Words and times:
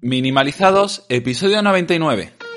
Minimalizados, 0.00 1.04
episodio 1.08 1.60
99. 1.60 2.47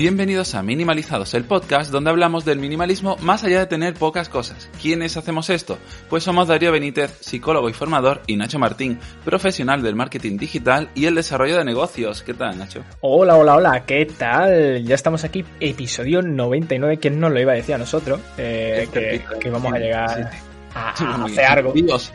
Bienvenidos 0.00 0.54
a 0.54 0.62
Minimalizados, 0.62 1.34
el 1.34 1.44
podcast 1.44 1.90
donde 1.92 2.08
hablamos 2.08 2.46
del 2.46 2.58
minimalismo 2.58 3.18
más 3.20 3.44
allá 3.44 3.58
de 3.58 3.66
tener 3.66 3.92
pocas 3.92 4.30
cosas. 4.30 4.70
¿Quiénes 4.80 5.18
hacemos 5.18 5.50
esto? 5.50 5.76
Pues 6.08 6.24
somos 6.24 6.48
Darío 6.48 6.72
Benítez, 6.72 7.18
psicólogo 7.20 7.68
y 7.68 7.74
formador, 7.74 8.22
y 8.26 8.36
Nacho 8.36 8.58
Martín, 8.58 8.98
profesional 9.26 9.82
del 9.82 9.96
marketing 9.96 10.38
digital 10.38 10.88
y 10.94 11.04
el 11.04 11.16
desarrollo 11.16 11.58
de 11.58 11.66
negocios. 11.66 12.22
¿Qué 12.22 12.32
tal, 12.32 12.58
Nacho? 12.58 12.82
Hola, 13.02 13.36
hola, 13.36 13.56
hola, 13.56 13.84
¿qué 13.84 14.06
tal? 14.06 14.82
Ya 14.82 14.94
estamos 14.94 15.22
aquí, 15.24 15.44
episodio 15.60 16.22
99, 16.22 16.96
¿quién 16.96 17.20
nos 17.20 17.30
lo 17.30 17.38
iba 17.38 17.52
a 17.52 17.56
decir 17.56 17.74
a 17.74 17.78
nosotros? 17.78 18.20
Eh, 18.38 18.88
que, 18.90 19.22
que, 19.38 19.50
vamos 19.50 19.70
a 19.70 19.78
llegar 19.78 20.32
a, 20.74 20.92
a 20.92 21.24
hacer 21.26 21.44
algo. 21.44 21.74
Vivos 21.74 22.10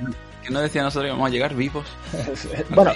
que 0.45 0.53
no 0.53 0.61
decía 0.61 0.83
nosotros 0.83 1.08
que 1.08 1.11
vamos 1.11 1.27
a 1.27 1.31
llegar 1.31 1.55
vivos. 1.55 1.86
bueno, 2.70 2.92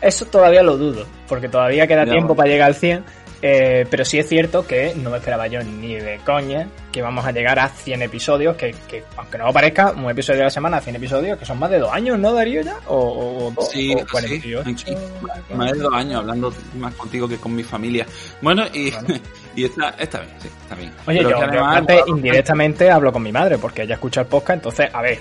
eso 0.00 0.26
todavía 0.26 0.62
lo 0.62 0.76
dudo, 0.76 1.06
porque 1.28 1.48
todavía 1.48 1.86
queda 1.86 2.04
tiempo 2.04 2.34
para 2.34 2.50
llegar 2.50 2.68
al 2.68 2.74
100, 2.74 3.04
eh, 3.40 3.86
pero 3.88 4.04
sí 4.04 4.18
es 4.18 4.28
cierto 4.28 4.66
que 4.66 4.94
no 4.96 5.10
me 5.10 5.18
esperaba 5.18 5.46
yo 5.46 5.62
ni 5.62 5.94
de 5.94 6.18
coña 6.24 6.68
que 6.90 7.02
vamos 7.02 7.24
a 7.24 7.32
llegar 7.32 7.58
a 7.58 7.68
100 7.68 8.02
episodios, 8.02 8.56
que, 8.56 8.74
que 8.88 9.04
aunque 9.16 9.38
no 9.38 9.52
parezca, 9.52 9.92
un 9.92 10.10
episodio 10.10 10.40
a 10.40 10.44
la 10.44 10.50
semana, 10.50 10.80
100 10.80 10.96
episodios, 10.96 11.38
que 11.38 11.44
son 11.44 11.58
más 11.58 11.70
de 11.70 11.78
dos 11.78 11.92
años, 11.92 12.18
¿no, 12.18 12.32
Darío, 12.32 12.62
ya? 12.62 12.76
O, 12.86 13.52
o, 13.56 13.62
sí, 13.62 13.94
sí, 13.94 14.96
más 15.54 15.72
de 15.72 15.78
dos 15.78 15.94
años, 15.94 16.20
hablando 16.20 16.52
más 16.76 16.94
contigo 16.94 17.28
que 17.28 17.36
con 17.36 17.54
mi 17.54 17.62
familia. 17.62 18.06
Bueno, 18.40 18.64
y, 18.72 18.92
y 19.54 19.64
está, 19.64 19.90
está 19.90 20.20
bien, 20.20 20.34
sí, 20.38 20.48
está 20.62 20.74
bien. 20.74 20.92
Oye, 21.06 21.22
yo, 21.22 21.38
además, 21.40 21.84
indirectamente 22.06 22.90
hablo 22.90 23.12
con 23.12 23.22
mi 23.22 23.30
madre, 23.30 23.58
porque 23.58 23.82
ella 23.82 23.94
escucha 23.94 24.22
el 24.22 24.26
podcast, 24.26 24.56
entonces, 24.56 24.88
a 24.92 25.02
ver, 25.02 25.20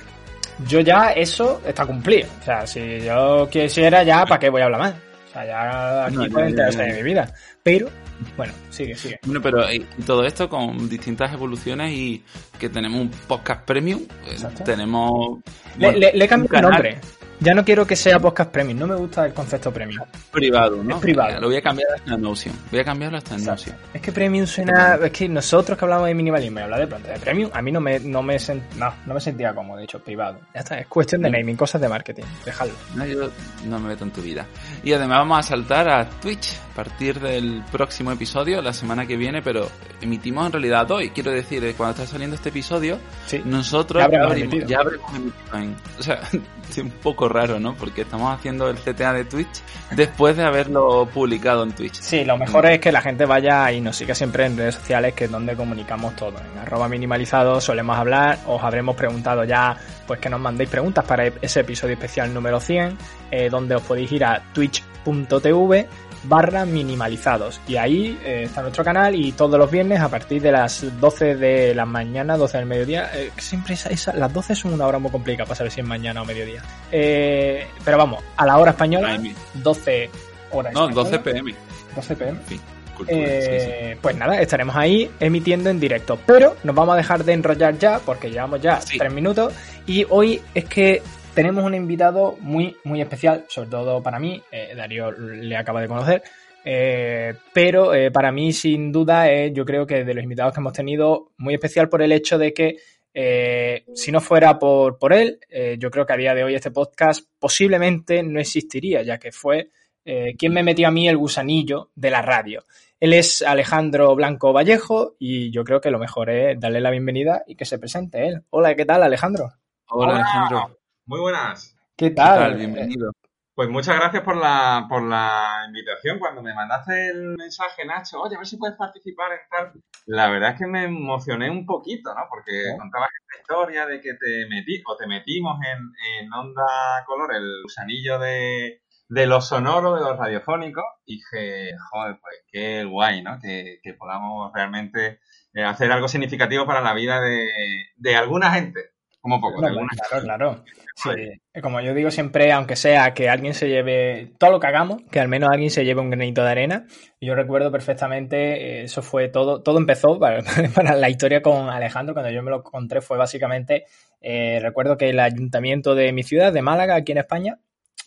yo 0.66 0.80
ya 0.80 1.12
eso 1.12 1.62
está 1.66 1.86
cumplido. 1.86 2.28
O 2.42 2.44
sea, 2.44 2.66
si 2.66 3.02
yo 3.02 3.48
quisiera 3.50 4.04
ya, 4.04 4.26
¿para 4.26 4.40
qué 4.40 4.50
voy 4.50 4.62
a 4.62 4.66
hablar 4.66 4.80
más? 4.82 4.94
O 4.94 5.34
sea, 5.34 5.46
ya 5.46 6.06
aquí 6.06 6.16
no, 6.16 6.30
puede 6.30 6.48
enterarse 6.48 6.84
de 6.84 6.94
mi 6.94 7.04
vida. 7.04 7.32
Pero 7.62 7.90
bueno, 8.36 8.54
sigue, 8.70 8.96
sigue. 8.96 9.20
Bueno, 9.26 9.42
pero 9.42 9.72
y 9.72 9.80
todo 10.06 10.26
esto 10.26 10.50
con 10.50 10.90
distintas 10.90 11.34
evoluciones 11.34 11.92
y 11.92 12.24
que 12.60 12.70
tenemos 12.70 13.02
un 13.02 13.10
podcast 13.10 13.66
premium, 13.66 14.02
eh, 14.28 14.38
tenemos... 14.66 15.40
le, 15.78 15.92
le, 15.98 16.14
le 16.14 16.28
cambiado 16.28 16.68
el 16.68 16.74
nombre. 16.74 16.98
Ya 17.40 17.54
no 17.54 17.64
quiero 17.64 17.86
que 17.86 17.96
sea 17.96 18.20
podcast 18.20 18.52
premium, 18.52 18.80
no 18.80 18.88
me 18.88 18.96
gusta 18.96 19.26
el 19.28 19.34
concepto 19.34 19.72
premium. 19.72 20.04
Privado, 20.32 20.84
¿no? 20.84 20.96
Es 20.96 21.02
privado. 21.02 21.40
Lo 21.40 21.48
voy 21.48 21.58
a 21.58 21.62
cambiar 21.62 21.88
hasta 21.96 22.18
Notion. 22.18 22.56
Voy 22.72 22.80
a 22.80 22.84
cambiarlo 22.84 23.20
hasta 23.20 23.38
Notion. 23.38 23.76
Es 23.94 24.02
que 24.02 24.12
premium 24.12 24.48
suena. 24.48 24.96
Es 24.96 25.12
que 25.12 25.30
nosotros 25.30 25.78
que 25.78 25.86
hablamos 25.86 26.08
de 26.08 26.16
minimalismo 26.16 26.60
y 26.60 26.64
hablar 26.64 26.80
de 26.80 26.88
pronto 26.88 27.08
de 27.10 27.20
premium, 27.20 27.52
a 27.54 27.62
mí 27.62 27.72
no 27.72 27.80
me, 27.80 28.00
no 28.00 28.24
me, 28.24 28.38
no, 28.78 28.94
no 29.06 29.14
me 29.14 29.20
sentía 29.22 29.54
como, 29.54 29.78
de 29.78 29.84
hecho, 29.84 30.00
privado. 30.00 30.40
Ya 30.56 30.62
está, 30.62 30.80
es 30.80 30.88
cuestión 30.88 31.22
de 31.22 31.30
naming, 31.30 31.56
cosas 31.56 31.80
de 31.80 31.88
marketing. 31.90 32.24
Déjalo. 32.44 32.74
No, 32.96 33.06
yo 33.06 33.30
no 33.68 33.80
me 33.80 33.90
meto 33.90 34.04
en 34.04 34.12
tu 34.12 34.22
vida. 34.24 34.48
Y 34.84 34.94
además 34.94 35.20
vamos 35.20 35.40
a 35.40 35.44
saltar 35.44 35.88
a 35.90 36.10
Twitch 36.10 36.56
a 36.72 36.76
partir 36.76 37.20
del 37.20 37.64
próximo 37.72 38.12
episodio, 38.12 38.62
la 38.64 38.74
semana 38.74 39.06
que 39.06 39.16
viene, 39.16 39.44
pero 39.44 39.70
emitimos 40.02 40.46
en 40.48 40.54
realidad 40.54 40.90
hoy. 40.90 41.10
Quiero 41.12 41.32
decir, 41.32 41.64
eh, 41.64 41.76
cuando 41.78 42.02
está 42.02 42.12
saliendo 42.12 42.36
este 42.36 42.50
episodio, 42.50 42.98
sí. 43.28 43.42
nosotros 43.46 44.02
ya 44.02 44.06
habremos 44.24 44.68
ya 44.68 44.80
habremos 44.80 45.12
emitido 45.16 45.34
en- 45.54 45.76
O 46.00 46.04
sea, 46.04 46.20
un 46.82 46.92
poco 46.92 47.27
raro, 47.30 47.60
¿no? 47.60 47.76
Porque 47.76 48.02
estamos 48.02 48.34
haciendo 48.34 48.70
el 48.70 48.78
CTA 48.78 49.14
de 49.14 49.26
Twitch 49.26 49.62
después 49.92 50.36
de 50.38 50.44
haberlo 50.44 51.08
publicado 51.14 51.64
en 51.64 51.72
Twitch. 51.72 51.96
Sí, 52.02 52.26
lo 52.26 52.38
mejor 52.38 52.66
es 52.66 52.80
que 52.80 52.92
la 52.92 53.02
gente 53.02 53.26
vaya 53.26 53.72
y 53.72 53.82
nos 53.82 53.96
siga 53.96 54.16
siempre 54.16 54.46
en 54.46 54.58
redes 54.58 54.76
sociales, 54.76 55.14
que 55.14 55.26
es 55.26 55.32
donde 55.32 55.56
comunicamos 55.56 56.16
todo. 56.16 56.36
En 56.40 56.58
arroba 56.60 56.88
minimalizado 56.88 57.62
solemos 57.62 57.98
hablar, 57.98 58.40
os 58.48 58.64
habremos 58.64 58.96
preguntado 58.96 59.44
ya, 59.44 59.76
pues 60.06 60.20
que 60.20 60.30
nos 60.30 60.40
mandéis 60.40 60.70
preguntas 60.70 61.06
para 61.06 61.28
ese 61.42 61.62
episodio 61.62 61.94
especial 61.94 62.34
número 62.34 62.60
100, 62.60 62.98
eh, 63.32 63.50
donde 63.50 63.76
os 63.76 63.82
podéis 63.82 64.12
ir 64.12 64.26
a 64.26 64.42
twitch.tv 64.54 65.88
barra 66.28 66.66
minimalizados. 66.66 67.60
Y 67.68 67.76
ahí 67.78 68.18
eh, 68.24 68.44
está 68.46 68.62
nuestro 68.62 68.84
canal 68.84 69.16
y 69.16 69.32
todos 69.32 69.58
los 69.60 69.70
viernes 69.70 70.00
a 70.02 70.10
partir 70.10 70.42
de 70.42 70.52
las 70.52 70.86
12 71.00 71.36
de 71.36 71.74
la 71.76 71.86
mañana, 71.86 72.38
12 72.38 72.58
del 72.58 72.66
mediodía, 72.68 73.10
eh, 73.14 73.32
siempre 73.38 73.74
esa, 73.76 73.90
esa- 73.90 74.14
las 74.14 74.32
12 74.34 74.56
son 74.56 74.74
una 74.74 74.86
hora 74.88 75.00
muy 75.00 75.12
complicada 75.12 75.46
para 75.48 75.56
saber 75.58 75.72
si 75.72 75.82
es 75.82 75.88
mañana 75.88 76.22
o 76.22 76.26
mediodía. 76.26 76.62
Eh, 76.92 77.68
pero 77.84 77.98
vamos, 77.98 78.24
a 78.36 78.46
la 78.46 78.58
hora 78.58 78.72
española, 78.72 79.10
Ay, 79.12 79.20
mi- 79.20 79.36
12 79.56 80.10
horas. 80.52 80.74
No, 80.74 80.90
española, 80.90 81.10
12 81.10 81.20
pm. 81.20 81.56
12 81.96 82.16
pm. 82.16 82.40
Sí, 82.48 82.60
sí. 83.06 83.98
Pues 84.02 84.16
nada, 84.16 84.42
estaremos 84.42 84.76
ahí 84.76 85.10
emitiendo 85.20 85.70
en 85.70 85.80
directo. 85.80 86.18
Pero 86.26 86.58
nos 86.64 86.76
vamos 86.76 86.94
a 86.94 86.98
dejar 86.98 87.24
de 87.24 87.34
enrollar 87.34 87.78
ya, 87.78 88.00
porque 88.00 88.32
llevamos 88.32 88.60
ya 88.62 88.82
Sí. 88.82 88.98
tres 88.98 89.14
minutos. 89.14 89.54
Y 89.86 90.04
hoy 90.10 90.42
es 90.56 90.66
que 90.66 91.04
tenemos 91.38 91.64
un 91.64 91.76
invitado 91.76 92.36
muy, 92.40 92.76
muy 92.84 93.00
especial, 93.00 93.46
sobre 93.48 93.70
todo 93.70 94.02
para 94.02 94.18
mí. 94.18 94.42
eh, 94.52 94.74
Darío 94.76 95.12
le 95.12 95.56
acaba 95.56 95.82
de 95.82 95.88
conocer. 95.88 96.24
eh, 96.66 97.32
pero 97.54 97.94
eh, 97.94 98.10
para 98.10 98.32
mí, 98.32 98.52
sin 98.52 98.92
duda, 98.92 99.30
es 99.30 99.54
yo 99.54 99.64
creo 99.64 99.86
que 99.86 100.04
de 100.04 100.16
los 100.16 100.24
invitados 100.24 100.52
que 100.52 100.60
hemos 100.62 100.74
tenido, 100.74 101.34
muy 101.38 101.54
especial 101.54 101.90
por 101.90 102.02
el 102.02 102.12
hecho 102.12 102.40
de 102.40 102.56
que 102.56 102.78
eh, 103.14 103.86
si 103.94 104.12
no 104.12 104.20
fuera 104.20 104.58
por, 104.58 104.98
por 104.98 105.14
él, 105.14 105.40
eh, 105.48 105.76
yo 105.78 105.92
creo 105.92 106.08
que 106.08 106.14
a 106.14 106.18
día 106.18 106.34
de 106.34 106.44
hoy 106.44 106.56
este 106.56 106.72
podcast 106.72 107.30
posiblemente 107.38 108.24
no 108.24 108.40
existiría, 108.40 109.04
ya 109.04 109.20
que 109.20 109.32
fue 109.32 109.70
eh, 110.06 110.36
quien 110.40 110.54
me 110.54 110.64
metió 110.64 110.88
a 110.88 110.92
mí 110.92 111.08
el 111.08 111.18
gusanillo 111.18 111.92
de 111.94 112.10
la 112.10 112.24
radio. 112.24 112.64
Él 113.00 113.14
es 113.14 113.44
Alejandro 113.44 114.16
Blanco 114.16 114.54
Vallejo 114.54 115.14
y 115.20 115.52
yo 115.52 115.64
creo 115.64 115.82
que 115.82 115.92
lo 115.92 116.00
mejor 116.00 116.32
es 116.32 116.60
darle 116.60 116.82
la 116.82 116.90
bienvenida 116.90 117.44
y 117.46 117.56
que 117.56 117.66
se 117.66 117.78
presente 117.78 118.28
él. 118.28 118.42
Hola, 118.50 118.74
¿qué 118.76 118.86
tal 118.86 119.04
Alejandro? 119.04 119.52
Hola, 119.90 120.16
Alejandro. 120.16 120.78
Muy 121.08 121.20
buenas. 121.22 121.76
¿Qué 121.96 122.10
¿Qué 122.10 122.16
tal? 122.16 122.40
tal? 122.40 122.56
Bienvenido. 122.58 123.12
Pues 123.56 123.70
muchas 123.70 123.96
gracias 123.96 124.24
por 124.24 124.36
la, 124.36 124.86
por 124.88 125.02
la 125.02 125.64
invitación. 125.68 126.20
Cuando 126.20 126.44
me 126.44 126.54
mandaste 126.54 127.08
el 127.08 127.36
mensaje, 127.38 127.86
Nacho, 127.86 128.22
oye, 128.22 128.36
a 128.36 128.40
ver 128.40 128.46
si 128.48 128.58
puedes 128.58 128.76
participar 128.78 129.32
en 129.32 129.40
tal. 129.50 129.74
La 130.06 130.30
verdad 130.30 130.52
es 130.52 130.60
que 130.60 130.68
me 130.68 130.84
emocioné 130.84 131.50
un 131.50 131.66
poquito, 131.66 132.14
¿no? 132.14 132.22
Porque 132.30 132.52
Sí. 132.52 132.78
contabas 132.78 133.10
esta 133.22 133.42
historia 133.42 133.86
de 133.88 134.00
que 134.02 134.14
te 134.14 134.48
metí, 134.50 134.84
o 134.86 134.96
te 134.96 135.08
metimos 135.08 135.58
en, 135.66 135.80
en 136.26 136.34
Onda 136.34 137.04
Color, 137.08 137.34
el 137.36 137.64
gusanillo 137.64 138.20
de, 138.20 138.82
de 139.08 139.26
lo 139.26 139.42
sonoro, 139.42 139.96
de 139.96 140.02
lo 140.02 140.16
radiofónico. 140.18 140.84
Y 141.06 141.16
dije, 141.16 141.72
joder, 141.90 142.20
pues 142.22 142.36
qué 142.52 142.84
guay, 142.84 143.24
¿no? 143.24 143.40
Que, 143.42 143.80
que 143.82 143.94
podamos 143.96 144.52
realmente 144.54 145.20
eh, 145.54 145.64
hacer 145.64 145.90
algo 145.92 146.08
significativo 146.10 146.68
para 146.68 146.82
la 146.82 146.94
vida 146.94 147.22
de, 147.22 147.48
de 147.96 148.16
alguna 148.16 148.52
gente. 148.52 148.92
Como 149.22 149.42
poco, 149.42 149.66
alguna 149.66 149.90
claro, 150.10 150.24
claro. 150.24 150.64
Sí, 150.96 151.62
como 151.62 151.82
yo 151.82 151.94
digo 151.94 152.10
siempre, 152.12 152.52
aunque 152.52 152.76
sea 152.76 153.14
que 153.14 153.30
alguien 153.30 153.54
se 153.54 153.68
lleve 153.68 154.32
todo 154.40 154.52
lo 154.52 154.60
que 154.60 154.68
hagamos, 154.68 155.02
que 155.12 155.20
al 155.20 155.28
menos 155.28 155.50
alguien 155.52 155.70
se 155.70 155.84
lleve 155.84 156.02
un 156.02 156.10
granito 156.10 156.44
de 156.44 156.50
arena. 156.52 156.86
Yo 157.20 157.36
recuerdo 157.36 157.72
perfectamente, 157.72 158.82
eh, 158.82 158.84
eso 158.84 159.02
fue 159.02 159.28
todo, 159.28 159.62
todo 159.62 159.80
empezó 159.80 160.18
para, 160.20 160.44
para 160.74 160.96
la 160.96 161.10
historia 161.10 161.42
con 161.42 161.70
Alejandro, 161.70 162.14
cuando 162.14 162.32
yo 162.32 162.42
me 162.42 162.52
lo 162.52 162.58
encontré 162.58 163.02
fue 163.02 163.18
básicamente, 163.18 163.86
eh, 164.22 164.60
recuerdo 164.62 164.98
que 164.98 165.10
el 165.10 165.20
ayuntamiento 165.20 165.94
de 165.94 166.14
mi 166.14 166.24
ciudad, 166.24 166.54
de 166.54 166.62
Málaga, 166.62 166.96
aquí 166.96 167.12
en 167.12 167.18
España, 167.20 167.60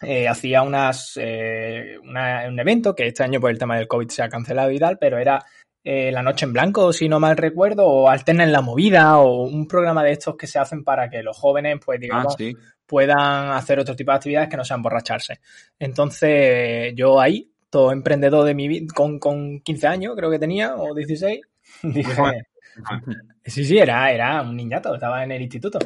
eh, 0.03 0.29
hacía 0.29 0.63
unas, 0.63 1.19
eh, 1.21 1.99
una- 2.03 2.47
un 2.49 2.59
evento 2.59 2.95
que 2.95 3.07
este 3.07 3.23
año 3.23 3.39
por 3.41 3.51
el 3.51 3.59
tema 3.59 3.77
del 3.77 3.87
COVID 3.89 4.09
se 4.09 4.23
ha 4.23 4.29
cancelado 4.31 4.71
y 4.71 4.79
tal, 4.79 4.97
pero 4.99 5.19
era 5.19 5.45
eh, 5.83 6.13
La 6.13 6.23
Noche 6.23 6.45
en 6.45 6.53
Blanco, 6.53 6.93
si 6.93 7.09
no 7.09 7.19
mal 7.21 7.37
recuerdo, 7.37 7.87
o 7.87 8.09
Alterna 8.09 8.45
en 8.45 8.53
la 8.53 8.61
Movida, 8.61 9.19
o 9.19 9.45
un 9.45 9.67
programa 9.67 10.03
de 10.05 10.13
estos 10.13 10.37
que 10.37 10.47
se 10.47 10.59
hacen 10.59 10.85
para 10.85 11.09
que 11.09 11.23
los 11.23 11.37
jóvenes, 11.37 11.79
pues 11.85 11.97
Ah, 11.97 12.01
digamos, 12.01 12.35
sí. 12.37 12.55
puedan 12.87 13.51
hacer 13.51 13.79
otro 13.79 13.97
tipo 13.97 14.11
de 14.13 14.17
actividades 14.17 14.49
que 14.49 14.57
no 14.57 14.65
sean 14.65 14.83
borracharse. 14.83 15.41
Entonces, 15.79 16.93
yo 16.95 17.21
ahí, 17.21 17.51
todo 17.71 17.93
emprendedor 17.93 18.45
de 18.45 18.55
mi 18.55 18.69
vida, 18.69 18.93
con, 18.95 19.19
con 19.19 19.61
15 19.61 19.87
años, 19.87 20.15
creo 20.17 20.31
que 20.31 20.39
tenía, 20.39 20.75
o 20.77 20.95
16, 20.95 21.41
dije, 21.83 22.15
joven. 22.15 22.43
sí, 23.45 23.65
sí, 23.65 23.79
era, 23.79 24.11
era 24.13 24.43
un 24.43 24.57
niñato, 24.57 24.95
estaba 24.95 25.25
en 25.25 25.33
el 25.33 25.43
instituto. 25.43 25.79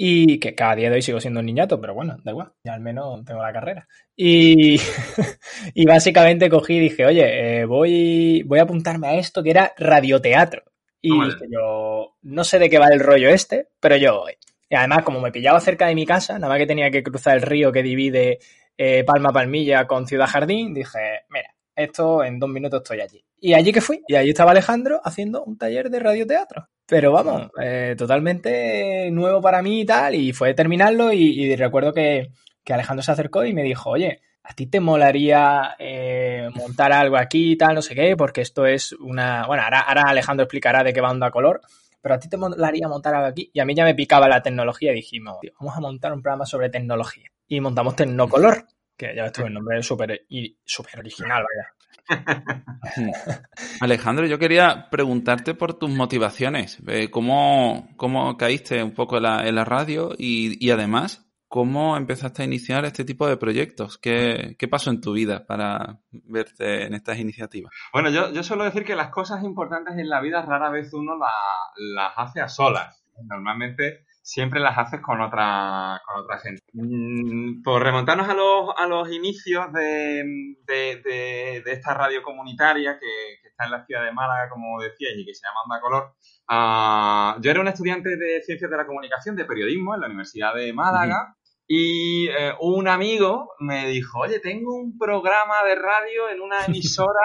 Y 0.00 0.38
que 0.38 0.54
cada 0.54 0.76
día 0.76 0.90
de 0.90 0.94
hoy 0.94 1.02
sigo 1.02 1.20
siendo 1.20 1.40
un 1.40 1.46
niñato, 1.46 1.80
pero 1.80 1.92
bueno, 1.92 2.16
da 2.22 2.30
igual, 2.30 2.52
ya 2.62 2.72
al 2.72 2.80
menos 2.80 3.24
tengo 3.24 3.42
la 3.42 3.52
carrera. 3.52 3.88
Y, 4.14 4.76
y 5.74 5.86
básicamente 5.86 6.48
cogí 6.48 6.74
y 6.74 6.80
dije, 6.80 7.04
oye, 7.04 7.60
eh, 7.60 7.64
voy, 7.64 8.44
voy 8.44 8.60
a 8.60 8.62
apuntarme 8.62 9.08
a 9.08 9.14
esto 9.16 9.42
que 9.42 9.50
era 9.50 9.74
radioteatro. 9.76 10.62
Y 11.00 11.18
vale. 11.18 11.34
dije 11.34 11.46
yo, 11.50 12.14
no 12.22 12.44
sé 12.44 12.60
de 12.60 12.70
qué 12.70 12.78
va 12.78 12.86
el 12.88 13.00
rollo 13.00 13.28
este, 13.28 13.70
pero 13.80 13.96
yo 13.96 14.20
voy. 14.20 14.34
Y 14.70 14.76
además, 14.76 15.02
como 15.02 15.20
me 15.20 15.32
pillaba 15.32 15.58
cerca 15.58 15.88
de 15.88 15.96
mi 15.96 16.06
casa, 16.06 16.34
nada 16.34 16.48
más 16.48 16.58
que 16.58 16.66
tenía 16.66 16.90
que 16.92 17.02
cruzar 17.02 17.36
el 17.36 17.42
río 17.42 17.72
que 17.72 17.82
divide 17.82 18.38
eh, 18.76 19.02
Palma 19.02 19.32
Palmilla 19.32 19.86
con 19.88 20.06
Ciudad 20.06 20.28
Jardín, 20.28 20.74
dije, 20.74 21.24
mira, 21.28 21.52
esto 21.74 22.22
en 22.22 22.38
dos 22.38 22.50
minutos 22.50 22.82
estoy 22.82 23.00
allí. 23.00 23.24
Y 23.40 23.54
allí 23.54 23.72
que 23.72 23.80
fui, 23.80 24.02
y 24.06 24.14
allí 24.14 24.30
estaba 24.30 24.52
Alejandro 24.52 25.00
haciendo 25.02 25.42
un 25.44 25.58
taller 25.58 25.90
de 25.90 25.98
radioteatro. 25.98 26.68
Pero 26.88 27.12
vamos, 27.12 27.50
eh, 27.60 27.94
totalmente 27.98 29.10
nuevo 29.10 29.42
para 29.42 29.60
mí 29.60 29.82
y 29.82 29.84
tal, 29.84 30.14
y 30.14 30.32
fue 30.32 30.54
terminarlo 30.54 31.12
y, 31.12 31.54
recuerdo 31.54 31.92
que, 31.92 32.30
que 32.64 32.72
Alejandro 32.72 33.02
se 33.02 33.12
acercó 33.12 33.44
y 33.44 33.52
me 33.52 33.62
dijo, 33.62 33.90
oye, 33.90 34.22
¿a 34.42 34.54
ti 34.54 34.68
te 34.68 34.80
molaría 34.80 35.76
eh, 35.78 36.48
montar 36.54 36.92
algo 36.92 37.18
aquí 37.18 37.52
y 37.52 37.56
tal, 37.58 37.74
no 37.74 37.82
sé 37.82 37.94
qué? 37.94 38.16
Porque 38.16 38.40
esto 38.40 38.64
es 38.64 38.92
una... 38.92 39.46
Bueno, 39.46 39.64
ahora, 39.64 39.80
ahora 39.80 40.04
Alejandro 40.06 40.44
explicará 40.44 40.82
de 40.82 40.94
qué 40.94 41.02
va 41.02 41.10
Onda 41.10 41.30
Color, 41.30 41.60
pero 42.00 42.14
a 42.14 42.18
ti 42.18 42.30
te 42.30 42.38
molaría 42.38 42.88
montar 42.88 43.14
algo 43.14 43.26
aquí. 43.26 43.50
Y 43.52 43.60
a 43.60 43.66
mí 43.66 43.74
ya 43.74 43.84
me 43.84 43.94
picaba 43.94 44.26
la 44.26 44.40
tecnología 44.40 44.92
y 44.92 44.96
dijimos, 44.96 45.40
"Tío, 45.40 45.52
vamos 45.60 45.76
a 45.76 45.80
montar 45.80 46.14
un 46.14 46.22
programa 46.22 46.46
sobre 46.46 46.70
tecnología. 46.70 47.28
Y 47.48 47.60
montamos 47.60 47.96
Tecnocolor, 47.96 48.64
que 48.96 49.14
ya 49.14 49.24
ves 49.24 49.32
tú, 49.32 49.42
el 49.44 49.52
nombre 49.52 49.82
súper 49.82 50.22
súper 50.64 51.00
original, 51.00 51.44
vaya. 51.44 51.68
Alejandro, 53.80 54.26
yo 54.26 54.38
quería 54.38 54.88
preguntarte 54.90 55.54
por 55.54 55.74
tus 55.74 55.90
motivaciones. 55.90 56.78
Eh, 56.86 57.10
¿Cómo, 57.10 57.88
cómo 57.96 58.36
caíste 58.36 58.82
un 58.82 58.92
poco 58.92 59.16
en 59.18 59.54
la, 59.54 59.64
radio 59.64 60.10
y, 60.16 60.64
y 60.64 60.70
además, 60.70 61.26
cómo 61.48 61.96
empezaste 61.96 62.42
a 62.42 62.46
iniciar 62.46 62.84
este 62.84 63.04
tipo 63.04 63.26
de 63.26 63.36
proyectos? 63.36 63.98
¿Qué, 63.98 64.56
qué 64.58 64.68
pasó 64.68 64.90
en 64.90 65.00
tu 65.00 65.12
vida 65.12 65.46
para 65.46 66.00
verte 66.10 66.86
en 66.86 66.94
estas 66.94 67.18
iniciativas? 67.18 67.72
Bueno, 67.92 68.10
yo, 68.10 68.32
yo 68.32 68.42
suelo 68.42 68.64
decir 68.64 68.84
que 68.84 68.96
las 68.96 69.10
cosas 69.10 69.44
importantes 69.44 69.96
en 69.98 70.08
la 70.08 70.20
vida 70.20 70.42
rara 70.42 70.70
vez 70.70 70.92
uno 70.92 71.16
la- 71.16 71.28
las 71.76 72.12
hace 72.16 72.40
a 72.40 72.48
solas. 72.48 73.04
Normalmente 73.24 74.06
siempre 74.28 74.60
las 74.60 74.76
haces 74.76 75.00
con 75.00 75.20
otra, 75.22 76.00
con 76.06 76.22
otra 76.22 76.38
gente. 76.38 76.60
Mm, 76.74 77.62
Por 77.62 77.82
remontarnos 77.82 78.28
a 78.28 78.34
los, 78.34 78.70
a 78.76 78.86
los 78.86 79.10
inicios 79.10 79.72
de, 79.72 80.22
de- 80.66 80.96
de- 81.02 81.62
de 81.64 81.72
esta 81.72 81.94
radio 81.94 82.22
comunitaria 82.22 82.98
que, 83.00 83.40
que 83.42 83.48
está 83.48 83.64
en 83.64 83.70
la 83.70 83.84
ciudad 83.86 84.04
de 84.04 84.12
Málaga, 84.12 84.50
como 84.50 84.80
decíais, 84.82 85.16
y 85.18 85.24
que 85.24 85.34
se 85.34 85.46
llama 85.46 85.62
Onda 85.64 85.80
Color, 85.80 86.14
ah, 86.48 87.36
yo 87.40 87.50
era 87.50 87.60
un 87.60 87.68
estudiante 87.68 88.16
de 88.16 88.42
Ciencias 88.42 88.70
de 88.70 88.76
la 88.76 88.86
Comunicación, 88.86 89.34
de 89.34 89.46
Periodismo, 89.46 89.94
en 89.94 90.00
la 90.02 90.06
Universidad 90.08 90.54
de 90.54 90.72
Málaga. 90.72 91.34
Y 91.66 92.28
eh, 92.28 92.52
un 92.60 92.88
amigo 92.88 93.52
me 93.60 93.86
dijo, 93.88 94.20
oye, 94.20 94.40
tengo 94.40 94.74
un 94.74 94.96
programa 94.98 95.56
de 95.66 95.74
radio 95.74 96.28
en 96.30 96.40
una 96.40 96.64
emisora 96.66 97.20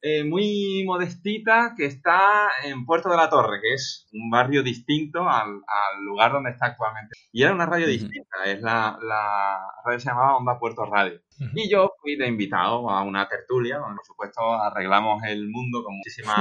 eh, 0.00 0.24
muy 0.24 0.84
modestita 0.86 1.74
que 1.76 1.86
está 1.86 2.48
en 2.64 2.84
Puerto 2.86 3.08
de 3.10 3.16
la 3.16 3.28
Torre, 3.28 3.60
que 3.60 3.74
es 3.74 4.08
un 4.12 4.30
barrio 4.30 4.62
distinto 4.62 5.28
al, 5.28 5.48
al 5.48 6.04
lugar 6.04 6.32
donde 6.32 6.50
está 6.50 6.66
actualmente. 6.66 7.16
Y 7.32 7.42
era 7.42 7.52
una 7.52 7.66
radio 7.66 7.86
Ujú. 7.86 7.92
distinta, 7.92 8.44
es 8.46 8.60
la, 8.62 8.96
la 9.02 9.58
radio 9.84 9.98
se 10.00 10.08
llamaba 10.08 10.36
Onda 10.36 10.58
Puerto 10.58 10.84
Radio. 10.84 11.20
Y 11.54 11.70
yo 11.70 11.92
fui 12.02 12.16
de 12.16 12.26
invitado 12.26 12.90
a 12.90 13.02
una 13.02 13.28
tertulia, 13.28 13.78
donde 13.78 13.96
por 13.96 14.06
supuesto 14.06 14.40
arreglamos 14.54 15.22
el 15.24 15.48
mundo 15.48 15.84
con 15.84 15.96
muchísima 15.96 16.34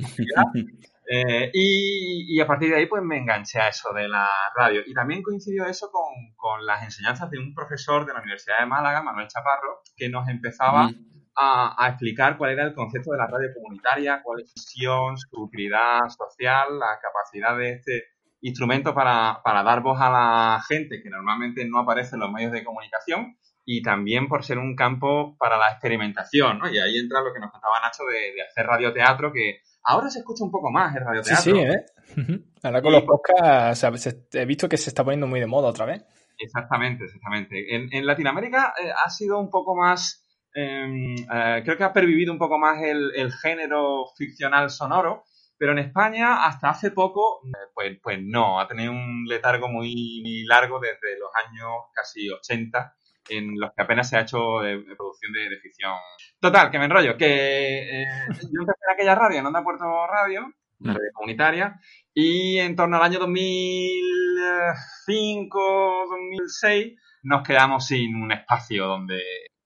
facilidad. 0.00 0.44
Eh, 1.06 1.50
y, 1.52 2.34
y 2.34 2.40
a 2.40 2.46
partir 2.46 2.70
de 2.70 2.76
ahí 2.76 2.86
pues 2.86 3.02
me 3.02 3.18
enganché 3.18 3.60
a 3.60 3.68
eso 3.68 3.92
de 3.92 4.08
la 4.08 4.26
radio. 4.56 4.80
Y 4.86 4.94
también 4.94 5.22
coincidió 5.22 5.66
eso 5.66 5.90
con, 5.92 6.32
con 6.34 6.64
las 6.64 6.82
enseñanzas 6.82 7.28
de 7.28 7.38
un 7.38 7.52
profesor 7.52 8.06
de 8.06 8.14
la 8.14 8.20
Universidad 8.20 8.60
de 8.60 8.64
Málaga, 8.66 9.02
Manuel 9.02 9.28
Chaparro, 9.28 9.82
que 9.98 10.08
nos 10.08 10.26
empezaba. 10.28 10.90
A, 11.36 11.74
a 11.84 11.88
explicar 11.88 12.36
cuál 12.38 12.52
era 12.52 12.64
el 12.64 12.74
concepto 12.74 13.12
de 13.12 13.18
la 13.18 13.26
radio 13.26 13.48
comunitaria, 13.54 14.20
cuál 14.22 14.40
es 14.40 14.48
su 14.50 14.54
misión, 14.60 15.16
su 15.18 15.42
utilidad 15.42 16.00
social, 16.08 16.78
la 16.78 16.98
capacidad 17.02 17.56
de 17.56 17.72
este 17.72 18.04
instrumento 18.40 18.94
para, 18.94 19.40
para 19.42 19.62
dar 19.62 19.80
voz 19.82 19.98
a 20.00 20.10
la 20.10 20.62
gente 20.68 21.02
que 21.02 21.10
normalmente 21.10 21.64
no 21.64 21.78
aparece 21.80 22.16
en 22.16 22.20
los 22.20 22.30
medios 22.30 22.52
de 22.52 22.62
comunicación 22.64 23.36
y 23.64 23.80
también 23.82 24.28
por 24.28 24.44
ser 24.44 24.58
un 24.58 24.76
campo 24.76 25.36
para 25.38 25.56
la 25.56 25.70
experimentación, 25.70 26.58
¿no? 26.58 26.68
Y 26.70 26.78
ahí 26.78 26.98
entra 26.98 27.22
lo 27.22 27.32
que 27.32 27.40
nos 27.40 27.50
contaba 27.50 27.80
Nacho 27.80 28.04
de, 28.04 28.34
de 28.34 28.42
hacer 28.42 28.66
radioteatro, 28.66 29.32
que 29.32 29.60
ahora 29.84 30.10
se 30.10 30.18
escucha 30.18 30.44
un 30.44 30.50
poco 30.50 30.70
más 30.70 30.94
el 30.94 31.00
Sí, 31.00 31.06
radioteatro. 31.06 31.42
sí, 31.54 31.60
¿eh? 31.60 32.20
Ujú. 32.20 32.44
Ahora 32.62 32.82
con 32.82 32.92
Y- 32.92 32.96
los 32.96 33.04
podcasts 33.04 34.34
he 34.34 34.44
visto 34.44 34.68
que 34.68 34.76
se 34.76 34.90
está 34.90 35.02
poniendo 35.02 35.26
muy 35.26 35.40
de 35.40 35.46
moda 35.46 35.68
otra 35.68 35.86
vez. 35.86 36.04
Exactamente, 36.38 37.04
exactamente. 37.04 37.74
En, 37.74 37.88
en 37.92 38.04
Latinoamérica 38.06 38.74
eh, 38.82 38.90
ha 38.92 39.08
sido 39.08 39.38
un 39.38 39.48
poco 39.48 39.74
más, 39.74 40.23
eh, 40.54 41.14
eh, 41.32 41.62
creo 41.64 41.76
que 41.76 41.84
ha 41.84 41.92
pervivido 41.92 42.32
un 42.32 42.38
poco 42.38 42.58
más 42.58 42.82
el, 42.82 43.12
el 43.14 43.32
género 43.32 44.06
ficcional 44.16 44.70
sonoro, 44.70 45.24
pero 45.58 45.72
en 45.72 45.78
España 45.78 46.44
hasta 46.44 46.68
hace 46.70 46.90
poco, 46.90 47.40
eh, 47.46 47.50
pues, 47.74 47.98
pues 48.02 48.18
no, 48.22 48.60
ha 48.60 48.68
tenido 48.68 48.92
un 48.92 49.24
letargo 49.26 49.68
muy 49.68 50.44
largo 50.46 50.80
desde 50.80 51.18
los 51.18 51.30
años 51.46 51.68
casi 51.94 52.30
80, 52.30 52.94
en 53.30 53.58
los 53.58 53.72
que 53.74 53.82
apenas 53.82 54.08
se 54.08 54.16
ha 54.16 54.22
hecho 54.22 54.64
eh, 54.64 54.84
producción 54.96 55.32
de, 55.32 55.48
de 55.48 55.58
ficción. 55.58 55.92
Total, 56.40 56.70
que 56.70 56.78
me 56.78 56.84
enrollo, 56.86 57.16
que 57.16 58.02
eh, 58.02 58.06
yo 58.28 58.60
empecé 58.60 58.80
en 58.86 58.92
aquella 58.92 59.14
radio, 59.14 59.40
en 59.40 59.46
Onda 59.46 59.62
Puerto 59.62 59.84
Radio, 60.06 60.52
una 60.80 60.94
radio 60.94 61.10
comunitaria, 61.14 61.80
y 62.12 62.58
en 62.58 62.74
torno 62.76 62.96
al 62.96 63.04
año 63.04 63.18
2005, 63.20 66.06
2006, 66.10 67.00
nos 67.22 67.42
quedamos 67.42 67.86
sin 67.86 68.16
un 68.16 68.32
espacio 68.32 68.86
donde 68.86 69.22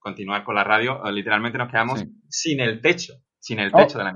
continuar 0.08 0.44
con 0.44 0.54
la 0.54 0.64
radio. 0.64 1.04
Eh, 1.06 1.12
Literalmente 1.12 1.58
nos 1.58 1.70
quedamos 1.70 2.00
Sí. 2.00 2.06
sin 2.28 2.60
el 2.60 2.80
techo, 2.80 3.14
sin 3.38 3.58
el 3.60 3.70
Oh. 3.72 3.78
techo 3.78 3.98
de 3.98 4.04
la 4.04 4.14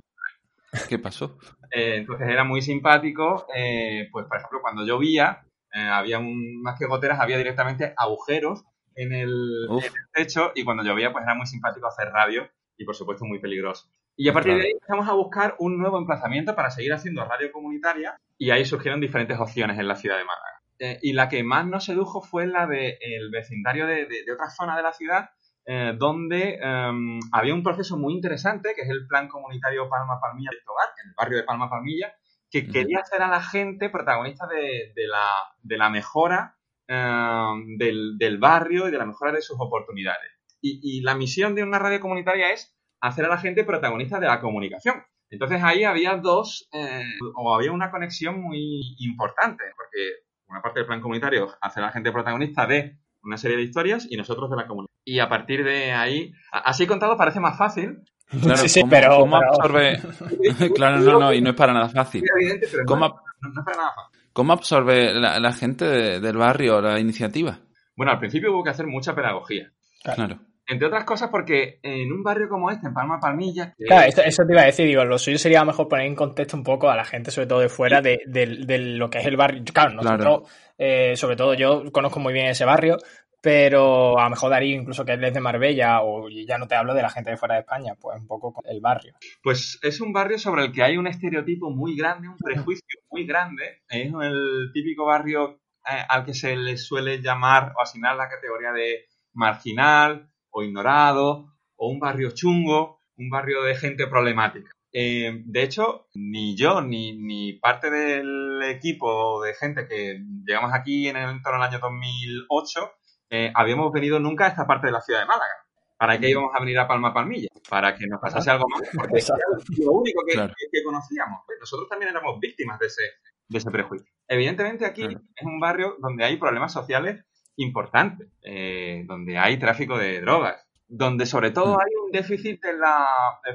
¿Qué 0.89 0.99
pasó? 0.99 1.39
eh, 1.71 1.97
entonces 1.97 2.29
era 2.29 2.45
muy 2.45 2.63
simpático, 2.63 3.47
eh, 3.55 4.09
pues 4.11 4.27
por 4.27 4.39
ejemplo 4.39 4.61
cuando 4.63 4.85
llovía, 4.87 5.43
eh, 5.75 5.81
había 5.81 6.19
un, 6.19 6.63
más 6.63 6.79
que 6.79 6.87
goteras, 6.87 7.21
había 7.21 7.37
directamente 7.39 7.93
agujeros 7.97 8.65
en 8.95 9.13
el, 9.13 9.67
en 9.71 9.85
el 9.85 9.93
techo 10.13 10.53
y 10.55 10.65
cuando 10.65 10.83
llovía 10.83 11.13
pues 11.13 11.25
era 11.25 11.35
muy 11.35 11.47
simpático 11.47 11.87
hacer 11.87 12.09
radio 12.09 12.49
y 12.79 12.85
por 12.85 12.95
supuesto 12.95 13.25
muy 13.27 13.39
peligroso. 13.39 13.89
Y 14.17 14.29
a 14.29 14.33
partir 14.33 14.53
de 14.53 14.59
Claro. 14.61 14.67
ahí 14.69 14.73
empezamos 14.73 15.09
a 15.09 15.13
buscar 15.15 15.55
un 15.59 15.79
nuevo 15.79 15.99
emplazamiento 15.99 16.55
para 16.55 16.71
seguir 16.71 16.93
haciendo 16.93 17.25
radio 17.25 17.51
comunitaria 17.53 18.17
y 18.39 18.51
ahí 18.51 18.65
surgieron 18.65 19.01
diferentes 19.01 19.39
opciones 19.39 19.79
en 19.79 19.89
la 19.89 19.97
ciudad 19.97 20.17
de 20.19 20.25
Málaga. 20.25 20.59
Eh, 20.79 20.99
y 21.03 21.13
la 21.13 21.29
que 21.29 21.43
más 21.45 21.67
nos 21.67 21.85
sedujo 21.85 22.21
fue 22.23 22.47
la 22.47 22.67
del 22.67 23.31
vecindario 23.31 23.87
de, 23.87 24.07
de, 24.07 24.25
de 24.25 24.33
otra 24.33 24.51
zona 24.51 24.77
de 24.77 24.83
la 24.83 24.93
ciudad 24.93 25.31
eh, 25.67 25.95
donde 25.97 26.59
em, 26.61 27.21
había 27.33 27.55
un 27.55 27.63
proceso 27.63 27.97
muy 27.97 28.15
interesante, 28.15 28.75
que 28.75 28.83
es 28.83 28.89
el 28.89 29.07
plan 29.07 29.29
comunitario 29.29 29.89
Palma 29.89 30.21
Palmilla 30.21 30.51
de 30.51 30.65
Togar, 30.65 30.89
en 31.03 31.09
el 31.11 31.15
barrio 31.17 31.39
de 31.39 31.45
Palma 31.45 31.71
Palmilla, 31.71 32.13
que 32.51 32.61
Ujú. 32.61 32.73
quería 32.73 33.01
hacer 33.01 33.23
a 33.23 33.29
la 33.29 33.43
gente 33.43 33.89
protagonista 33.89 34.47
de, 34.47 34.93
de 34.95 35.07
la, 35.07 35.29
de 35.63 35.79
la 35.79 35.89
mejora 35.91 36.59
em, 36.89 37.77
del, 37.79 38.19
del 38.19 38.39
barrio 38.39 38.89
y 38.89 38.91
de 38.91 38.99
la 38.99 39.07
mejora 39.07 39.33
de 39.33 39.43
sus 39.43 39.57
oportunidades. 39.59 40.31
Y, 40.61 40.81
y 40.83 41.01
la 41.03 41.15
misión 41.15 41.55
de 41.55 41.63
una 41.63 41.79
radio 41.79 42.01
comunitaria 42.01 42.53
es 42.53 42.77
hacer 43.01 43.25
a 43.25 43.29
la 43.29 43.39
gente 43.39 43.65
protagonista 43.65 44.21
de 44.21 44.27
la 44.27 44.41
comunicación. 44.41 45.03
Entonces 45.33 45.63
ahí 45.63 45.83
había 45.85 46.17
dos, 46.17 46.69
eh, 46.73 47.03
o 47.35 47.55
había 47.55 47.73
una 47.73 47.91
conexión 47.91 48.41
muy 48.41 48.95
importante, 48.99 49.65
porque 49.77 50.27
una 50.47 50.61
parte 50.61 50.81
del 50.81 50.87
plan 50.87 51.01
comunitario 51.01 51.49
hacer 51.61 51.83
a 51.83 51.87
la 51.87 51.93
gente 51.93 52.13
protagonista 52.13 52.67
de 52.67 52.99
una 53.23 53.37
serie 53.37 53.57
de 53.57 53.63
historias 53.65 54.07
y 54.11 54.17
nosotros 54.17 54.51
de 54.51 54.57
la 54.57 54.67
comunidad. 54.67 54.91
Y 55.05 55.19
a 55.19 55.29
partir 55.29 55.65
de 55.65 55.93
ahí, 55.93 56.33
así 56.51 56.87
contado 56.87 57.17
parece 57.17 57.41
más 57.41 57.57
fácil. 57.59 58.03
Claro, 58.41 58.57
Sí, 58.57 58.69
sí, 58.69 58.81
¿cómo, 58.81 58.91
pero- 58.91 59.17
cómo 59.19 59.39
pero- 59.39 59.51
absorbe? 59.51 60.01
claro, 60.75 60.99
no, 61.01 61.19
no, 61.21 61.33
y 61.33 61.41
no 61.41 61.51
es 61.51 61.57
para 61.57 61.73
nada 61.73 61.89
fácil. 61.89 62.23
Muy 62.23 62.43
evidente, 62.45 62.69
pero 62.71 62.85
¿Cómo, 62.87 63.09
no, 63.09 63.15
no- 63.43 63.49
no 63.55 63.61
es 63.61 63.65
para 63.65 63.77
nada 63.77 63.93
fácil. 63.95 64.21
cómo 64.33 64.53
absorbe 64.53 65.13
la, 65.15 65.39
la 65.41 65.53
gente 65.53 65.85
de- 65.85 66.21
del 66.21 66.37
barrio 66.37 66.81
la 66.81 66.99
iniciativa? 66.99 67.59
Bueno, 67.97 68.13
al 68.13 68.19
principio 68.19 68.53
hubo 68.53 68.65
que 68.65 68.71
hacer 68.71 68.87
mucha 68.87 69.15
pedagogía. 69.15 69.71
Claro. 70.03 70.39
Entre 70.67 70.87
otras 70.87 71.05
cosas 71.05 71.29
porque 71.31 71.81
en 71.83 72.13
un 72.13 72.23
barrio 72.23 72.49
como 72.49 72.71
este, 72.71 72.87
en 72.87 72.95
Palma 72.95 73.19
Palmilla, 73.21 73.75
Claro, 73.87 74.07
esto- 74.09 74.23
eso 74.23 74.45
te 74.47 74.53
iba 74.53 74.63
a 74.63 74.67
decir, 74.67 74.87
digo, 74.87 75.05
lo 75.05 75.19
suyo 75.19 75.39
sería 75.39 75.65
mejor 75.65 75.89
poner 75.89 76.07
en 76.07 76.15
contexto 76.15 76.57
un 76.57 76.63
poco 76.63 76.89
a 76.89 76.97
la 76.97 77.05
gente, 77.05 77.31
sobre 77.31 77.49
todo 77.49 77.61
de 77.61 77.69
fuera, 77.69 78.01
de, 78.01 78.21
de- 78.27 78.65
de 78.65 78.79
lo 78.79 79.11
que 79.11 79.19
es 79.19 79.27
el 79.27 79.37
barrio. 79.37 79.63
Claro, 79.73 79.91
nosotros, 79.95 80.51
eh, 80.79 81.17
sobre 81.17 81.37
todo 81.37 81.55
yo 81.55 81.91
conozco 81.93 82.21
muy 82.21 82.33
bien 82.33 82.47
ese 82.47 82.65
barrio, 82.65 82.97
pero 83.41 84.19
a 84.21 84.25
lo 84.25 84.31
mejor 84.31 84.51
Darío, 84.51 84.77
incluso 84.77 85.05
que 85.05 85.15
es 85.15 85.21
desde 85.21 85.41
Marbella, 85.41 86.01
o 86.03 86.29
ya 86.29 86.59
no 86.59 86.69
te 86.69 86.77
hablo 86.77 86.95
de 86.95 87.03
la 87.03 87.11
gente 87.11 87.31
de 87.33 87.37
fuera 87.37 87.57
de 87.57 87.63
España, 87.63 87.95
pues 88.01 88.21
un 88.21 88.29
poco 88.29 88.53
con 88.53 88.65
el 88.71 88.81
barrio. 88.81 89.15
Pues 89.43 89.81
es 89.83 90.01
un 90.01 90.13
barrio 90.13 90.39
sobre 90.39 90.63
el 90.65 90.71
que 90.73 90.85
hay 90.85 90.97
un 90.97 91.09
estereotipo 91.09 91.69
muy 91.71 91.97
grande, 91.97 92.29
un 92.29 92.37
prejuicio 92.37 92.87
muy 93.11 93.27
grande. 93.27 93.83
Es 93.89 94.13
el 94.13 94.71
típico 94.73 95.05
barrio 95.07 95.61
eh, 95.91 96.05
al 96.09 96.25
que 96.25 96.35
se 96.35 96.55
le 96.55 96.77
suele 96.77 97.21
llamar 97.21 97.73
o 97.77 97.83
asignar 97.83 98.15
la 98.15 98.29
categoría 98.29 98.71
de 98.71 99.07
marginal 99.35 100.29
o 100.53 100.63
ignorado, 100.63 101.53
o 101.77 101.89
un 101.89 101.99
barrio 101.99 102.31
chungo, 102.31 103.01
un 103.17 103.29
barrio 103.31 103.63
de 103.65 103.75
gente 103.75 104.07
problemática. 104.07 104.71
Eh, 104.93 105.43
de 105.47 105.63
hecho, 105.63 106.07
ni 106.15 106.55
yo 106.57 106.83
ni, 106.83 107.17
ni 107.19 107.55
parte 107.55 107.91
del 107.91 108.61
equipo 108.65 109.43
de 109.43 109.55
gente 109.55 109.87
que 109.89 110.21
llegamos 110.47 110.73
aquí 110.75 111.09
en 111.09 111.17
el 111.17 111.31
entorno 111.31 111.61
del 111.63 111.71
año 111.71 111.79
2008 111.81 112.93
eh, 113.31 113.51
habíamos 113.55 113.91
venido 113.93 114.21
nunca 114.21 114.45
a 114.45 114.49
esta 114.49 114.67
parte 114.67 114.89
de 114.89 114.93
la 114.93 115.01
ciudad 115.01 115.21
de 115.21 115.27
Málaga. 115.27 115.55
¿Para 115.97 116.19
qué 116.19 116.29
íbamos 116.29 116.51
a 116.55 116.61
venir 116.61 116.79
a 116.79 116.87
Palma 116.89 117.15
Palmilla? 117.15 117.49
Para 117.71 117.95
que 117.95 118.07
nos 118.07 118.21
pasase 118.21 118.51
algo 118.51 118.67
más, 118.69 118.83
porque 118.95 119.19
era 119.21 119.37
lo 119.85 119.93
único 119.93 120.23
que, 120.27 120.33
que- 120.35 120.67
que 120.73 120.83
conocíamos. 120.85 121.41
Pues 121.47 121.59
nosotros 121.61 121.89
también 121.89 122.11
éramos 122.11 122.39
víctimas 122.41 122.79
de 122.81 122.87
ese, 122.89 123.03
de 123.49 123.59
ese 123.59 123.71
prejuicio. 123.71 124.13
Evidentemente 124.29 124.85
aquí 124.85 125.03
Claro. 125.07 125.21
es 125.37 125.47
un 125.47 125.61
barrio 125.61 125.97
donde 126.01 126.25
hay 126.25 126.37
problemas 126.37 126.73
sociales 126.73 127.25
importantes, 127.57 128.29
eh, 128.43 129.05
donde 129.07 129.39
hay 129.39 129.59
tráfico 129.59 129.99
de 129.99 130.21
drogas, 130.21 130.67
donde 130.89 131.27
sobre 131.27 131.51
todo 131.51 131.75
Mm. 131.77 131.81
hay 131.81 131.93
un 132.05 132.11
déficit 132.13 132.63
de 132.63 132.77
la, 132.79 133.07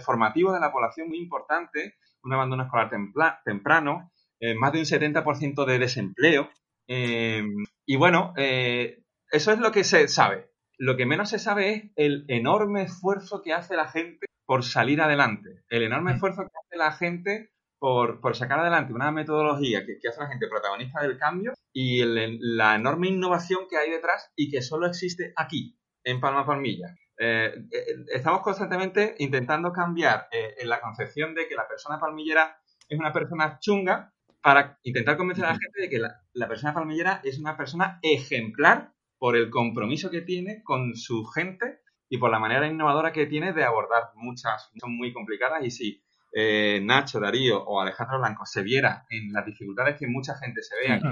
formativo 0.06 0.54
de 0.54 0.60
la 0.60 0.72
población 0.72 1.08
muy 1.10 1.20
importante, 1.20 1.96
un 2.24 2.34
abandono 2.34 2.64
escolar 2.64 2.90
templa- 2.90 3.42
temprano, 3.46 4.12
eh, 4.40 4.54
más 4.56 4.72
de 4.72 4.80
un 4.80 4.86
70% 4.86 5.66
de 5.66 5.80
desempleo. 5.80 6.50
eh, 6.90 7.44
y 7.86 7.98
bueno, 7.98 8.34
eh, 8.38 9.04
eso 9.30 9.52
es 9.52 9.60
lo 9.60 9.72
que 9.74 9.84
se 9.84 10.08
sabe. 10.08 10.50
Lo 10.78 10.96
que 10.96 11.06
menos 11.06 11.30
se 11.30 11.38
sabe 11.40 11.74
es 11.74 11.84
el 11.98 12.24
enorme 12.30 12.84
esfuerzo 12.84 13.42
que 13.42 13.52
hace 13.54 13.76
la 13.76 13.90
gente 13.90 14.26
por 14.46 14.64
salir 14.64 15.02
adelante, 15.02 15.64
el 15.70 15.84
enorme 15.84 16.14
esfuerzo 16.14 16.44
que 16.44 16.48
hace 16.66 16.78
la 16.78 16.92
gente 16.94 17.50
por, 17.80 18.20
por 18.22 18.36
sacar 18.36 18.60
adelante 18.60 18.94
una 18.94 19.12
metodología 19.12 19.86
que, 19.86 19.98
que 20.00 20.08
hace 20.08 20.20
la 20.22 20.28
gente 20.28 20.48
protagonista 20.48 21.02
del 21.02 21.18
cambio 21.18 21.54
y 21.74 22.02
el- 22.02 22.40
la 22.58 22.76
enorme 22.76 23.08
innovación 23.08 23.68
que 23.70 23.78
hay 23.78 23.92
detrás 23.92 24.32
y 24.36 24.50
que 24.50 24.62
solo 24.62 24.88
existe 24.88 25.34
aquí, 25.36 25.78
en 26.04 26.20
Palma 26.20 26.46
Palmilla. 26.46 26.96
Eh, 27.20 27.52
eh, 27.72 27.86
estamos 28.14 28.42
constantemente 28.42 29.16
intentando 29.20 29.72
cambiar 29.72 30.28
eh, 30.32 30.56
en 30.60 30.70
la 30.70 30.80
concepción 30.80 31.34
de 31.36 31.48
que 31.48 31.56
la 31.56 31.68
persona 31.68 32.00
palmillera 32.00 32.58
es 32.88 33.00
una 33.00 33.12
persona 33.12 33.58
chunga 33.60 34.14
para 34.42 34.80
intentar 34.84 35.18
convencer 35.18 35.46
a 35.46 35.50
la 35.54 35.60
gente 35.60 35.82
de 35.82 35.90
que 35.90 35.98
la, 36.00 36.22
la 36.34 36.48
persona 36.48 36.74
palmillera 36.74 37.22
es 37.24 37.40
una 37.40 37.58
persona 37.58 38.00
ejemplar 38.04 38.94
por 39.20 39.36
el 39.36 39.50
compromiso 39.50 40.10
que 40.12 40.22
tiene 40.22 40.62
con 40.64 40.96
su 40.96 41.26
gente 41.26 41.80
y 42.10 42.18
por 42.20 42.30
la 42.32 42.40
manera 42.40 42.68
innovadora 42.68 43.12
que 43.12 43.26
tiene 43.26 43.52
de 43.52 43.64
abordar 43.64 44.12
muchas, 44.16 44.70
son 44.80 44.96
muy 44.96 45.12
complicadas 45.12 45.66
y 45.66 45.72
si 45.72 46.04
eh, 46.40 46.80
Nacho, 46.84 47.20
Darío 47.20 47.64
o 47.64 47.82
Alejandro 47.82 48.20
Blanco 48.20 48.46
se 48.46 48.62
viera 48.62 49.08
en 49.10 49.34
las 49.34 49.44
dificultades 49.44 49.98
que 49.98 50.06
mucha 50.06 50.38
gente 50.38 50.62
se 50.62 50.76
ve 50.76 50.94
aquí, 50.94 51.08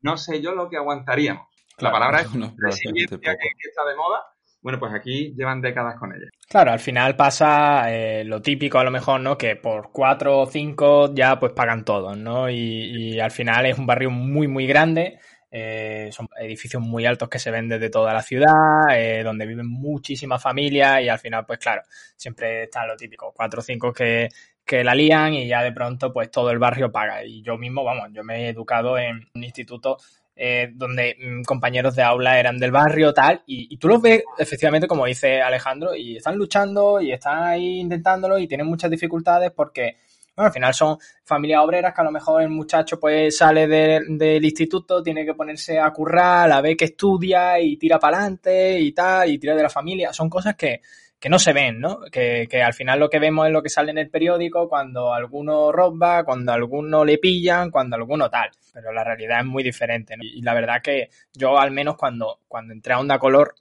no 0.00 0.16
sé 0.16 0.40
yo 0.40 0.54
lo 0.54 0.70
que 0.70 0.78
aguantaríamos. 0.78 1.46
La 1.76 1.92
palabra 1.92 2.22
es 2.22 2.34
no, 2.34 2.54
resiliencia 2.56 3.18
que, 3.18 3.68
está 3.68 3.84
de 3.84 3.94
moda. 3.94 4.22
Bueno, 4.62 4.78
pues 4.78 4.94
aquí 4.94 5.34
llevan 5.36 5.60
décadas 5.60 5.98
con 5.98 6.14
ella. 6.14 6.30
Claro, 6.48 6.72
al 6.72 6.78
final 6.78 7.14
pasa 7.14 7.92
eh, 7.92 8.24
lo 8.24 8.40
típico 8.40 8.78
a 8.78 8.84
lo 8.84 8.90
mejor, 8.90 9.20
¿no? 9.20 9.36
Que 9.36 9.56
por 9.56 9.90
cuatro 9.92 10.38
o 10.38 10.46
cinco 10.46 11.14
ya 11.14 11.38
pues 11.38 11.52
pagan 11.52 11.84
todos, 11.84 12.16
¿no? 12.16 12.48
Y, 12.48 12.54
y 12.56 13.20
al 13.20 13.30
final 13.30 13.66
es 13.66 13.78
un 13.78 13.86
barrio 13.86 14.10
muy, 14.10 14.48
muy 14.48 14.66
grande. 14.66 15.18
eh, 15.50 16.10
son 16.12 16.28
edificios 16.38 16.82
muy 16.82 17.06
altos 17.06 17.28
que 17.28 17.38
se 17.38 17.50
ven 17.50 17.68
desde 17.68 17.90
toda 17.90 18.14
la 18.14 18.22
ciudad, 18.22 18.86
eh, 18.94 19.22
donde 19.24 19.46
viven 19.46 19.66
muchísimas 19.68 20.42
familias 20.42 21.02
y 21.02 21.08
al 21.08 21.18
final, 21.18 21.44
pues 21.44 21.58
claro, 21.58 21.82
siempre 22.16 22.64
está 22.64 22.86
lo 22.86 22.96
típico, 22.96 23.32
cuatro 23.34 23.60
o 23.60 23.62
cinco 23.62 23.92
que, 23.92 24.28
que 24.64 24.84
la 24.84 24.94
lían 24.94 25.34
y 25.34 25.46
ya 25.48 25.62
de 25.62 25.72
pronto 25.72 26.12
pues 26.12 26.30
todo 26.30 26.50
el 26.50 26.58
barrio 26.58 26.92
paga. 26.92 27.24
Y 27.24 27.42
yo 27.42 27.58
mismo, 27.58 27.84
vamos, 27.84 28.08
yo 28.12 28.22
me 28.24 28.46
he 28.46 28.48
educado 28.50 28.98
en 28.98 29.28
un 29.34 29.44
instituto 29.44 29.96
eh, 30.42 30.70
donde 30.74 31.16
mm, 31.20 31.42
compañeros 31.42 31.94
de 31.96 32.02
aula 32.02 32.38
eran 32.40 32.58
del 32.58 32.70
barrio, 32.70 33.12
tal, 33.12 33.42
y, 33.46 33.76
tú 33.76 33.88
los 33.88 34.00
ves 34.00 34.22
efectivamente, 34.38 34.86
como 34.86 35.04
dice 35.04 35.42
Alejandro, 35.42 35.94
y 35.94 36.16
están 36.16 36.36
luchando 36.36 36.98
y 36.98 37.12
están 37.12 37.42
ahí 37.42 37.80
intentándolo 37.80 38.38
y 38.38 38.48
tienen 38.48 38.66
muchas 38.66 38.90
dificultades 38.90 39.50
porque, 39.50 39.98
bueno, 40.34 40.46
al 40.46 40.52
final 40.52 40.72
son 40.72 40.96
familias 41.24 41.62
obreras 41.62 41.92
que 41.92 42.00
a 42.00 42.04
lo 42.04 42.10
mejor 42.10 42.40
el 42.40 42.48
muchacho 42.48 42.98
pues 42.98 43.36
sale 43.36 43.66
de- 43.66 44.00
del 44.08 44.42
instituto, 44.42 45.02
tiene 45.02 45.26
que 45.26 45.34
ponerse 45.34 45.78
a 45.78 45.90
currar, 45.90 46.48
la 46.48 46.62
ve 46.62 46.74
que 46.74 46.86
estudia 46.86 47.60
y 47.60 47.76
tira 47.76 47.98
para 47.98 48.18
adelante 48.20 48.80
y 48.80 48.92
tal, 48.92 49.28
y 49.28 49.38
tira 49.38 49.54
de 49.54 49.62
la 49.64 49.68
familia, 49.68 50.10
son 50.14 50.30
cosas 50.30 50.54
que, 50.56 50.80
que 51.20 51.28
no 51.28 51.38
se 51.38 51.52
ven, 51.52 51.78
¿no? 51.78 52.00
Que, 52.10 52.48
que 52.50 52.62
al 52.62 52.72
final 52.72 52.98
lo 52.98 53.10
que 53.10 53.18
vemos 53.18 53.46
es 53.46 53.52
lo 53.52 53.62
que 53.62 53.68
sale 53.68 53.90
en 53.90 53.98
el 53.98 54.08
periódico 54.08 54.70
cuando 54.70 55.12
alguno 55.12 55.70
roba, 55.70 56.24
cuando 56.24 56.50
alguno 56.52 57.04
le 57.04 57.18
pillan, 57.18 57.70
cuando 57.70 57.96
alguno 57.96 58.30
tal. 58.30 58.50
Pero 58.72 58.90
la 58.90 59.04
realidad 59.04 59.40
es 59.40 59.46
muy 59.46 59.62
diferente, 59.62 60.16
¿no? 60.16 60.24
Y, 60.24 60.40
la 60.40 60.54
verdad 60.54 60.80
que 60.82 61.10
yo 61.34 61.58
al 61.58 61.72
menos 61.72 61.96
cuando, 61.96 62.40
cuando 62.48 62.72
entré 62.72 62.94
a 62.94 63.00
Onda 63.00 63.18
Color 63.18 63.54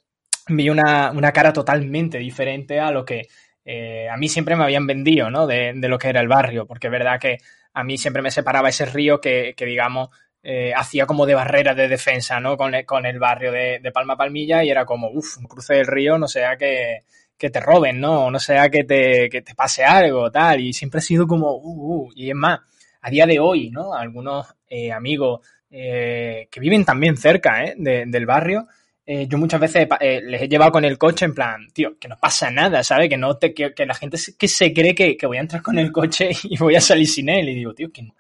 vi 0.48 0.70
una, 0.70 1.12
una 1.12 1.34
cara 1.34 1.52
totalmente 1.52 2.18
diferente 2.18 2.80
a 2.80 2.92
lo 2.92 3.04
que 3.04 3.28
eh, 3.66 4.08
a 4.10 4.16
mí 4.16 4.30
siempre 4.30 4.56
me 4.56 4.64
habían 4.64 4.88
vendido, 4.88 5.30
¿no? 5.30 5.46
De, 5.46 5.74
de, 5.76 5.90
lo 5.90 6.00
que 6.00 6.08
era 6.08 6.22
el 6.22 6.30
barrio, 6.30 6.66
porque 6.66 6.88
es 6.88 6.92
verdad 6.92 7.20
que 7.20 7.40
a 7.74 7.84
mí 7.84 7.98
siempre 7.98 8.22
me 8.22 8.32
separaba 8.32 8.70
ese 8.70 8.86
río 8.86 9.20
que, 9.20 9.54
que 9.56 9.66
digamos, 9.66 10.10
eh, 10.42 10.72
hacía 10.74 11.06
como 11.06 11.26
de 11.26 11.36
barrera 11.36 11.76
de 11.76 11.90
defensa, 11.90 12.40
¿no? 12.40 12.56
Con 12.56 12.74
el, 12.74 12.86
con 12.86 13.06
el 13.06 13.20
barrio 13.20 13.52
de, 13.52 13.80
de 13.80 13.92
Palma 13.92 14.16
Palmilla 14.16 14.64
y 14.64 14.70
era 14.70 14.86
como, 14.86 15.12
uff, 15.12 15.38
cruce 15.48 15.76
del 15.76 15.88
río, 15.88 16.18
no 16.18 16.28
sea 16.30 16.56
que, 16.56 17.04
que 17.40 17.50
te 17.50 17.60
roben, 17.60 18.00
¿no? 18.00 18.26
O 18.26 18.32
no 18.32 18.38
sea 18.38 18.70
que 18.70 18.84
te, 18.84 19.30
que 19.30 19.42
te 19.42 19.56
pase 19.56 19.84
algo, 19.84 20.30
tal. 20.30 20.60
Y 20.60 20.74
siempre 20.74 21.00
ha 21.00 21.02
sido 21.02 21.26
como, 21.26 21.56
uh, 21.56 22.04
uh. 22.04 22.12
Y 22.14 22.30
es 22.30 22.36
más, 22.36 22.60
a 23.02 23.10
día 23.10 23.26
de 23.26 23.40
hoy, 23.40 23.72
¿no? 23.72 23.94
Algunos 23.96 24.46
eh, 24.68 24.92
amigos 24.92 25.40
eh, 25.72 26.48
que 26.52 26.60
viven 26.60 26.86
también 26.86 27.18
cerca 27.18 27.64
¿eh? 27.64 27.74
de, 27.78 28.06
del 28.06 28.26
barrio, 28.26 28.68
eh, 29.12 29.26
yo 29.28 29.40
muchas 29.40 29.60
veces 29.60 29.88
eh, 30.02 30.22
les 30.24 30.44
he 30.44 30.48
llevado 30.48 30.74
con 30.74 30.86
el 30.86 30.96
coche 30.96 31.26
en 31.26 31.34
plan, 31.34 31.68
tío, 31.74 31.98
que 31.98 32.08
no 32.08 32.16
pasa 32.22 32.52
nada, 32.52 32.84
¿sabes? 32.84 33.10
Que 33.10 33.18
no 33.18 33.38
te, 33.38 33.56
que, 33.56 33.74
que 33.74 33.84
la 33.88 33.96
gente 33.96 34.18
se, 34.18 34.38
que 34.38 34.48
se 34.48 34.72
cree 34.72 34.94
que, 34.94 35.18
que, 35.18 35.26
voy 35.26 35.38
a 35.38 35.42
entrar 35.42 35.64
con 35.64 35.80
el 35.80 35.92
coche 35.92 36.30
y 36.44 36.56
voy 36.58 36.76
a 36.76 36.82
salir 36.82 37.08
sin 37.08 37.28
él. 37.28 37.50
Y 37.50 37.56
digo, 37.56 37.74
tío, 37.74 37.92
que 37.92 38.04
no. 38.04 38.14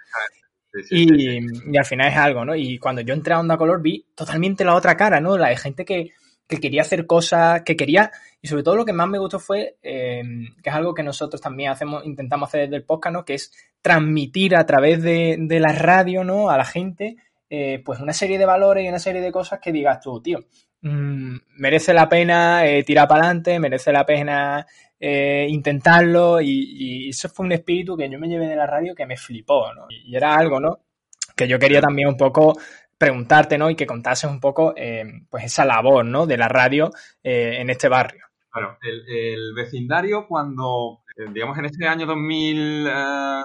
Sí, 0.73 0.83
sí, 0.83 0.95
y, 0.95 1.07
sí, 1.07 1.47
y, 1.71 1.77
al 1.77 1.85
final 1.85 2.07
es 2.07 2.17
algo, 2.17 2.43
¿no? 2.43 2.55
Y 2.55 2.79
cuando 2.79 3.01
yo 3.01 3.13
entré 3.13 3.35
a 3.35 3.39
Onda 3.39 3.55
Color 3.55 3.83
vi 3.83 4.03
totalmente 4.15 4.65
la 4.65 4.73
otra 4.73 4.97
cara, 4.97 5.19
¿no? 5.19 5.37
La 5.37 5.49
de 5.49 5.57
gente 5.57 5.85
que, 5.85 6.11
que 6.49 6.59
quería 6.59 6.81
hacer 6.81 7.05
cosas, 7.05 7.61
que 7.61 7.77
quería, 7.77 8.11
y 8.41 8.47
sobre 8.47 8.63
todo 8.63 8.75
lo 8.75 8.83
que 8.83 8.91
más 8.91 9.07
me 9.07 9.19
gustó 9.19 9.39
fue, 9.39 9.77
eh, 9.83 10.23
que 10.63 10.69
es 10.71 10.75
algo 10.75 10.95
que 10.95 11.03
nosotros 11.03 11.39
también 11.39 11.69
hacemos, 11.69 12.03
intentamos 12.07 12.49
hacer 12.49 12.61
desde 12.61 12.77
el 12.77 12.85
podcast, 12.85 13.13
¿no? 13.13 13.23
Que 13.23 13.35
es 13.35 13.53
transmitir 13.83 14.55
a 14.55 14.65
través 14.65 15.03
de, 15.03 15.37
de 15.39 15.59
la 15.59 15.73
radio, 15.73 16.23
¿no? 16.23 16.49
A 16.49 16.57
la 16.57 16.65
gente, 16.65 17.17
eh, 17.51 17.83
pues 17.85 17.99
una 17.99 18.13
serie 18.13 18.39
de 18.39 18.47
valores 18.47 18.83
y 18.83 18.89
una 18.89 18.97
serie 18.97 19.21
de 19.21 19.31
cosas 19.31 19.59
que 19.59 19.71
digas 19.71 19.99
tú, 20.01 20.23
tío, 20.23 20.39
mmm, 20.81 21.37
merece 21.57 21.93
la 21.93 22.09
pena 22.09 22.65
eh, 22.65 22.83
tirar 22.83 23.07
para 23.07 23.25
adelante, 23.25 23.59
merece 23.59 23.91
la 23.91 24.03
pena 24.05 24.65
intentarlo, 25.01 26.41
y, 26.41 27.05
y, 27.05 27.09
eso 27.09 27.29
fue 27.29 27.45
un 27.45 27.53
espíritu 27.53 27.95
que 27.95 28.09
yo 28.09 28.19
me 28.19 28.27
llevé 28.27 28.47
de 28.47 28.55
la 28.57 28.65
radio 28.65 28.93
que 28.93 29.05
me 29.05 29.15
flipó, 29.15 29.73
¿no? 29.73 29.85
Y 29.89 30.13
era 30.13 30.35
algo, 30.35 30.59
¿no? 30.59 30.79
Que 31.37 31.47
yo 31.47 31.57
quería 31.57 31.79
también 31.79 32.09
un 32.09 32.17
poco 32.17 32.57
preguntarte, 32.99 33.57
¿no? 33.57 33.69
Y 33.69 33.75
que 33.75 33.87
contases 33.87 34.29
un 34.29 34.39
poco, 34.39 34.73
eh, 34.75 35.05
pues, 35.29 35.45
esa 35.45 35.65
labor, 35.65 36.05
¿no? 36.05 36.27
De 36.27 36.37
la 36.37 36.49
radio 36.49 36.91
eh, 37.23 37.57
en 37.59 37.69
este 37.69 37.87
barrio. 37.87 38.25
Bueno, 38.53 38.77
el, 38.81 39.07
el 39.07 39.53
vecindario 39.55 40.27
cuando, 40.27 40.99
eh, 41.15 41.31
digamos, 41.31 41.57
en 41.57 41.65
este 41.65 41.87
año 41.87 42.05
2000, 42.05 42.87
uh, 42.87 43.43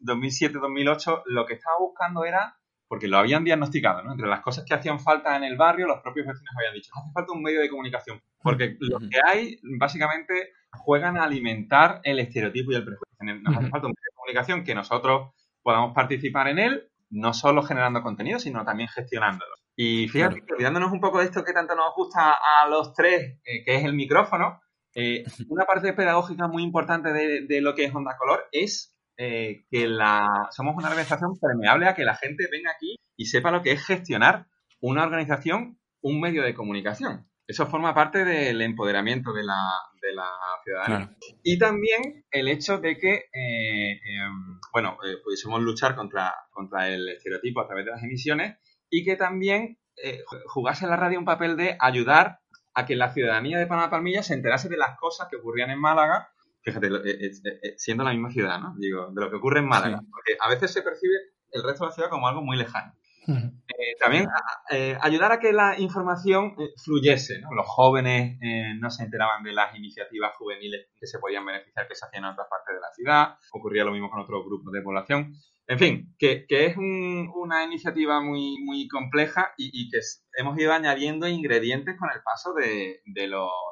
2007-2008, 0.00 1.22
lo 1.26 1.46
que 1.46 1.54
estaba 1.54 1.76
buscando 1.78 2.24
era, 2.24 2.56
porque 2.88 3.06
lo 3.06 3.18
habían 3.18 3.44
diagnosticado, 3.44 4.02
¿no? 4.02 4.12
Entre 4.12 4.26
las 4.26 4.40
cosas 4.40 4.64
que 4.66 4.74
hacían 4.74 4.98
falta 4.98 5.36
en 5.36 5.44
el 5.44 5.56
barrio, 5.56 5.86
los 5.86 6.00
propios 6.00 6.26
vecinos 6.26 6.54
habían 6.58 6.74
dicho, 6.74 6.90
hace 6.94 7.12
falta 7.12 7.32
un 7.32 7.42
medio 7.42 7.60
de 7.60 7.70
comunicación, 7.70 8.20
porque 8.42 8.76
lo 8.80 8.98
que 8.98 9.20
hay, 9.24 9.58
básicamente, 9.78 10.52
juegan 10.72 11.16
a 11.16 11.24
alimentar 11.24 12.00
el 12.02 12.18
estereotipo 12.18 12.72
y 12.72 12.76
el 12.76 12.84
prejuicio. 12.84 13.04
Nos 13.42 13.56
hace 13.56 13.68
falta 13.68 13.86
un 13.86 13.92
medio 13.92 14.10
de 14.10 14.16
comunicación 14.16 14.64
que 14.64 14.74
nosotros 14.74 15.30
podamos 15.62 15.94
participar 15.94 16.48
en 16.48 16.58
él, 16.58 16.90
no 17.14 17.32
solo 17.32 17.62
generando 17.62 18.02
contenido, 18.02 18.38
sino 18.38 18.64
también 18.64 18.88
gestionándolo. 18.88 19.54
Y 19.76 20.08
fíjate, 20.08 20.40
claro. 20.40 20.54
olvidándonos 20.54 20.92
un 20.92 21.00
poco 21.00 21.18
de 21.18 21.24
esto 21.24 21.44
que 21.44 21.52
tanto 21.52 21.74
nos 21.74 21.94
gusta 21.94 22.34
a 22.34 22.68
los 22.68 22.92
tres, 22.92 23.38
eh, 23.44 23.64
que 23.64 23.76
es 23.76 23.84
el 23.84 23.94
micrófono, 23.94 24.60
eh, 24.94 25.24
una 25.48 25.64
parte 25.64 25.92
pedagógica 25.92 26.48
muy 26.48 26.62
importante 26.62 27.12
de, 27.12 27.46
de, 27.46 27.60
lo 27.60 27.74
que 27.74 27.84
es 27.84 27.94
Onda 27.94 28.16
Color 28.16 28.46
es 28.52 28.96
eh, 29.16 29.64
que 29.70 29.86
la, 29.86 30.48
somos 30.50 30.74
una 30.76 30.88
organización 30.88 31.38
permeable 31.38 31.86
a 31.86 31.94
que 31.94 32.04
la 32.04 32.16
gente 32.16 32.48
venga 32.50 32.72
aquí 32.72 32.96
y 33.16 33.26
sepa 33.26 33.50
lo 33.50 33.62
que 33.62 33.72
es 33.72 33.84
gestionar 33.84 34.46
una 34.80 35.04
organización, 35.04 35.78
un 36.02 36.20
medio 36.20 36.42
de 36.42 36.54
comunicación. 36.54 37.28
Eso 37.46 37.66
forma 37.66 37.94
parte 37.94 38.24
del 38.24 38.60
empoderamiento 38.62 39.32
de 39.32 39.44
la, 39.44 39.70
de 40.00 40.14
la 40.14 40.28
ciudadanía. 40.62 41.06
Claro. 41.06 41.16
Y 41.42 41.58
también 41.58 42.24
el 42.30 42.48
hecho 42.48 42.78
de 42.78 42.96
que, 42.98 43.14
eh, 43.14 43.92
eh, 43.92 44.28
bueno, 44.72 44.96
eh, 45.04 45.18
pudiésemos 45.22 45.60
luchar 45.60 45.94
contra, 45.94 46.34
contra 46.50 46.88
el 46.88 47.08
estereotipo 47.08 47.60
a 47.60 47.66
través 47.66 47.84
de 47.84 47.90
las 47.90 48.02
emisiones 48.02 48.56
y 48.88 49.04
que 49.04 49.16
también 49.16 49.78
eh, 50.02 50.22
jugase 50.46 50.84
en 50.84 50.90
la 50.90 50.96
radio 50.96 51.18
un 51.18 51.24
papel 51.24 51.56
de 51.56 51.76
ayudar 51.80 52.40
a 52.74 52.86
que 52.86 52.96
la 52.96 53.12
ciudadanía 53.12 53.58
de 53.58 53.66
Palma 53.66 53.90
Palmilla 53.90 54.22
se 54.22 54.34
enterase 54.34 54.68
de 54.68 54.76
las 54.76 54.98
cosas 54.98 55.28
que 55.30 55.36
ocurrían 55.36 55.70
en 55.70 55.78
Málaga, 55.78 56.30
fíjate, 56.62 56.88
eh, 56.88 57.74
siendo 57.76 58.04
la 58.04 58.10
misma 58.10 58.30
ciudad, 58.30 58.58
¿no? 58.58 58.74
Digo, 58.78 59.10
de 59.12 59.20
lo 59.20 59.30
que 59.30 59.36
ocurre 59.36 59.60
en 59.60 59.68
Málaga, 59.68 59.98
sí. 60.00 60.06
porque 60.10 60.36
a 60.40 60.48
veces 60.48 60.72
se 60.72 60.82
percibe 60.82 61.14
el 61.52 61.62
resto 61.62 61.84
de 61.84 61.90
la 61.90 61.94
ciudad 61.94 62.10
como 62.10 62.26
algo 62.26 62.42
muy 62.42 62.56
lejano. 62.56 62.94
Uh 63.26 63.32
-huh. 63.32 63.62
eh, 63.68 63.96
también 63.98 64.26
eh, 64.70 64.98
ayudar 65.00 65.32
a 65.32 65.40
que 65.40 65.52
la 65.52 65.78
información 65.78 66.54
eh, 66.58 66.68
fluyese. 66.82 67.40
¿no? 67.40 67.52
Los 67.54 67.66
jóvenes 67.66 68.38
no 68.78 68.90
se 68.90 69.04
enteraban 69.04 69.42
de 69.42 69.52
las 69.52 69.74
iniciativas 69.74 70.36
juveniles 70.36 70.88
que 70.98 71.06
se 71.06 71.18
podían 71.18 71.46
beneficiar 71.46 71.88
que 71.88 71.94
se 71.94 72.04
hacían 72.04 72.24
en 72.24 72.30
otras 72.30 72.48
partes 72.48 72.74
de 72.74 72.80
la 72.80 72.92
ciudad. 72.92 73.38
Ocurría 73.52 73.84
lo 73.84 73.92
mismo 73.92 74.10
con 74.10 74.20
otros 74.20 74.44
grupos 74.44 74.72
de 74.72 74.82
población. 74.82 75.34
En 75.66 75.78
fin, 75.78 76.14
que, 76.18 76.44
es 76.50 76.76
una 76.76 77.64
iniciativa 77.64 78.20
muy, 78.20 78.58
muy 78.62 78.86
compleja 78.86 79.54
y, 79.56 79.88
que 79.88 80.00
hemos 80.36 80.58
ido 80.58 80.74
añadiendo 80.74 81.26
ingredientes 81.26 81.96
con 81.98 82.10
el 82.10 82.22
paso 82.22 82.52
de, 82.52 83.00
de, 83.06 83.30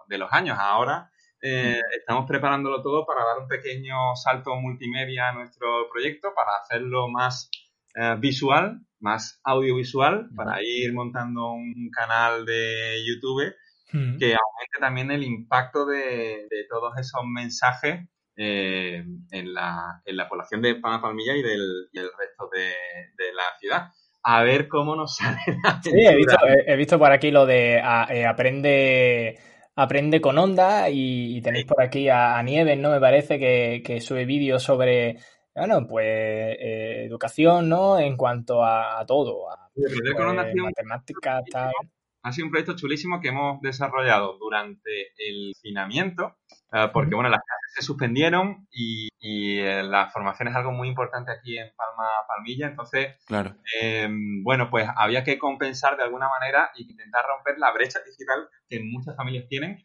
de 0.09 0.19
los 0.19 0.33
años. 0.33 0.57
Ahora 0.59 1.11
estamos 1.43 2.27
preparándolo 2.27 2.83
todo 2.83 3.05
para 3.05 3.25
dar 3.25 3.41
un 3.41 3.49
pequeño 3.49 4.15
salto 4.15 4.55
multimedia 4.55 5.29
a 5.29 5.33
nuestro 5.33 5.89
proyecto, 5.91 6.33
para 6.35 6.57
hacerlo 6.57 7.09
más 7.09 7.51
visual 8.21 8.81
más 9.03 9.41
audiovisual 9.45 10.31
para 10.35 10.63
ir 10.63 10.93
montando 10.95 11.53
un 11.53 11.91
canal 11.91 12.47
de 12.47 13.03
YouTube 13.07 13.55
que 13.93 14.35
aumente 14.35 14.79
también 14.81 15.11
el 15.11 15.23
impacto 15.23 15.85
de, 15.85 16.47
todos 16.71 16.97
esos 16.99 17.21
mensajes 17.27 18.09
eh, 18.37 19.05
en, 19.31 19.53
la, 19.53 20.01
en, 20.07 20.17
la, 20.17 20.29
población 20.29 20.63
de 20.63 20.77
Palmilla 20.77 21.37
y 21.37 21.43
del, 21.43 21.89
resto 21.93 22.49
de, 22.51 22.73
la 23.35 23.43
ciudad. 23.61 23.89
A 24.23 24.43
ver 24.43 24.69
cómo 24.69 24.97
nos 24.97 25.17
sale 25.17 25.41
Sí, 25.83 25.91
he 25.95 26.17
visto, 26.17 26.37
he 26.67 26.77
visto 26.77 26.99
por 26.99 27.13
aquí 27.13 27.31
lo 27.31 27.45
de 27.45 27.75
eh, 27.75 28.27
aprende 28.27 29.39
aprende 29.75 30.21
con 30.21 30.39
onda 30.39 30.89
y, 30.91 31.41
tenéis 31.43 31.67
por 31.67 31.83
aquí 31.83 32.09
a, 32.09 32.43
Nieves, 32.43 32.79
¿no? 32.79 32.91
Me 32.91 33.01
parece 33.01 33.39
que, 33.39 33.83
que 33.85 34.01
sube 34.01 34.25
vídeos 34.25 34.63
sobre 34.63 35.19
bueno, 35.55 35.87
pues 35.87 36.07
eh, 36.07 37.05
educación, 37.05 37.69
¿no? 37.69 37.99
En 37.99 38.17
cuanto 38.17 38.65
a, 38.65 39.05
todo, 39.07 39.51
a 39.51 39.71
pues, 39.75 39.93
matemáticas, 40.35 41.43
tal. 41.51 41.73
Ha 42.25 42.33
sido 42.33 42.47
un 42.47 42.53
proyecto 42.53 42.77
chulísimo 42.77 43.21
que 43.21 43.29
hemos 43.29 43.61
desarrollado 43.61 44.39
durante 44.39 45.09
el 45.19 45.53
confinamiento, 45.55 46.37
eh, 46.73 46.89
porque 46.93 47.15
bueno, 47.15 47.29
las 47.29 47.41
clases 47.41 47.75
se 47.75 47.83
suspendieron 47.83 48.69
y, 48.71 49.09
eh, 49.21 49.83
la 49.83 50.09
formación 50.09 50.49
es 50.49 50.55
algo 50.55 50.71
muy 50.71 50.89
importante 50.89 51.33
aquí 51.33 51.59
en 51.59 51.73
Palma 51.77 52.09
Palmilla, 52.29 52.69
entonces, 52.69 53.17
claro. 53.27 53.57
bueno, 54.45 54.71
pues 54.71 54.89
había 54.97 55.25
que 55.25 55.39
compensar 55.39 55.97
de 55.97 56.05
alguna 56.05 56.29
manera 56.29 56.71
y 56.77 56.91
intentar 56.91 57.25
romper 57.27 57.59
la 57.59 57.73
brecha 57.73 57.99
digital 58.07 58.49
que 58.69 58.81
muchas 58.81 59.17
familias 59.17 59.47
tienen. 59.49 59.83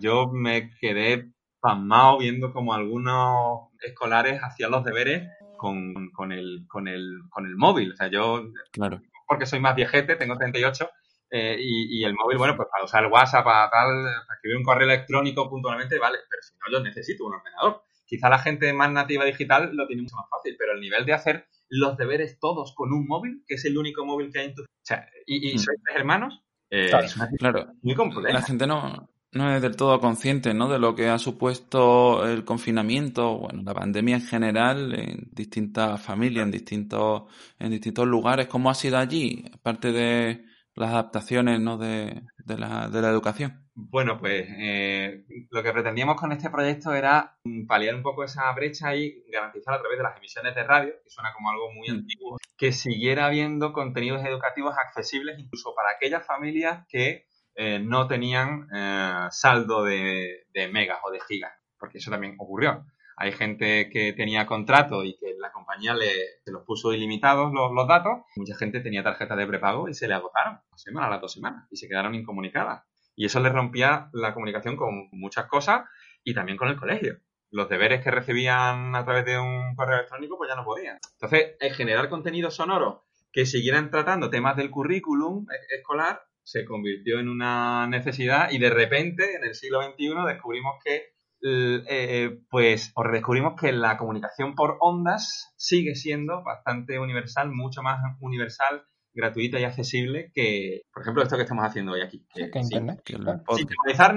yo 0.00 0.28
me 0.32 0.70
quedé 0.78 1.33
pasmado 1.64 2.18
viendo 2.18 2.52
como 2.52 2.74
algunos 2.74 3.70
escolares 3.80 4.38
hacían 4.42 4.70
los 4.70 4.84
deberes 4.84 5.30
con, 5.56 6.10
con, 6.10 6.30
el, 6.30 6.66
con, 6.68 6.88
el, 6.88 7.22
con 7.30 7.46
el 7.46 7.56
móvil. 7.56 7.92
O 7.92 7.96
sea, 7.96 8.08
yo, 8.08 8.50
claro. 8.70 9.00
porque 9.26 9.46
soy 9.46 9.60
más 9.60 9.74
viejete, 9.74 10.16
tengo 10.16 10.36
38, 10.36 10.90
eh, 11.30 11.56
y, 11.58 12.00
y, 12.00 12.04
el 12.04 12.12
móvil, 12.12 12.36
bueno, 12.36 12.54
pues 12.54 12.68
para 12.70 12.84
usar 12.84 13.04
el 13.04 13.10
WhatsApp, 13.10 13.44
para 13.44 13.70
tal, 13.70 14.04
para 14.04 14.34
escribir 14.36 14.58
un 14.58 14.62
correo 14.62 14.86
electrónico 14.86 15.48
puntualmente, 15.48 15.98
vale, 15.98 16.18
pero 16.28 16.42
si 16.42 16.52
no, 16.54 16.70
yo 16.70 16.84
necesito 16.84 17.24
un 17.24 17.32
ordenador. 17.32 17.82
Quizá 18.04 18.28
la 18.28 18.38
gente 18.38 18.70
más 18.74 18.92
nativa 18.92 19.24
digital 19.24 19.70
lo 19.74 19.86
tiene 19.86 20.02
mucho 20.02 20.16
más 20.16 20.28
fácil, 20.28 20.56
pero 20.58 20.72
el 20.72 20.80
nivel 20.82 21.06
de 21.06 21.14
hacer 21.14 21.48
los 21.70 21.96
deberes 21.96 22.38
todos 22.38 22.74
con 22.74 22.92
un 22.92 23.06
móvil, 23.06 23.42
que 23.46 23.54
es 23.54 23.64
el 23.64 23.78
único 23.78 24.04
móvil 24.04 24.30
que 24.30 24.40
hay 24.40 24.46
en 24.48 24.54
tu... 24.54 24.62
O 24.64 24.66
sea, 24.82 25.08
y, 25.24 25.50
y 25.50 25.54
mm. 25.54 25.58
sois 25.58 25.80
tres 25.82 25.96
hermanos, 25.96 26.44
eh, 26.68 26.90
claro, 27.38 27.72
muy 27.80 27.94
complejo. 27.94 28.28
La 28.32 28.42
gente 28.42 28.66
no, 28.66 29.08
no 29.34 29.54
es 29.54 29.60
del 29.60 29.76
todo 29.76 30.00
consciente 30.00 30.54
¿no? 30.54 30.68
de 30.68 30.78
lo 30.78 30.94
que 30.94 31.08
ha 31.08 31.18
supuesto 31.18 32.26
el 32.26 32.44
confinamiento, 32.44 33.38
bueno, 33.38 33.62
la 33.62 33.74
pandemia 33.74 34.16
en 34.16 34.22
general, 34.22 34.94
en 34.94 35.28
distintas 35.32 36.00
familias, 36.00 36.44
en 36.44 36.50
distintos, 36.50 37.24
en 37.58 37.70
distintos 37.70 38.06
lugares. 38.06 38.46
¿Cómo 38.46 38.70
ha 38.70 38.74
sido 38.74 38.98
allí? 38.98 39.44
Aparte 39.52 39.92
de 39.92 40.44
las 40.74 40.90
adaptaciones 40.90 41.60
¿no? 41.60 41.76
de, 41.78 42.22
de, 42.44 42.58
la, 42.58 42.88
de 42.88 43.02
la 43.02 43.08
educación. 43.10 43.64
Bueno, 43.76 44.18
pues 44.20 44.46
eh, 44.56 45.24
lo 45.50 45.62
que 45.62 45.72
pretendíamos 45.72 46.14
con 46.14 46.30
este 46.30 46.48
proyecto 46.48 46.94
era 46.94 47.36
paliar 47.66 47.96
un 47.96 48.02
poco 48.02 48.22
esa 48.22 48.52
brecha 48.52 48.94
y 48.94 49.24
garantizar 49.32 49.74
a 49.74 49.80
través 49.80 49.98
de 49.98 50.04
las 50.04 50.16
emisiones 50.16 50.54
de 50.54 50.62
radio, 50.62 50.92
que 51.02 51.10
suena 51.10 51.32
como 51.34 51.50
algo 51.50 51.72
muy 51.72 51.88
mm. 51.88 51.94
antiguo, 51.94 52.36
que 52.56 52.70
siguiera 52.70 53.26
habiendo 53.26 53.72
contenidos 53.72 54.24
educativos 54.24 54.76
accesibles 54.78 55.40
incluso 55.40 55.74
para 55.74 55.90
aquellas 55.90 56.24
familias 56.24 56.86
que 56.88 57.26
eh, 57.56 57.78
no 57.78 58.08
tenían 58.08 58.68
eh, 58.74 59.28
saldo 59.30 59.84
de, 59.84 60.46
megas 60.72 60.98
o 61.04 61.10
de 61.10 61.20
gigas, 61.20 61.52
porque 61.78 61.98
eso 61.98 62.10
también 62.10 62.34
ocurrió. 62.38 62.84
Hay 63.16 63.30
gente 63.30 63.90
que 63.90 64.12
tenía 64.12 64.44
contrato 64.44 65.04
y 65.04 65.16
que 65.16 65.34
la 65.38 65.52
compañía 65.52 65.94
le, 65.94 66.10
se 66.44 66.50
los 66.50 66.64
puso 66.64 66.92
ilimitados 66.92 67.52
los, 67.52 67.86
datos. 67.86 68.22
Mucha 68.34 68.56
gente 68.56 68.80
tenía 68.80 69.04
tarjetas 69.04 69.38
de 69.38 69.46
prepago 69.46 69.88
y 69.88 69.94
se 69.94 70.08
le 70.08 70.14
agotaron 70.14 70.54
a 70.54 70.78
semana, 70.78 71.08
las 71.08 71.20
dos 71.20 71.32
semanas 71.32 71.68
y 71.70 71.76
se 71.76 71.86
quedaron 71.86 72.14
incomunicadas. 72.16 72.82
Y 73.14 73.26
eso 73.26 73.38
les 73.38 73.52
rompía 73.52 74.08
la 74.12 74.34
comunicación 74.34 74.76
con 74.76 75.08
muchas 75.12 75.46
cosas 75.46 75.84
y 76.24 76.34
también 76.34 76.58
con 76.58 76.68
el 76.68 76.76
colegio. 76.76 77.18
Los 77.50 77.68
deberes 77.68 78.02
que 78.02 78.10
recibían 78.10 78.96
a 78.96 79.04
través 79.04 79.24
de 79.24 79.38
un 79.38 79.76
correo 79.76 79.98
electrónico 79.98 80.36
pues 80.36 80.50
ya 80.50 80.56
no 80.56 80.64
podían. 80.64 80.98
Entonces, 81.12 81.54
generar 81.76 82.08
contenido 82.08 82.50
sonoro 82.50 83.04
que 83.30 83.46
siguieran 83.46 83.92
tratando 83.92 84.28
temas 84.28 84.56
del 84.56 84.70
currículum 84.70 85.46
escolar 85.70 86.20
se 86.44 86.64
convirtió 86.64 87.18
en 87.18 87.28
una 87.28 87.86
necesidad 87.88 88.50
y 88.50 88.58
de 88.58 88.70
repente 88.70 89.34
en 89.36 89.44
el 89.44 89.54
siglo 89.54 89.82
XXI 89.82 90.14
descubrimos 90.26 90.76
que 90.84 91.14
eh, 91.46 92.38
pues 92.48 92.92
os 92.94 93.04
redescubrimos 93.04 93.60
que 93.60 93.72
la 93.72 93.98
comunicación 93.98 94.54
por 94.54 94.78
ondas 94.80 95.52
sigue 95.56 95.94
siendo 95.94 96.42
bastante 96.42 96.98
universal, 96.98 97.50
mucho 97.50 97.82
más 97.82 97.98
universal, 98.20 98.86
gratuita 99.14 99.60
y 99.60 99.64
accesible 99.64 100.32
que, 100.34 100.82
por 100.92 101.02
ejemplo, 101.02 101.22
esto 101.22 101.36
que 101.36 101.42
estamos 101.42 101.64
haciendo 101.64 101.92
hoy 101.92 102.02
aquí. 102.02 102.26
Que, 102.34 102.50
Internet, 102.54 103.02
sin, 103.06 103.24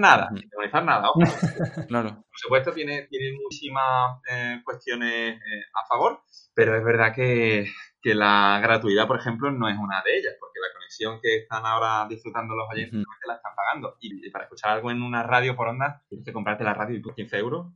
nada, 0.01 0.29
sin 0.31 0.85
nada. 0.85 1.09
claro. 1.87 2.09
Por 2.09 2.39
supuesto, 2.39 2.71
tiene, 2.73 3.03
tiene 3.03 3.37
muchísimas 3.39 4.21
eh, 4.29 4.61
cuestiones 4.63 5.35
eh, 5.35 5.63
a 5.73 5.87
favor, 5.87 6.21
pero 6.53 6.75
es 6.75 6.83
verdad 6.83 7.13
que, 7.13 7.67
que 8.07 8.15
la 8.15 8.61
gratuidad, 8.63 9.05
por 9.05 9.19
ejemplo, 9.19 9.51
no 9.51 9.67
es 9.67 9.77
una 9.77 10.01
de 10.01 10.17
ellas, 10.17 10.35
porque 10.39 10.61
la 10.61 10.73
conexión 10.73 11.19
que 11.21 11.39
están 11.39 11.65
ahora 11.65 12.07
disfrutando 12.07 12.55
los 12.55 12.65
oyentes 12.71 13.03
la 13.27 13.35
están 13.35 13.51
pagando. 13.53 13.97
Y, 13.99 14.29
para 14.29 14.45
escuchar 14.45 14.71
algo 14.71 14.91
en 14.91 15.01
una 15.01 15.23
radio 15.23 15.57
por 15.57 15.67
onda, 15.67 16.01
tienes 16.07 16.25
que 16.25 16.31
comprarte 16.31 16.63
la 16.63 16.73
radio 16.73 16.95
y 16.95 17.01
por 17.01 17.13
15 17.13 17.37
euros. 17.37 17.67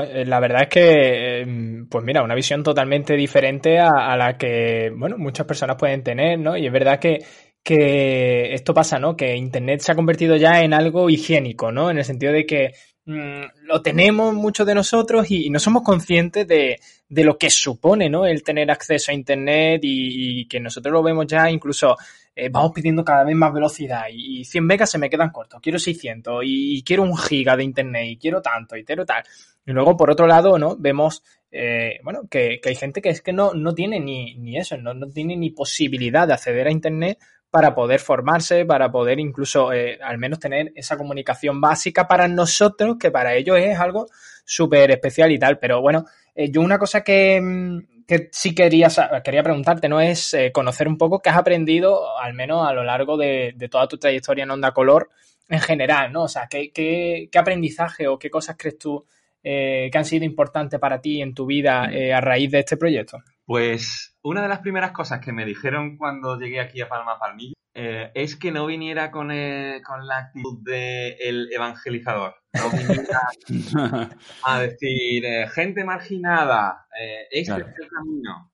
Eh, 0.00 0.24
la 0.26 0.40
verdad 0.40 0.62
es 0.62 0.68
que, 0.68 1.40
em, 1.42 1.88
pues 1.88 2.04
mira, 2.04 2.24
una 2.24 2.34
visión 2.34 2.64
totalmente 2.64 3.14
diferente 3.14 3.78
a, 3.78 4.16
la 4.16 4.36
que, 4.36 4.92
bueno, 4.96 5.18
muchas 5.18 5.46
personas 5.46 5.76
pueden 5.76 6.02
tener, 6.02 6.36
¿no? 6.40 6.56
Y 6.56 6.66
es 6.66 6.72
verdad 6.72 6.98
que, 6.98 7.18
que 7.62 8.54
esto 8.54 8.74
pasa, 8.74 8.98
¿no? 8.98 9.14
Que 9.14 9.36
Internet 9.36 9.82
se 9.82 9.92
ha 9.92 9.94
convertido 9.94 10.34
ya 10.34 10.62
en 10.62 10.74
algo 10.74 11.08
higiénico, 11.10 11.70
¿no? 11.70 11.90
En 11.90 11.98
el 11.98 12.04
sentido 12.04 12.32
de 12.32 12.44
que 12.44 12.72
Mm, 13.06 13.44
lo 13.64 13.82
tenemos 13.82 14.32
muchos 14.32 14.66
de 14.66 14.74
nosotros 14.74 15.30
y, 15.30 15.50
no 15.50 15.58
somos 15.58 15.82
conscientes 15.82 16.48
de, 16.48 16.80
lo 17.22 17.36
que 17.36 17.50
supone 17.50 18.08
¿no? 18.08 18.24
el 18.24 18.42
tener 18.42 18.70
acceso 18.70 19.10
a 19.10 19.14
Internet 19.14 19.80
y, 19.82 20.48
que 20.48 20.58
nosotros 20.58 20.90
lo 20.90 21.02
vemos 21.02 21.26
ya 21.26 21.50
incluso 21.50 21.96
eh, 22.34 22.48
vamos 22.48 22.72
pidiendo 22.72 23.04
cada 23.04 23.24
vez 23.24 23.36
más 23.36 23.52
velocidad 23.52 24.04
y, 24.10 24.44
100 24.46 24.64
megas 24.64 24.90
se 24.90 24.98
me 24.98 25.10
quedan 25.10 25.30
cortos, 25.30 25.60
quiero 25.60 25.78
600 25.78 26.42
y, 26.46 26.82
quiero 26.82 27.02
un 27.02 27.16
giga 27.16 27.56
de 27.56 27.64
Internet 27.64 28.06
y 28.08 28.16
quiero 28.16 28.40
tanto 28.40 28.74
y 28.76 28.84
quiero 28.84 29.04
tal. 29.04 29.22
Y 29.66 29.72
luego 29.72 29.96
por 29.96 30.10
otro 30.10 30.26
lado, 30.26 30.58
¿no? 30.58 30.76
Vemos 30.78 31.22
eh, 31.50 32.00
bueno, 32.02 32.22
que, 32.30 32.60
hay 32.64 32.74
gente 32.74 33.02
que 33.02 33.10
es 33.10 33.20
que 33.20 33.32
no, 33.34 33.52
no 33.52 33.74
tiene 33.74 34.00
ni, 34.00 34.34
ni 34.36 34.56
eso, 34.56 34.78
no, 34.78 34.94
no 34.94 35.08
tiene 35.08 35.36
ni 35.36 35.50
posibilidad 35.50 36.26
de 36.26 36.34
acceder 36.34 36.66
a 36.68 36.72
Internet 36.72 37.18
para 37.54 37.72
poder 37.72 38.00
formarse, 38.00 38.64
para 38.64 38.90
poder 38.90 39.20
incluso 39.20 39.72
eh, 39.72 39.96
al 40.02 40.18
menos 40.18 40.40
tener 40.40 40.72
esa 40.74 40.96
comunicación 40.96 41.60
básica 41.60 42.08
para 42.08 42.26
nosotros, 42.26 42.96
que 42.98 43.12
para 43.12 43.36
ellos 43.36 43.56
es 43.58 43.78
algo 43.78 44.08
súper 44.44 44.90
especial 44.90 45.30
y 45.30 45.38
tal. 45.38 45.60
Pero 45.60 45.80
bueno, 45.80 46.04
eh, 46.34 46.50
yo 46.50 46.60
una 46.62 46.80
cosa 46.80 47.04
que, 47.04 47.40
mm, 47.40 48.04
que 48.08 48.28
sí 48.32 48.56
quería, 48.56 48.88
quería 49.22 49.44
preguntarte, 49.44 49.88
¿no? 49.88 50.00
Es 50.00 50.34
eh, 50.34 50.50
conocer 50.50 50.88
un 50.88 50.98
poco 50.98 51.20
qué 51.20 51.30
has 51.30 51.36
aprendido, 51.36 52.18
al 52.18 52.34
menos 52.34 52.68
a 52.68 52.72
lo 52.72 52.82
largo 52.82 53.16
de, 53.16 53.54
toda 53.70 53.86
tu 53.86 53.98
trayectoria 53.98 54.42
en 54.42 54.50
Onda 54.50 54.72
Color 54.72 55.10
en 55.48 55.60
general, 55.60 56.12
¿no? 56.12 56.24
O 56.24 56.28
sea, 56.28 56.48
¿qué, 56.50 56.72
qué, 56.72 57.28
qué 57.30 57.38
aprendizaje 57.38 58.08
o 58.08 58.18
qué 58.18 58.30
cosas 58.30 58.56
crees 58.58 58.78
tú 58.78 59.06
que 59.44 59.92
han 59.94 60.04
sido 60.04 60.24
importantes 60.24 60.80
para 60.80 61.00
ti 61.00 61.22
en 61.22 61.34
tu 61.34 61.46
vida 61.46 61.84
a 61.84 62.20
raíz 62.20 62.50
de 62.50 62.58
este 62.60 62.76
proyecto? 62.76 63.18
Pues 63.46 64.16
una 64.22 64.42
de 64.42 64.48
las 64.48 64.60
primeras 64.60 64.92
cosas 64.92 65.20
que 65.20 65.32
me 65.32 65.44
dijeron 65.44 65.96
cuando 65.96 66.38
llegué 66.38 66.60
aquí 66.60 66.80
a 66.80 66.88
Palma 66.88 67.18
Palmilla 67.18 67.54
eh, 67.74 68.10
es 68.14 68.36
que 68.36 68.52
no 68.52 68.66
viniera 68.66 69.10
con, 69.10 69.28
con 69.28 70.06
la 70.06 70.18
actitud 70.18 70.62
del 70.62 71.52
evangelizador. 71.52 72.36
No 72.54 72.70
viniera 72.70 73.20
a 74.44 74.60
decir, 74.60 75.24
eh, 75.26 75.48
gente 75.48 75.84
marginada, 75.84 76.86
eh, 76.98 77.26
este 77.30 77.52
es 77.52 77.58
el 77.58 77.88
camino. 77.88 78.52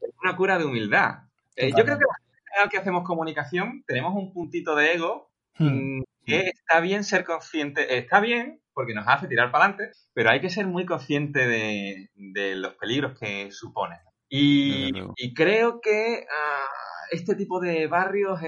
Es 0.00 0.10
una 0.22 0.36
cura 0.36 0.58
de 0.58 0.64
humildad. 0.64 1.20
yo 1.56 1.84
creo 1.84 1.98
que 1.98 2.04
al 2.60 2.68
que 2.68 2.78
hacemos 2.78 3.04
comunicación 3.04 3.84
tenemos 3.86 4.14
un 4.14 4.32
puntito 4.32 4.74
de 4.74 4.94
ego 4.94 5.30
hmm. 5.58 5.98
Mm, 5.98 6.02
que 6.24 6.48
está 6.48 6.80
bien 6.80 7.04
ser 7.04 7.24
consciente, 7.24 7.96
está 7.96 8.20
bien 8.20 8.60
porque 8.78 8.94
nos 8.94 9.08
hace 9.08 9.26
tirar 9.26 9.50
para 9.50 9.64
adelante, 9.64 9.90
pero 10.14 10.30
hay 10.30 10.40
que 10.40 10.50
ser 10.50 10.66
muy 10.68 10.86
consciente 10.86 11.48
de, 11.48 12.54
los 12.54 12.74
peligros 12.74 13.18
que 13.18 13.50
supone. 13.50 13.96
Y, 14.28 14.92
creo 15.34 15.80
que 15.80 16.26
ah, 16.30 16.66
este 17.10 17.34
tipo 17.34 17.60
de 17.60 17.86
barrios 17.86 18.40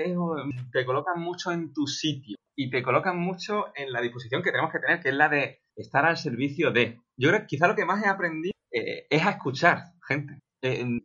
te 0.72 0.84
colocan 0.84 1.20
mucho 1.20 1.50
en 1.52 1.72
tu 1.72 1.86
sitio 1.86 2.36
y 2.54 2.70
te 2.70 2.82
colocan 2.82 3.18
mucho 3.18 3.72
en 3.74 3.92
la 3.92 4.00
disposición 4.00 4.42
que 4.42 4.50
tenemos 4.50 4.70
que 4.70 4.80
tener, 4.80 5.00
que 5.00 5.08
es 5.08 5.14
la 5.14 5.28
de 5.28 5.62
estar 5.76 6.04
al 6.04 6.18
servicio 6.18 6.70
de. 6.70 7.00
Yo 7.16 7.30
creo 7.30 7.40
que 7.40 7.46
quizá 7.46 7.66
lo 7.66 7.74
que 7.74 7.86
más 7.86 8.04
he 8.04 8.08
aprendido 8.08 8.52
eh, 8.70 9.06
es 9.08 9.24
a 9.24 9.30
escuchar 9.30 9.84
gente. 10.06 10.38
En, 10.62 11.00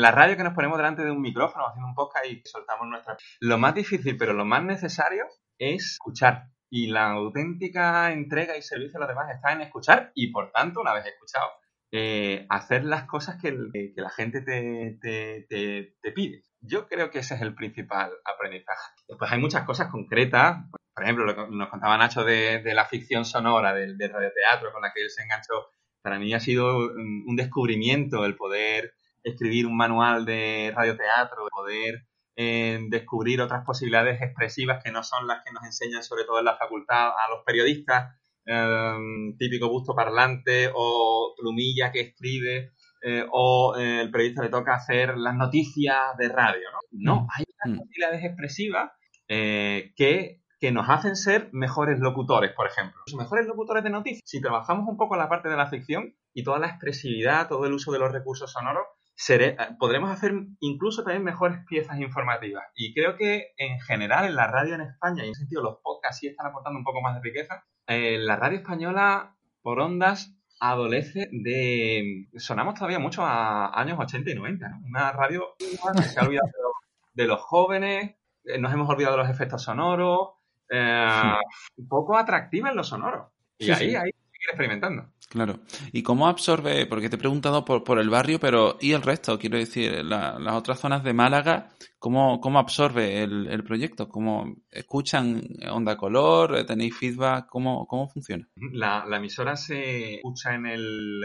la 0.00 0.10
radio 0.10 0.36
que 0.36 0.42
nos 0.42 0.54
ponemos 0.54 0.76
delante 0.76 1.04
de 1.04 1.12
un 1.12 1.20
micrófono 1.20 1.66
haciendo 1.68 1.86
un 1.86 1.94
podcast 1.94 2.26
y 2.26 2.42
soltamos 2.44 2.88
nuestra... 2.88 3.16
Lo 3.40 3.56
más 3.56 3.76
difícil, 3.76 4.16
pero 4.16 4.32
lo 4.32 4.44
más 4.44 4.64
necesario 4.64 5.24
es 5.56 5.92
escuchar. 5.92 6.48
Y 6.68 6.88
la 6.88 7.12
auténtica 7.12 8.10
entrega 8.12 8.56
y 8.56 8.62
servicio 8.62 8.96
a 8.96 9.00
los 9.00 9.08
demás 9.08 9.30
está 9.32 9.52
en 9.52 9.60
escuchar 9.60 10.10
y, 10.14 10.32
por 10.32 10.50
tanto, 10.50 10.80
una 10.80 10.94
vez 10.94 11.06
escuchado, 11.06 11.48
eh, 11.92 12.46
hacer 12.48 12.84
las 12.84 13.04
cosas 13.04 13.36
que, 13.40 13.52
la 13.94 14.10
gente 14.10 14.40
te, 14.40 14.98
te, 15.00 16.12
pide. 16.12 16.42
Yo 16.60 16.88
creo 16.88 17.10
que 17.10 17.20
ese 17.20 17.34
es 17.34 17.42
el 17.42 17.54
principal 17.54 18.10
aprendizaje. 18.24 18.92
Después 19.06 19.30
hay 19.30 19.38
muchas 19.38 19.64
cosas 19.64 19.88
concretas. 19.88 20.64
Por 20.94 21.04
ejemplo, 21.04 21.24
lo 21.24 21.34
que 21.34 21.54
nos 21.54 21.68
contaba 21.68 21.96
Nacho 21.98 22.24
de, 22.24 22.62
la 22.74 22.86
ficción 22.86 23.24
sonora, 23.24 23.74
del, 23.74 23.96
del 23.96 24.12
radioteatro 24.12 24.72
con 24.72 24.82
la 24.82 24.92
que 24.92 25.02
él 25.02 25.10
se 25.10 25.22
enganchó 25.22 25.70
para 26.02 26.18
mí 26.18 26.34
ha 26.34 26.40
sido 26.40 26.76
un 26.76 27.36
descubrimiento 27.36 28.24
el 28.24 28.36
poder 28.36 28.92
escribir 29.22 29.66
un 29.66 29.76
manual 29.76 30.24
de 30.24 30.72
radioteatro, 30.74 31.44
el 31.44 31.50
poder 31.50 32.06
eh, 32.36 32.80
descubrir 32.88 33.40
otras 33.40 33.64
posibilidades 33.64 34.20
expresivas 34.20 34.82
que 34.82 34.90
no 34.90 35.02
son 35.04 35.26
las 35.26 35.44
que 35.44 35.52
nos 35.52 35.64
enseñan 35.64 36.02
sobre 36.02 36.24
todo 36.24 36.40
en 36.40 36.46
la 36.46 36.56
facultad 36.56 37.08
a 37.08 37.30
los 37.30 37.44
periodistas, 37.44 38.16
eh, 38.46 38.94
típico 39.38 39.68
busto 39.68 39.94
parlante 39.94 40.70
o 40.74 41.34
plumilla 41.36 41.90
que 41.92 42.00
escribe, 42.00 42.72
eh, 43.02 43.24
o 43.30 43.74
el 43.76 44.10
periodista 44.10 44.42
le 44.42 44.48
toca 44.48 44.74
hacer 44.74 45.16
las 45.16 45.34
noticias 45.34 46.16
de 46.18 46.28
radio. 46.28 46.68
No, 46.92 47.14
no 47.14 47.20
mm. 47.22 47.28
hay 47.36 47.44
otras 47.44 47.74
mm. 47.74 47.78
posibilidades 47.78 48.24
expresivas 48.24 48.90
que 49.26 50.42
que 50.62 50.70
nos 50.70 50.88
hacen 50.88 51.16
ser 51.16 51.48
mejores 51.50 51.98
locutores, 51.98 52.52
por 52.52 52.68
ejemplo. 52.68 53.02
Los 53.08 53.20
mejores 53.20 53.48
locutores 53.48 53.82
de 53.82 53.90
noticias. 53.90 54.22
Si 54.24 54.40
trabajamos 54.40 54.86
un 54.88 54.96
poco 54.96 55.16
la 55.16 55.28
parte 55.28 55.48
de 55.48 55.56
la 55.56 55.66
ficción 55.66 56.14
y 56.32 56.44
toda 56.44 56.60
la 56.60 56.68
expresividad, 56.68 57.48
todo 57.48 57.66
el 57.66 57.72
uso 57.72 57.90
de 57.90 57.98
los 57.98 58.12
recursos 58.12 58.52
sonoros, 58.52 58.84
eh, 59.28 59.56
podremos 59.78 60.10
hacer 60.10 60.32
incluso 60.60 61.04
también 61.04 61.24
mejores 61.24 61.64
piezas 61.66 61.98
informativas. 62.00 62.64
Y 62.74 62.94
creo 62.94 63.16
que 63.16 63.52
en 63.56 63.80
general 63.80 64.26
en 64.26 64.34
la 64.34 64.46
radio 64.46 64.74
en 64.74 64.82
España, 64.82 65.22
y 65.22 65.26
en 65.26 65.32
ese 65.32 65.40
sentido 65.40 65.62
los 65.62 65.78
podcasts 65.82 66.20
sí 66.20 66.28
están 66.28 66.46
aportando 66.46 66.78
un 66.78 66.84
poco 66.84 67.00
más 67.00 67.14
de 67.14 67.22
riqueza, 67.22 67.64
eh, 67.86 68.18
la 68.18 68.36
radio 68.36 68.58
española 68.58 69.36
por 69.62 69.80
ondas 69.80 70.34
adolece 70.60 71.28
de... 71.32 72.28
Sonamos 72.36 72.74
todavía 72.74 72.98
mucho 72.98 73.24
a 73.24 73.78
años 73.78 73.98
80 73.98 74.30
y 74.30 74.34
90, 74.34 74.80
Una 74.84 75.12
radio 75.12 75.54
que 75.58 76.02
se 76.02 76.20
ha 76.20 76.24
olvidado 76.24 76.48
de 77.14 77.26
los 77.26 77.40
jóvenes, 77.40 78.16
eh, 78.44 78.58
nos 78.58 78.72
hemos 78.72 78.88
olvidado 78.88 79.16
de 79.16 79.22
los 79.22 79.30
efectos 79.30 79.62
sonoros, 79.62 80.30
eh, 80.70 81.34
un 81.76 81.88
poco 81.88 82.16
atractiva 82.16 82.70
en 82.70 82.76
lo 82.76 82.84
sonoro. 82.84 83.32
Y 83.58 83.70
ahí, 83.70 83.94
ahí 83.94 84.10
seguir 84.42 84.50
experimentando. 84.50 85.12
Claro. 85.28 85.60
¿Y 85.92 86.02
cómo 86.02 86.28
absorbe? 86.28 86.86
Porque 86.86 87.08
te 87.08 87.16
he 87.16 87.18
preguntado 87.18 87.64
por, 87.64 87.84
por 87.84 87.98
el 87.98 88.10
barrio, 88.10 88.38
pero 88.38 88.76
¿y 88.80 88.92
el 88.92 89.02
resto? 89.02 89.38
Quiero 89.38 89.56
decir, 89.56 90.04
las 90.04 90.54
otras 90.54 90.78
zonas 90.78 91.02
de 91.04 91.14
Málaga, 91.14 91.70
¿cómo, 91.98 92.40
cómo 92.40 92.58
absorbe 92.58 93.22
el, 93.22 93.64
proyecto? 93.64 94.08
¿Cómo 94.08 94.56
escuchan 94.70 95.42
onda 95.70 95.96
color? 95.96 96.66
¿Tenéis 96.66 96.96
feedback? 96.98 97.46
¿Cómo, 97.48 97.86
cómo 97.86 98.08
funciona? 98.08 98.46
La, 98.72 99.04
emisora 99.10 99.56
se 99.56 100.16
escucha 100.16 100.54
en 100.54 100.66
el 100.66 101.24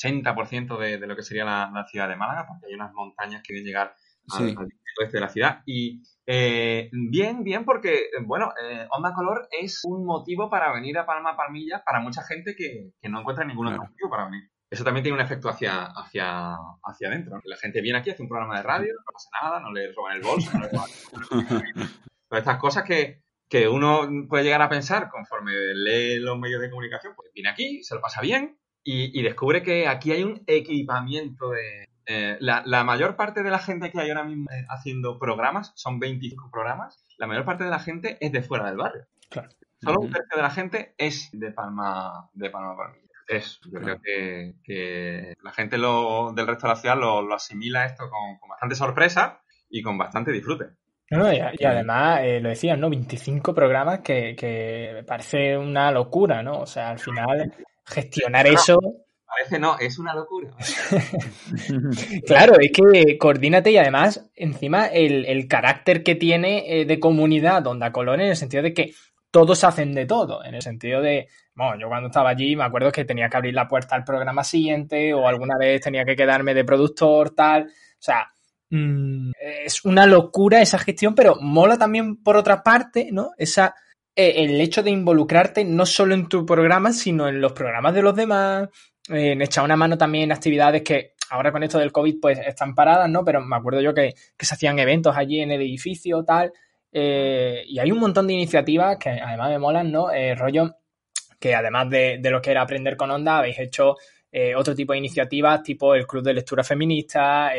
80% 0.00 0.70
uh, 0.70 0.78
de, 0.78 0.98
de, 0.98 1.06
lo 1.06 1.14
que 1.14 1.22
sería 1.22 1.44
la, 1.44 1.86
ciudad 1.90 2.08
de 2.08 2.16
Málaga, 2.16 2.46
porque 2.48 2.66
hay 2.68 2.74
unas 2.74 2.94
montañas 2.94 3.42
que 3.42 3.52
deben 3.52 3.66
llegar 3.66 3.94
al, 4.30 4.48
al 4.48 4.68
oeste 5.00 5.18
de 5.18 5.20
la 5.20 5.28
ciudad. 5.28 5.62
Y 5.66 6.02
eh, 6.30 6.90
bien, 6.92 7.42
bien, 7.42 7.64
porque, 7.64 8.10
bueno, 8.26 8.52
eh, 8.62 8.86
Onda 8.90 9.14
Color 9.14 9.48
es 9.50 9.80
un 9.84 10.04
motivo 10.04 10.50
para 10.50 10.70
venir 10.74 10.98
a 10.98 11.06
Palma 11.06 11.34
Palmilla 11.34 11.82
para 11.82 12.00
mucha 12.00 12.22
gente 12.22 12.54
que, 12.54 12.92
no 13.08 13.20
encuentra 13.20 13.46
ningún 13.46 13.68
otro 13.68 13.84
motivo 13.84 14.10
para 14.10 14.26
venir. 14.26 14.42
Eso 14.68 14.84
también 14.84 15.04
tiene 15.04 15.16
un 15.16 15.24
efecto 15.24 15.48
hacia, 15.48 15.86
hacia, 15.86 16.52
hacia 16.84 17.08
adentro. 17.08 17.40
La 17.44 17.56
gente 17.56 17.80
viene 17.80 18.00
aquí, 18.00 18.10
hace 18.10 18.22
un 18.22 18.28
programa 18.28 18.58
de 18.58 18.62
radio, 18.62 18.92
no 18.92 19.10
pasa 19.10 19.30
nada, 19.42 19.60
no 19.60 19.72
le 19.72 19.90
roban 19.94 20.16
el 20.16 20.22
bolso, 20.22 20.50
no 20.52 20.66
le 20.66 20.70
roban 20.70 21.64
Pero 22.28 22.38
estas 22.38 22.58
cosas 22.58 22.84
que, 22.84 23.22
uno 23.66 24.06
puede 24.28 24.44
llegar 24.44 24.60
a 24.60 24.68
pensar 24.68 25.08
conforme 25.08 25.52
lee 25.74 26.18
los 26.18 26.38
medios 26.38 26.60
de 26.60 26.68
comunicación, 26.68 27.14
pues 27.16 27.30
viene 27.32 27.48
aquí, 27.48 27.82
se 27.82 27.94
lo 27.94 28.02
pasa 28.02 28.20
bien 28.20 28.58
y 28.84 29.22
descubre 29.22 29.62
que 29.62 29.86
aquí 29.88 30.12
hay 30.12 30.22
un 30.22 30.42
equipamiento 30.46 31.50
de, 31.50 31.88
eh, 32.10 32.38
la, 32.40 32.84
mayor 32.84 33.16
parte 33.16 33.42
de 33.42 33.50
la 33.50 33.58
gente 33.58 33.90
que 33.90 34.00
hay 34.00 34.08
ahora 34.08 34.24
mismo 34.24 34.50
eh, 34.50 34.64
haciendo 34.70 35.18
programas, 35.18 35.72
son 35.76 36.00
25 36.00 36.50
programas, 36.50 37.04
la 37.18 37.26
mayor 37.26 37.44
parte 37.44 37.64
de 37.64 37.70
la 37.70 37.80
gente 37.80 38.16
es 38.22 38.32
de 38.32 38.42
fuera 38.42 38.64
del 38.64 38.78
barrio. 38.78 39.06
Claro. 39.28 39.50
Solo 39.82 40.00
un 40.00 40.10
tercio 40.10 40.36
de 40.36 40.42
la 40.42 40.50
gente 40.50 40.94
es 40.96 41.28
de 41.32 41.52
Palma, 41.52 42.30
de 42.32 42.48
Palma 42.48 42.74
Es, 43.26 43.60
yo 43.70 43.78
creo 43.78 44.00
que, 44.00 45.34
la 45.42 45.52
gente 45.52 45.76
lo, 45.76 46.32
del 46.32 46.46
resto 46.46 46.66
de 46.66 46.72
la 46.72 46.80
ciudad 46.80 46.96
lo, 46.96 47.34
asimila 47.34 47.84
esto 47.84 48.08
con, 48.08 48.48
bastante 48.48 48.74
sorpresa 48.74 49.42
y 49.68 49.82
con 49.82 49.98
bastante 49.98 50.32
disfrute. 50.32 50.64
y, 51.10 51.64
además, 51.64 52.20
eh, 52.22 52.40
lo 52.40 52.48
decías, 52.48 52.78
¿no? 52.78 52.88
25 52.88 53.54
programas 53.54 54.00
que, 54.00 54.34
que 54.34 55.04
parece 55.06 55.58
una 55.58 55.92
locura, 55.92 56.42
¿no? 56.42 56.60
O 56.60 56.66
sea, 56.66 56.88
al 56.88 56.98
final 56.98 57.52
gestionar 57.84 58.46
eso 58.46 58.78
Parece 59.28 59.58
no, 59.58 59.78
es 59.78 59.98
una 59.98 60.14
locura. 60.14 60.50
claro, 62.26 62.54
es 62.58 62.72
que 62.72 63.18
coordínate 63.18 63.70
y 63.70 63.76
además, 63.76 64.30
encima, 64.34 64.86
el, 64.86 65.46
carácter 65.46 66.02
que 66.02 66.14
tiene 66.14 66.80
eh, 66.80 66.86
de 66.86 66.98
comunidad 66.98 67.66
Onda 67.66 67.92
Colón 67.92 68.22
en 68.22 68.28
el 68.28 68.36
sentido 68.36 68.62
de 68.62 68.72
que 68.72 68.94
todos 69.30 69.62
hacen 69.64 69.92
de 69.92 70.06
todo, 70.06 70.42
en 70.42 70.54
el 70.54 70.62
sentido 70.62 71.02
de, 71.02 71.28
bueno, 71.54 71.78
yo 71.78 71.88
cuando 71.88 72.06
estaba 72.08 72.30
allí 72.30 72.56
me 72.56 72.64
acuerdo 72.64 72.90
que 72.90 73.04
tenía 73.04 73.28
que 73.28 73.36
abrir 73.36 73.54
la 73.54 73.68
puerta 73.68 73.94
al 73.94 74.04
programa 74.04 74.42
siguiente 74.42 75.12
o 75.12 75.28
alguna 75.28 75.58
vez 75.58 75.82
tenía 75.82 76.06
que 76.06 76.16
quedarme 76.16 76.54
de 76.54 76.64
productor, 76.64 77.34
tal, 77.34 77.64
o 77.64 78.00
sea, 78.00 78.32
mm, 78.70 79.32
es 79.64 79.84
una 79.84 80.06
locura 80.06 80.62
esa 80.62 80.78
gestión, 80.78 81.14
pero 81.14 81.36
mola 81.42 81.76
también 81.76 82.16
por 82.22 82.36
otra 82.36 82.62
parte, 82.62 83.10
¿no? 83.12 83.32
Esa, 83.36 83.74
eh, 84.16 84.34
el 84.36 84.58
hecho 84.60 84.82
de 84.82 84.90
involucrarte 84.90 85.64
no 85.66 85.84
solo 85.84 86.14
en 86.14 86.28
tu 86.28 86.46
programa, 86.46 86.92
sino 86.92 87.28
en 87.28 87.42
los 87.42 87.52
programas 87.52 87.92
de 87.92 88.02
los 88.02 88.16
demás, 88.16 88.68
en 89.08 89.42
echar 89.42 89.64
una 89.64 89.76
mano 89.76 89.96
también 89.96 90.24
en 90.24 90.32
actividades 90.32 90.82
que 90.82 91.14
ahora 91.30 91.52
con 91.52 91.62
esto 91.62 91.78
del 91.78 91.92
COVID 91.92 92.20
pues 92.20 92.38
están 92.38 92.74
paradas, 92.74 93.08
¿no? 93.08 93.24
Pero 93.24 93.40
me 93.40 93.56
acuerdo 93.56 93.80
yo 93.80 93.94
que, 93.94 94.14
se 94.38 94.54
hacían 94.54 94.78
eventos 94.78 95.16
allí 95.16 95.40
en 95.40 95.50
el 95.50 95.60
edificio, 95.60 96.24
tal. 96.24 96.52
Eh, 96.90 97.64
y 97.66 97.78
hay 97.78 97.90
un 97.92 97.98
montón 97.98 98.26
de 98.26 98.34
iniciativas 98.34 98.96
que 98.98 99.10
además 99.10 99.50
me 99.50 99.58
molan, 99.58 99.92
¿no? 99.92 100.10
Eh, 100.10 100.34
rollo 100.34 100.74
que 101.38 101.54
además 101.54 101.88
de, 101.90 102.20
lo 102.24 102.42
que 102.42 102.50
era 102.50 102.62
aprender 102.62 102.96
con 102.96 103.12
onda, 103.12 103.38
habéis 103.38 103.60
hecho 103.60 103.94
eh, 104.32 104.56
otro 104.56 104.74
tipo 104.74 104.92
de 104.92 104.98
iniciativas, 104.98 105.62
tipo 105.62 105.94
el 105.94 106.04
Club 106.04 106.24
de 106.24 106.34
Lectura 106.34 106.64
Feminista, 106.64 107.52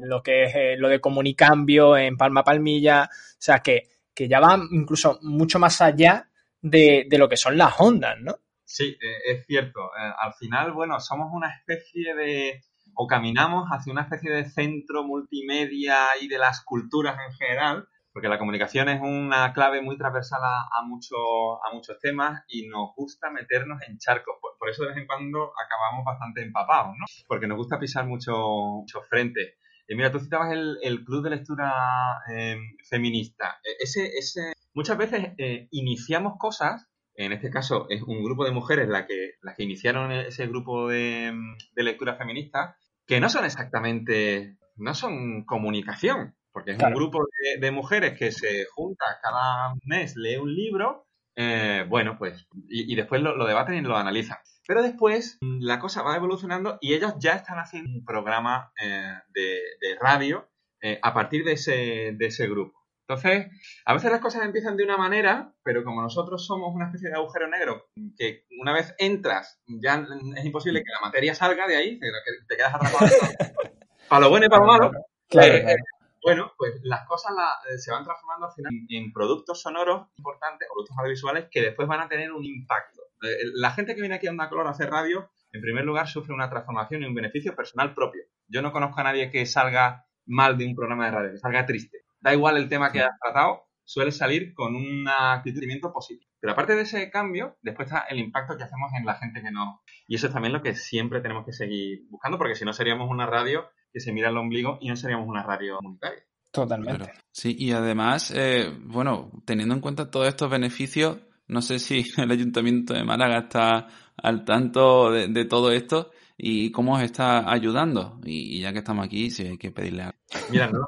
lo 0.00 0.20
que 0.20 0.42
es 0.44 0.78
lo 0.78 0.88
de 0.88 1.00
Comunicambio 1.00 1.96
en 1.96 2.16
Palma 2.16 2.42
Palmilla, 2.42 3.04
o 3.04 3.36
sea, 3.38 3.60
que, 3.60 3.84
que 4.12 4.26
ya 4.26 4.40
va 4.40 4.58
incluso 4.72 5.20
mucho 5.22 5.60
más 5.60 5.80
allá 5.80 6.28
de, 6.60 7.06
de 7.08 7.18
lo 7.18 7.28
que 7.28 7.36
son 7.36 7.56
las 7.56 7.74
ondas, 7.78 8.18
¿no? 8.20 8.40
Sí, 8.72 8.96
eh, 9.02 9.18
es 9.26 9.44
cierto. 9.44 9.80
Eh, 9.94 10.12
al 10.18 10.32
final, 10.32 10.72
bueno, 10.72 10.98
somos 10.98 11.28
una 11.30 11.54
especie 11.54 12.14
de, 12.14 12.62
o 12.94 13.06
caminamos 13.06 13.68
hacia 13.68 13.92
una 13.92 14.00
especie 14.00 14.32
de 14.32 14.46
centro 14.46 15.04
multimedia 15.04 16.06
y 16.22 16.26
de 16.26 16.38
las 16.38 16.64
culturas 16.64 17.18
en 17.26 17.34
general, 17.34 17.86
porque 18.14 18.30
la 18.30 18.38
comunicación 18.38 18.88
es 18.88 19.02
una 19.02 19.52
clave 19.52 19.82
muy 19.82 19.98
transversal 19.98 20.40
a, 20.42 20.62
a 20.62 20.84
muchos 20.86 21.98
temas 22.00 22.44
y 22.48 22.66
nos 22.66 22.94
gusta 22.96 23.30
meternos 23.30 23.78
en 23.86 23.98
charcos. 23.98 24.36
Por, 24.40 24.70
eso 24.70 24.84
de 24.84 24.88
vez 24.88 24.96
en 24.96 25.06
cuando 25.06 25.52
acabamos 25.62 26.06
bastante 26.06 26.40
empapados, 26.40 26.94
¿no? 26.98 27.04
Porque 27.28 27.46
nos 27.46 27.58
gusta 27.58 27.78
pisar 27.78 28.06
mucho, 28.06 28.32
mucho 28.32 29.02
frente. 29.02 29.58
Y 29.86 29.96
mira, 29.96 30.10
tú 30.10 30.18
citabas 30.18 30.50
el, 30.50 31.04
club 31.04 31.22
de 31.24 31.30
lectura 31.30 32.22
eh, 32.34 32.56
feminista. 32.88 33.60
E, 33.62 33.82
ese, 33.82 34.06
ese, 34.16 34.54
muchas 34.72 34.96
veces 34.96 35.34
iniciamos 35.72 36.38
cosas 36.38 36.88
en 37.14 37.32
este 37.32 37.50
caso 37.50 37.86
es 37.90 38.02
un 38.02 38.22
grupo 38.22 38.44
de 38.44 38.52
mujeres 38.52 38.88
las 38.88 39.06
que, 39.06 39.34
las 39.42 39.56
que 39.56 39.64
iniciaron 39.64 40.12
ese 40.12 40.46
grupo 40.46 40.88
de, 40.88 41.32
lectura 41.76 42.16
feminista, 42.16 42.76
que 43.06 43.20
no 43.20 43.28
son 43.28 43.44
exactamente, 43.44 44.56
no 44.76 44.94
son 44.94 45.44
comunicación, 45.44 46.34
porque 46.52 46.72
es 46.72 46.82
un 46.82 46.94
grupo 46.94 47.24
de, 47.60 47.70
mujeres 47.70 48.18
que 48.18 48.32
se 48.32 48.64
junta 48.74 49.04
cada 49.22 49.74
mes, 49.84 50.16
lee 50.16 50.36
un 50.36 50.54
libro, 50.54 51.06
eh, 51.34 51.84
bueno, 51.88 52.16
pues, 52.18 52.46
y, 52.68 52.94
después 52.94 53.22
lo, 53.22 53.46
debaten 53.46 53.74
y 53.74 53.80
lo 53.80 53.96
analizan. 53.96 54.38
Pero 54.66 54.82
después 54.82 55.38
la 55.40 55.80
cosa 55.80 56.02
va 56.02 56.16
evolucionando 56.16 56.78
y 56.80 56.94
ellos 56.94 57.14
ya 57.18 57.32
están 57.32 57.58
haciendo 57.58 57.90
un 57.90 58.04
programa 58.04 58.72
eh, 58.82 59.14
de, 59.34 59.96
radio 60.00 60.48
eh, 60.80 60.98
a 61.02 61.12
partir 61.12 61.44
de 61.44 61.52
ese, 61.52 62.12
de 62.16 62.26
ese 62.26 62.46
grupo. 62.48 62.81
Entonces, 63.08 63.48
a 63.84 63.94
veces 63.94 64.10
las 64.10 64.20
cosas 64.20 64.44
empiezan 64.44 64.76
de 64.76 64.84
una 64.84 64.96
manera, 64.96 65.52
pero 65.62 65.84
como 65.84 66.00
nosotros 66.00 66.46
somos 66.46 66.74
una 66.74 66.86
especie 66.86 67.08
de 67.08 67.16
agujero 67.16 67.48
negro, 67.48 67.86
que 68.16 68.46
una 68.60 68.72
vez 68.72 68.94
entras, 68.98 69.60
ya 69.66 70.06
es 70.36 70.44
imposible 70.44 70.82
que 70.82 70.92
la 70.92 71.06
materia 71.06 71.34
salga 71.34 71.66
de 71.66 71.76
ahí, 71.76 71.98
te 71.98 72.56
quedas 72.56 72.74
atrapado. 72.74 73.10
para 74.08 74.20
lo 74.20 74.30
bueno 74.30 74.46
y 74.46 74.48
para 74.48 74.62
lo 74.62 74.66
malo. 74.68 74.90
Eh, 75.30 75.74
Bueno, 76.22 76.52
pues 76.56 76.74
las 76.84 77.06
cosas 77.06 77.32
eh, 77.68 77.78
se 77.78 77.90
van 77.90 78.04
transformando 78.04 78.46
al 78.46 78.52
final 78.52 78.72
en 78.88 79.12
productos 79.12 79.60
sonoros 79.60 80.08
importantes, 80.16 80.68
productos 80.72 80.96
audiovisuales 80.98 81.48
que 81.50 81.62
después 81.62 81.88
van 81.88 82.00
a 82.00 82.08
tener 82.08 82.30
un 82.32 82.44
impacto. 82.44 83.02
Eh, 83.22 83.38
la 83.54 83.72
gente 83.72 83.94
que 83.94 84.00
viene 84.00 84.14
aquí 84.14 84.28
a 84.28 84.30
Onda 84.30 84.48
Color 84.48 84.68
a 84.68 84.70
hacer 84.70 84.90
radio, 84.90 85.30
en 85.52 85.60
primer 85.60 85.84
lugar, 85.84 86.08
sufre 86.08 86.32
una 86.32 86.48
transformación 86.48 87.02
y 87.02 87.06
un 87.06 87.14
beneficio 87.14 87.56
personal 87.56 87.94
propio. 87.94 88.22
Yo 88.46 88.62
no 88.62 88.70
conozco 88.70 89.00
a 89.00 89.04
nadie 89.04 89.30
que 89.30 89.44
salga 89.46 90.06
mal 90.26 90.56
de 90.56 90.66
un 90.66 90.76
programa 90.76 91.06
de 91.06 91.10
radio, 91.10 91.30
que 91.32 91.38
salga 91.38 91.66
triste. 91.66 92.01
Da 92.22 92.32
igual 92.32 92.56
el 92.56 92.68
tema 92.68 92.90
que 92.90 93.00
hayas 93.00 93.18
tratado, 93.20 93.64
suele 93.84 94.12
salir 94.12 94.54
con 94.54 94.74
un 94.74 95.06
actitudo 95.08 95.92
positivo. 95.92 96.30
Pero 96.40 96.54
aparte 96.54 96.74
de 96.74 96.82
ese 96.82 97.10
cambio, 97.10 97.56
después 97.62 97.88
está 97.88 98.06
el 98.08 98.18
impacto 98.18 98.56
que 98.56 98.64
hacemos 98.64 98.90
en 98.98 99.04
la 99.04 99.14
gente 99.14 99.42
que 99.42 99.50
no. 99.50 99.82
Y 100.08 100.16
eso 100.16 100.28
es 100.28 100.32
también 100.32 100.52
lo 100.52 100.62
que 100.62 100.74
siempre 100.74 101.20
tenemos 101.20 101.44
que 101.44 101.52
seguir 101.52 102.06
buscando, 102.08 102.38
porque 102.38 102.54
si 102.54 102.64
no 102.64 102.72
seríamos 102.72 103.10
una 103.10 103.26
radio 103.26 103.66
que 103.92 104.00
se 104.00 104.12
mira 104.12 104.30
el 104.30 104.36
ombligo 104.36 104.78
y 104.80 104.88
no 104.88 104.96
seríamos 104.96 105.28
una 105.28 105.42
radio 105.42 105.76
comunitaria. 105.76 106.24
Totalmente. 106.50 107.12
Sí, 107.30 107.56
y 107.58 107.72
además, 107.72 108.32
eh, 108.34 108.72
bueno, 108.84 109.30
teniendo 109.44 109.74
en 109.74 109.80
cuenta 109.80 110.10
todos 110.10 110.28
estos 110.28 110.50
beneficios, 110.50 111.18
no 111.46 111.62
sé 111.62 111.78
si 111.78 112.04
el 112.16 112.30
Ayuntamiento 112.30 112.94
de 112.94 113.04
Málaga 113.04 113.38
está 113.38 113.86
al 114.16 114.44
tanto 114.44 115.10
de, 115.10 115.44
todo 115.44 115.70
esto 115.70 116.10
y 116.36 116.70
cómo 116.70 116.94
os 116.94 117.02
está 117.02 117.50
ayudando. 117.50 118.20
Y, 118.24 118.60
ya 118.60 118.72
que 118.72 118.80
estamos 118.80 119.06
aquí, 119.06 119.30
sí 119.30 119.46
hay 119.46 119.58
que 119.58 119.70
pedirle 119.70 120.02
algo. 120.02 120.18
Mira, 120.50 120.68
no, 120.70 120.86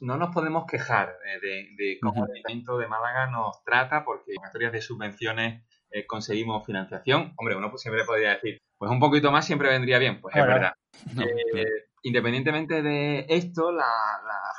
no, 0.00 0.16
nos, 0.16 0.34
podemos 0.34 0.64
quejar 0.66 1.16
eh, 1.26 1.40
de, 1.76 1.98
cómo 2.00 2.24
el 2.24 2.32
Ayuntamiento 2.32 2.78
de 2.78 2.88
Málaga 2.88 3.26
nos 3.30 3.62
trata, 3.64 4.04
porque 4.04 4.32
en 4.32 4.44
historias 4.44 4.72
de 4.72 4.80
subvenciones 4.80 5.64
eh, 5.90 6.06
conseguimos 6.06 6.64
financiación. 6.64 7.32
Hombre, 7.36 7.56
uno 7.56 7.70
pues 7.70 7.82
siempre 7.82 8.04
podría 8.04 8.30
decir, 8.30 8.58
pues 8.78 8.90
un 8.90 9.00
poquito 9.00 9.30
más 9.30 9.46
siempre 9.46 9.68
vendría 9.68 9.98
bien, 9.98 10.20
pues 10.20 10.36
es 10.36 10.46
verdad. 10.46 10.72
Eh, 11.56 11.86
independientemente 12.02 12.82
de 12.82 13.24
esto, 13.28 13.72
la, 13.72 13.86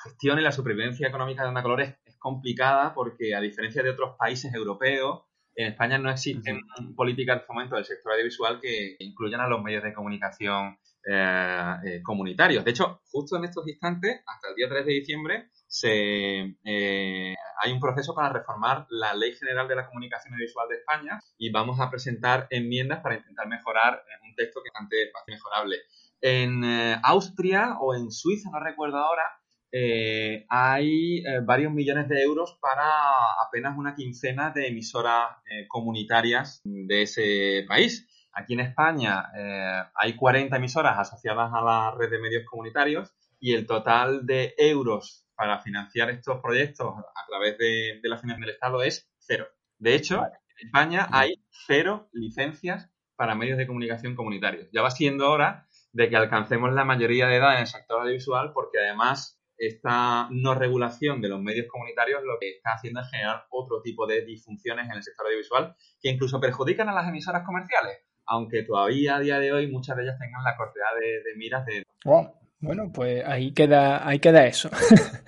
gestión 0.03 0.39
y 0.39 0.41
la 0.41 0.51
supervivencia 0.51 1.07
económica 1.07 1.43
de 1.43 1.49
Onda 1.49 1.61
Color 1.61 1.81
es, 1.81 1.95
complicada 2.17 2.93
porque, 2.93 3.35
a 3.35 3.41
diferencia 3.41 3.83
de 3.83 3.89
otros 3.89 4.15
países 4.17 4.53
europeos, 4.53 5.23
en 5.55 5.67
España 5.67 5.97
no 5.97 6.09
existen 6.09 6.61
políticas 6.95 7.39
de 7.39 7.45
fomento 7.45 7.75
del 7.75 7.85
sector 7.85 8.13
audiovisual 8.13 8.59
que 8.59 8.95
incluyan 8.99 9.41
a 9.41 9.47
los 9.47 9.61
medios 9.61 9.83
de 9.83 9.93
comunicación 9.93 10.77
eh, 11.03 11.75
eh, 11.83 12.01
comunitarios. 12.03 12.63
De 12.63 12.71
hecho, 12.71 13.01
justo 13.11 13.35
en 13.35 13.45
estos 13.45 13.67
instantes, 13.67 14.21
hasta 14.25 14.49
el 14.49 14.55
día 14.55 14.69
3 14.69 14.85
de 14.85 14.93
diciembre, 14.93 15.49
se, 15.65 16.55
eh, 16.63 17.35
hay 17.59 17.71
un 17.71 17.79
proceso 17.79 18.13
para 18.13 18.29
reformar 18.29 18.85
la 18.89 19.15
Ley 19.15 19.33
General 19.33 19.67
de 19.67 19.77
la 19.77 19.87
Comunicación 19.87 20.35
Audiovisual 20.35 20.69
de 20.69 20.75
España 20.75 21.19
y 21.39 21.51
vamos 21.51 21.79
a 21.79 21.89
presentar 21.89 22.45
enmiendas 22.51 22.99
para 22.99 23.15
intentar 23.15 23.47
mejorar 23.47 24.03
un 24.23 24.35
texto 24.35 24.61
que 24.63 24.69
bastante 24.71 25.11
mejorable. 25.27 25.77
En 26.21 26.63
Austria 27.03 27.77
o 27.79 27.95
en 27.95 28.11
Suiza, 28.11 28.51
no 28.51 28.59
recuerdo 28.59 28.97
ahora, 28.97 29.23
hay 30.49 31.23
varios 31.43 31.73
millones 31.73 32.09
de 32.09 32.21
euros 32.21 32.59
para 32.61 32.85
apenas 33.43 33.75
una 33.75 33.95
quincena 33.95 34.51
de 34.51 34.67
emisoras 34.67 35.29
comunitarias 35.67 36.61
de 36.63 37.01
ese 37.01 37.65
país. 37.67 38.07
Aquí 38.33 38.53
en 38.53 38.61
España 38.61 39.25
eh, 39.37 39.83
hay 39.95 40.15
40 40.15 40.55
emisoras 40.55 40.97
asociadas 40.97 41.51
a 41.53 41.61
la 41.61 41.95
red 41.97 42.09
de 42.09 42.19
medios 42.19 42.45
comunitarios 42.45 43.13
y 43.39 43.53
el 43.53 43.65
total 43.67 44.25
de 44.25 44.53
euros 44.57 45.25
para 45.35 45.59
financiar 45.59 46.09
estos 46.09 46.39
proyectos 46.39 46.93
a 46.97 47.25
través 47.27 47.57
de, 47.57 47.99
la 48.03 48.17
financiación 48.17 48.41
del 48.41 48.49
Estado 48.51 48.83
es 48.83 49.11
cero. 49.17 49.47
De 49.79 49.95
hecho, 49.95 50.23
en 50.59 50.67
España 50.67 51.07
hay 51.11 51.43
cero 51.49 52.09
licencias 52.13 52.89
para 53.15 53.35
medios 53.35 53.57
de 53.57 53.67
comunicación 53.67 54.15
comunitarios. 54.15 54.69
Ya 54.71 54.81
va 54.81 54.91
siendo 54.91 55.29
hora 55.29 55.67
de 55.91 56.09
que 56.09 56.15
alcancemos 56.15 56.71
la 56.73 56.85
mayoría 56.85 57.27
de 57.27 57.37
edad 57.37 57.55
en 57.55 57.61
el 57.61 57.67
sector 57.67 58.01
audiovisual 58.01 58.51
porque 58.53 58.79
además 58.79 59.41
esta 59.57 60.27
no 60.31 60.55
regulación 60.55 61.21
de 61.21 61.29
los 61.29 61.41
medios 61.41 61.67
comunitarios 61.67 62.23
lo 62.23 62.39
que 62.39 62.49
está 62.49 62.73
haciendo 62.73 63.01
es 63.01 63.09
generar 63.11 63.45
otro 63.49 63.81
tipo 63.81 64.07
de 64.07 64.25
disfunciones 64.25 64.85
en 64.89 64.95
el 64.95 65.03
sector 65.03 65.27
audiovisual 65.27 65.75
que 66.01 66.09
incluso 66.09 66.39
perjudican 66.39 66.89
a 66.89 66.93
las 66.93 67.07
emisoras 67.07 67.45
comerciales 67.45 67.99
aunque 68.31 68.63
todavía 68.63 69.17
a 69.17 69.19
día 69.19 69.39
de 69.39 69.51
hoy 69.51 69.67
muchas 69.69 69.97
de 69.97 70.03
ellas 70.03 70.17
tengan 70.17 70.41
la 70.41 70.55
cortedad 70.55 70.87
de, 70.97 71.35
miras 71.35 71.65
de... 71.65 71.85
Bueno, 72.61 72.91
pues 72.93 73.23
ahí 73.25 73.53
queda, 73.53 74.07
ahí 74.07 74.19
queda 74.19 74.45
eso. 74.45 74.69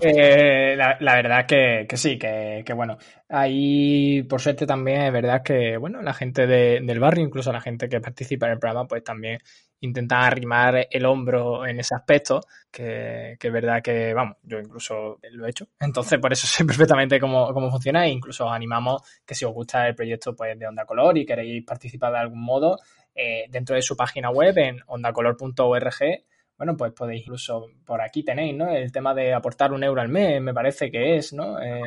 Eh, 0.00 0.76
la, 0.76 1.14
verdad 1.14 1.46
que, 1.46 1.86
sí, 1.96 2.18
que, 2.18 2.64
bueno. 2.74 2.98
Ahí, 3.28 4.22
por 4.24 4.40
suerte, 4.40 4.66
también 4.66 5.02
es 5.02 5.12
verdad 5.12 5.42
que, 5.42 5.78
bueno, 5.78 6.02
la 6.02 6.12
gente 6.12 6.46
del 6.46 7.00
barrio, 7.00 7.24
incluso 7.24 7.52
la 7.52 7.60
gente 7.60 7.88
que 7.88 8.00
participa 8.00 8.46
en 8.46 8.52
el 8.52 8.58
programa, 8.58 8.86
pues 8.86 9.02
también 9.02 9.38
intenta 9.80 10.26
arrimar 10.26 10.88
el 10.90 11.06
hombro 11.06 11.66
en 11.66 11.80
ese 11.80 11.94
aspecto, 11.94 12.40
que, 12.70 13.36
que, 13.40 13.46
es 13.46 13.52
verdad 13.52 13.80
que, 13.82 14.12
vamos, 14.12 14.36
yo 14.42 14.58
incluso 14.58 15.18
lo 15.30 15.46
he 15.46 15.50
hecho. 15.50 15.68
Entonces, 15.80 16.18
por 16.18 16.32
eso 16.32 16.46
sé 16.46 16.64
perfectamente 16.66 17.18
cómo, 17.18 17.52
cómo 17.54 17.70
funciona 17.70 18.04
e 18.04 18.10
incluso 18.10 18.46
os 18.46 18.52
animamos 18.52 19.02
que 19.24 19.34
si 19.34 19.46
os 19.46 19.52
gusta 19.54 19.86
el 19.88 19.94
proyecto 19.94 20.34
pues, 20.34 20.58
de 20.58 20.66
Onda 20.66 20.84
Color 20.84 21.16
y 21.16 21.24
queréis 21.24 21.64
participar 21.64 22.12
de 22.12 22.18
algún 22.18 22.42
modo, 22.42 22.78
eh, 23.14 23.46
dentro 23.48 23.74
de 23.74 23.82
su 23.82 23.96
página 23.96 24.30
web 24.30 24.58
en 24.58 24.80
ondacolor.org 24.86 26.24
bueno, 26.56 26.76
pues 26.76 26.92
podéis 26.92 27.22
incluso 27.22 27.68
por 27.84 28.00
aquí 28.00 28.24
tenéis, 28.24 28.54
¿no? 28.54 28.68
El 28.68 28.92
tema 28.92 29.14
de 29.14 29.34
aportar 29.34 29.72
un 29.72 29.82
euro 29.82 30.00
al 30.00 30.08
mes, 30.08 30.40
me 30.40 30.54
parece 30.54 30.90
que 30.90 31.16
es, 31.16 31.32
¿no? 31.32 31.58
Eh, 31.60 31.82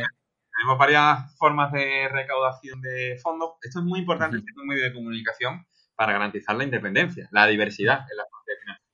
Tenemos 0.57 0.77
varias 0.77 1.35
formas 1.37 1.71
de 1.71 2.09
recaudación 2.09 2.81
de 2.81 3.17
fondos. 3.21 3.51
Esto 3.61 3.79
es 3.79 3.85
muy 3.85 3.99
importante 3.99 4.37
en 4.37 4.59
un 4.59 4.67
medio 4.67 4.83
de 4.83 4.93
comunicación 4.93 5.65
para 5.95 6.13
garantizar 6.13 6.55
la 6.55 6.63
independencia, 6.63 7.27
la 7.31 7.47
diversidad 7.47 8.05
en 8.11 8.17
la. 8.17 8.23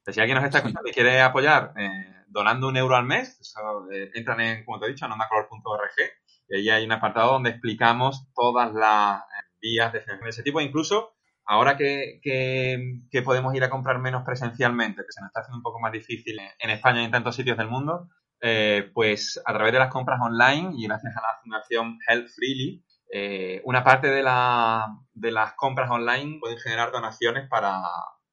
Si 0.06 0.20
alguien 0.20 0.36
nos 0.36 0.44
está 0.44 0.58
escuchando 0.58 0.90
y 0.90 0.92
quiere 0.92 1.22
apoyar 1.22 1.72
eh, 1.78 2.26
donando 2.28 2.68
un 2.68 2.76
euro 2.76 2.98
al 2.98 3.06
mes, 3.06 3.40
eh, 3.94 4.12
entran 4.14 4.42
en, 4.42 4.66
como 4.66 4.78
te 4.78 4.88
he 4.88 4.90
dicho, 4.90 5.06
en 5.06 5.14
ondacolor.org 5.14 5.96
y 6.50 6.58
ahí 6.58 6.70
hay 6.70 6.86
un 6.86 6.92
apartado 6.92 7.34
donde 7.34 7.52
explicamos 7.52 8.28
todas 8.36 8.74
las 8.74 9.24
vías 9.62 9.94
de 9.94 10.02
financiación 10.02 10.24
de 10.26 10.30
ese 10.30 10.44
tipo. 10.44 10.60
Incluso 10.60 11.13
ahora 11.46 11.78
que, 11.78 12.20
podemos 13.24 13.54
ir 13.56 13.64
a 13.64 13.70
comprar 13.70 14.00
menos 14.00 14.24
presencialmente, 14.24 15.04
que 15.04 15.12
se 15.12 15.22
nos 15.22 15.30
está 15.30 15.42
haciendo 15.42 15.58
un 15.58 15.64
poco 15.64 15.80
más 15.80 15.92
difícil 15.92 16.40
en 16.60 16.70
España 16.70 17.02
y 17.02 17.06
en 17.06 17.12
tantos 17.12 17.36
sitios 17.36 17.58
del 17.58 17.70
mundo, 17.70 18.10
eh, 18.42 18.90
pues 18.94 19.42
a 19.46 19.54
través 19.54 19.72
de 19.74 19.80
las 19.80 19.90
compras 19.90 20.20
online 20.22 20.72
y 20.76 20.88
gracias 20.88 21.16
a 21.16 21.22
la 21.22 21.40
fundación 21.42 21.98
Help 22.08 22.28
Freely, 22.28 22.84
eh, 23.12 23.62
una 23.64 23.84
parte 23.84 24.08
de, 24.08 24.24
de 25.14 25.32
las 25.32 25.54
compras 25.54 25.90
online 25.92 26.40
pueden 26.40 26.58
generar 26.58 26.92
donaciones 26.92 27.48
para, 27.48 27.82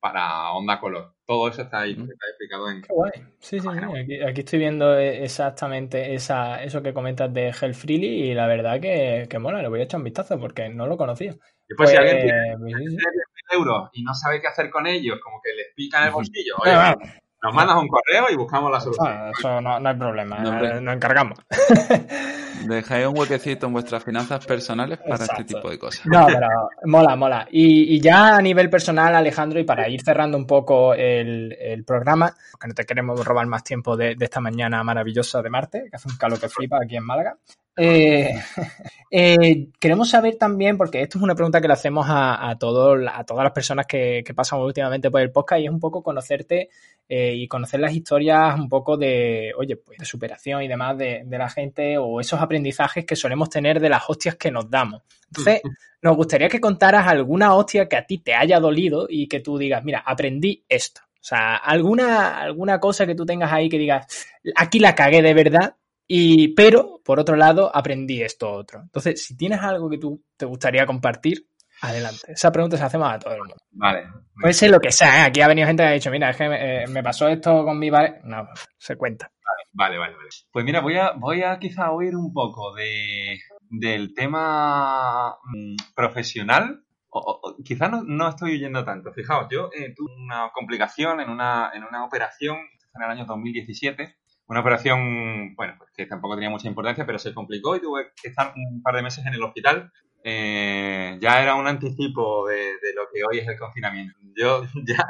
para 0.01 0.53
Onda 0.53 0.81
Color. 0.81 1.15
Todo 1.27 1.49
eso 1.49 1.63
está 1.63 1.81
ahí 1.81 1.93
está 1.93 2.27
explicado 2.29 2.71
en. 2.71 2.83
Qué 2.83 2.89
guay. 2.91 3.13
Sí, 3.39 3.61
sí, 3.61 3.69
sí. 3.69 4.23
Aquí, 4.27 4.41
estoy 4.41 4.59
viendo 4.59 4.97
exactamente 4.99 6.15
esa, 6.15 6.63
eso 6.65 6.83
que 6.83 6.95
comentas 6.95 7.33
de 7.33 7.49
Hell 7.49 7.75
Freely 7.75 8.31
y 8.31 8.35
la 8.35 8.47
verdad 8.47 8.81
que, 8.81 9.27
que 9.29 9.39
mola, 9.39 9.63
le 9.63 9.69
voy 9.69 9.81
a 9.81 9.85
echar 9.85 9.99
un 9.99 10.05
vistazo 10.05 10.41
porque 10.41 10.69
no 10.71 10.87
lo 10.87 10.97
conocía. 10.97 11.37
Y 11.71 11.75
pues, 11.75 11.91
si 11.91 11.97
alguien 11.97 12.21
tiene 12.21 12.57
10.000 12.57 12.99
euros 13.53 13.91
y 13.93 14.03
no 14.03 14.13
sabe 14.13 14.41
qué 14.41 14.49
hacer 14.49 14.71
con 14.71 14.89
ellos, 14.89 15.21
como 15.23 15.41
que 15.41 15.55
les 15.55 15.69
pica 15.75 16.01
en 16.01 16.07
el 16.09 16.11
bolsillo, 16.13 16.57
oye, 16.59 16.73
nos 17.43 17.55
mandas 17.55 17.77
un 17.77 17.89
correo 17.89 18.27
y 18.31 18.37
buscamos 18.37 18.71
la 18.71 18.81
solución. 18.81 19.09
Ah, 19.09 19.31
eso 19.31 19.61
no, 19.61 19.77
hay 19.77 19.97
problema, 19.97 20.37
eh, 20.39 20.81
nos 20.81 20.95
encargamos. 20.95 21.39
Dejáis 22.69 23.07
un 23.07 23.19
huequecito 23.19 23.67
en 23.67 23.73
vuestras 23.73 24.05
finanzas 24.05 24.45
personales 24.45 24.99
para 24.99 25.25
este 25.25 25.45
tipo 25.45 25.71
de 25.71 25.79
cosas. 25.79 26.05
No, 26.05 26.27
pero 26.27 26.49
mola, 26.85 27.17
mola. 27.17 27.49
Y, 27.51 27.99
ya 28.01 28.37
a 28.37 28.43
nivel 28.43 28.69
personal, 28.69 29.15
Alejandro, 29.15 29.59
y 29.59 29.65
para 29.65 29.89
ir 29.89 30.03
cerrando 30.03 30.37
un 30.37 30.47
poco 30.47 30.93
el, 30.93 31.83
programa, 31.87 32.35
que 32.61 32.69
no 32.69 32.75
te 32.75 32.85
queremos 32.85 33.25
robar 33.25 33.47
más 33.47 33.65
tiempo 33.65 33.97
de, 33.97 34.15
de, 34.15 34.25
esta 34.25 34.41
mañana 34.41 34.85
maravillosa 34.85 35.41
de 35.41 35.49
Marte, 35.49 35.85
que 35.91 35.97
hace 35.97 36.09
un 36.09 36.17
calor 36.19 36.39
que 36.39 36.49
flipa 36.51 36.79
aquí 36.83 36.97
en 36.97 37.05
Málaga. 37.05 37.37
Eh, 37.83 38.35
eh, 39.11 39.69
queremos 39.79 40.11
saber 40.11 40.37
también, 40.37 40.77
porque 40.77 41.03
esto 41.03 41.19
es 41.19 41.25
una 41.25 41.35
pregunta 41.35 41.61
que 41.61 41.69
le 41.69 41.73
hacemos 41.73 42.07
a, 42.09 42.51
a, 42.51 42.59
todas 42.59 43.01
las 43.01 43.53
personas 43.53 43.87
que, 43.87 44.23
pasan 44.35 44.61
últimamente 44.61 45.11
por 45.11 45.21
el 45.21 45.33
podcast 45.33 45.61
y 45.61 45.65
es 45.65 45.71
un 45.71 45.81
poco 45.81 46.03
conocerte 46.03 46.69
eh, 47.13 47.35
y 47.35 47.49
conocer 47.49 47.81
las 47.81 47.93
historias 47.93 48.55
un 48.55 48.69
poco 48.69 48.97
de, 48.97 49.51
oye, 49.59 49.75
pues 49.75 49.99
de 49.99 50.05
superación 50.05 50.63
y 50.63 50.69
demás 50.69 50.97
de, 50.97 51.27
la 51.29 51.49
gente 51.49 51.99
o 51.99 52.21
esos 52.21 52.41
aprendizajes 52.41 53.05
que 53.05 53.17
solemos 53.17 53.51
tener 53.51 53.81
de 53.81 53.89
las 53.89 54.09
hostias 54.09 54.37
que 54.37 54.53
nos 54.53 54.71
damos. 54.71 55.03
Entonces, 55.27 55.61
nos 56.01 56.17
gustaría 56.17 56.49
que 56.49 56.61
contaras 56.61 57.09
alguna 57.09 57.57
hostia 57.57 57.89
que 57.89 57.97
a 57.97 58.07
ti 58.07 58.19
te 58.19 58.33
haya 58.33 58.61
dolido 58.61 59.09
y 59.11 59.27
que 59.27 59.41
tú 59.41 59.59
digas, 59.59 59.83
mira, 59.83 60.05
aprendí 60.07 60.63
esto. 60.69 61.01
O 61.15 61.23
sea, 61.25 61.57
alguna, 61.57 62.41
alguna 62.41 62.79
cosa 62.79 63.05
que 63.07 63.17
tú 63.17 63.27
tengas 63.27 63.53
ahí 63.53 63.69
que 63.69 63.79
digas, 63.79 64.07
aquí 64.55 64.79
la 64.79 64.95
cagué 64.95 65.21
de 65.21 65.35
verdad 65.35 65.75
y, 66.07 66.55
pero, 66.55 67.01
por 67.05 67.19
otro 67.19 67.35
lado, 67.35 67.75
aprendí 67.75 68.23
esto 68.23 68.53
otro. 68.53 68.83
Entonces, 68.83 69.21
si 69.21 69.37
tienes 69.37 69.59
algo 69.63 69.91
que 69.91 69.99
tú 69.99 70.23
te 70.37 70.47
gustaría 70.47 70.87
compartir, 70.87 71.49
adelante. 71.81 72.33
Esa 72.33 72.51
pregunta 72.51 72.77
se 72.77 72.85
hacemos 72.85 73.13
a 73.13 73.19
todo 73.19 73.35
el 73.35 73.41
mundo. 73.41 73.57
Vale. 73.73 74.07
Puede 74.41 74.55
ser 74.55 74.71
lo 74.71 74.81
que 74.81 74.93
sea, 74.93 75.21
¿eh? 75.21 75.27
Aquí 75.27 75.41
ha 75.41 75.49
venido 75.49 75.67
gente 75.67 75.83
que 75.83 75.89
ha 75.89 75.93
dicho, 75.93 76.11
mira, 76.11 76.31
es 76.31 76.37
que 76.37 76.49
me, 76.49 76.85
eh, 76.85 77.03
pasó 77.03 77.29
esto 77.29 77.65
con 77.65 77.79
mi 77.79 77.91
padre. 77.91 78.21
No, 78.25 78.49
se 78.79 78.97
cuenta. 78.97 79.31
Vale, 79.73 79.99
vale, 79.99 80.17
vale. 80.17 80.29
Pues 80.51 80.65
mira, 80.65 80.81
voy 80.81 80.97
a, 80.97 81.13
voy 81.13 81.43
a 81.43 81.59
quizá 81.59 81.91
oír 81.91 82.17
un 82.17 82.33
poco 82.33 82.75
de, 82.75 83.39
del 83.69 84.15
tema 84.15 85.37
mm, 85.45 85.95
profesional. 85.95 86.85
O, 87.09 87.57
quizá 87.65 87.89
no, 87.89 88.03
no, 88.05 88.29
estoy 88.29 88.53
huyendo 88.53 88.85
tanto. 88.85 89.13
Fijaos, 89.13 89.49
yo 89.51 89.71
eh, 89.73 89.93
tuve 89.97 90.15
una 90.15 90.51
complicación 90.53 91.21
en 91.21 91.29
una, 91.29 91.71
en 91.75 91.83
una 91.85 92.05
operación 92.05 92.57
en 92.95 93.03
el 93.03 93.11
año 93.11 93.25
2017 93.25 94.17
una 94.51 94.61
operación, 94.61 95.55
bueno, 95.55 95.75
pues 95.79 95.91
que 95.95 96.07
tampoco 96.07 96.35
tenía 96.35 96.51
mucha 96.51 96.67
importancia, 96.67 97.07
pero 97.07 97.21
se 97.21 97.33
complicó 97.33 97.77
y 97.77 97.81
tuve 97.81 98.11
que 98.21 98.31
estar 98.31 98.53
un 98.57 98.83
par 98.83 98.97
de 98.97 99.03
meses 99.03 99.25
en 99.25 99.33
el 99.33 99.43
hospital. 99.45 99.93
Eh, 100.23 101.19
ya 101.21 101.43
era 101.43 101.55
un 101.55 101.67
anticipo 101.67 102.47
de, 102.47 102.73
lo 102.95 103.09
que 103.13 103.25
hoy 103.25 103.39
es 103.39 103.49
el 103.49 103.59
confinamiento. 103.59 104.19
Yo 104.37 104.63
ya 104.87 105.05